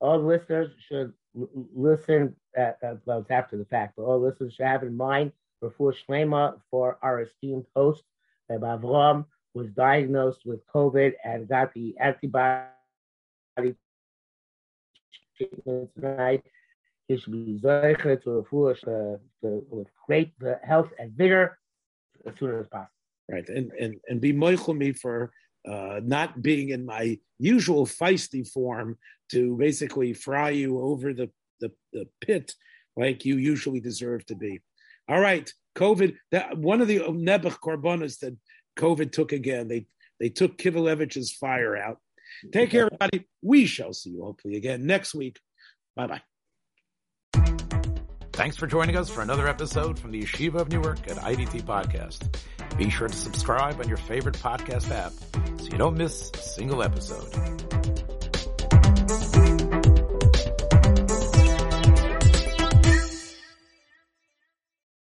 All 0.00 0.18
listeners 0.18 0.70
should 0.88 1.12
listen. 1.34 2.36
At, 2.56 2.78
uh, 2.84 2.94
well, 3.04 3.20
it's 3.20 3.30
after 3.30 3.56
the 3.56 3.64
fact, 3.64 3.94
but 3.96 4.04
all 4.04 4.20
listeners 4.20 4.54
should 4.54 4.66
have 4.66 4.82
in 4.82 4.96
mind 4.96 5.32
before 5.60 5.92
Shlema 5.92 6.60
for 6.70 6.98
our 7.02 7.22
esteemed 7.22 7.66
host, 7.74 8.04
Rabbi 8.48 8.66
Avram, 8.66 9.24
was 9.54 9.68
diagnosed 9.70 10.40
with 10.44 10.60
COVID 10.74 11.12
and 11.24 11.48
got 11.48 11.74
the 11.74 11.94
antibody 11.98 12.66
treatment 15.36 15.90
tonight. 15.94 16.44
He 17.08 17.18
should 17.18 17.32
be 17.32 17.60
zeicher 17.62 18.22
to 18.22 18.28
refuah 18.42 18.76
uh, 18.86 19.18
with 19.40 19.88
great 20.06 20.32
uh, 20.46 20.54
health 20.62 20.90
and 20.98 21.12
vigor 21.12 21.58
as 22.26 22.34
soon 22.38 22.58
as 22.58 22.66
possible. 22.66 22.90
Right, 23.30 23.48
and 23.48 23.72
and 23.72 23.96
and 24.08 24.20
be 24.20 24.32
moichel 24.32 24.76
me 24.76 24.92
for 24.92 25.32
uh, 25.66 26.00
not 26.02 26.42
being 26.42 26.70
in 26.70 26.84
my 26.86 27.18
usual 27.38 27.84
feisty 27.86 28.46
form 28.46 28.96
to 29.30 29.56
basically 29.56 30.14
fry 30.14 30.50
you 30.50 30.80
over 30.80 31.12
the, 31.12 31.30
the, 31.60 31.70
the 31.92 32.08
pit 32.20 32.54
like 32.96 33.24
you 33.24 33.36
usually 33.36 33.80
deserve 33.80 34.24
to 34.26 34.34
be. 34.34 34.60
All 35.08 35.20
right, 35.20 35.50
COVID. 35.76 36.16
That 36.32 36.58
one 36.58 36.80
of 36.80 36.88
the 36.88 37.00
uh, 37.00 37.08
Nebuch 37.08 37.58
Korbanos 37.64 38.18
that 38.20 38.36
COVID 38.78 39.12
took 39.12 39.32
again. 39.32 39.68
They 39.68 39.86
they 40.20 40.28
took 40.28 40.58
Kivilevich's 40.58 41.32
fire 41.32 41.76
out. 41.76 41.98
Take 42.52 42.70
care, 42.70 42.86
everybody. 42.86 43.26
We 43.42 43.66
shall 43.66 43.92
see 43.92 44.10
you 44.10 44.22
hopefully 44.22 44.56
again 44.56 44.86
next 44.86 45.14
week. 45.14 45.40
Bye 45.96 46.06
bye. 46.06 46.22
Thanks 48.32 48.56
for 48.56 48.68
joining 48.68 48.96
us 48.96 49.10
for 49.10 49.20
another 49.20 49.48
episode 49.48 49.98
from 49.98 50.12
the 50.12 50.22
Yeshiva 50.22 50.60
of 50.60 50.68
Newark 50.68 51.10
at 51.10 51.16
IDT 51.16 51.62
Podcast. 51.62 52.38
Be 52.76 52.88
sure 52.88 53.08
to 53.08 53.16
subscribe 53.16 53.80
on 53.80 53.88
your 53.88 53.96
favorite 53.96 54.36
podcast 54.36 54.92
app 54.92 55.12
so 55.60 55.64
you 55.64 55.78
don't 55.78 55.96
miss 55.96 56.30
a 56.32 56.38
single 56.38 56.84
episode. 56.84 57.97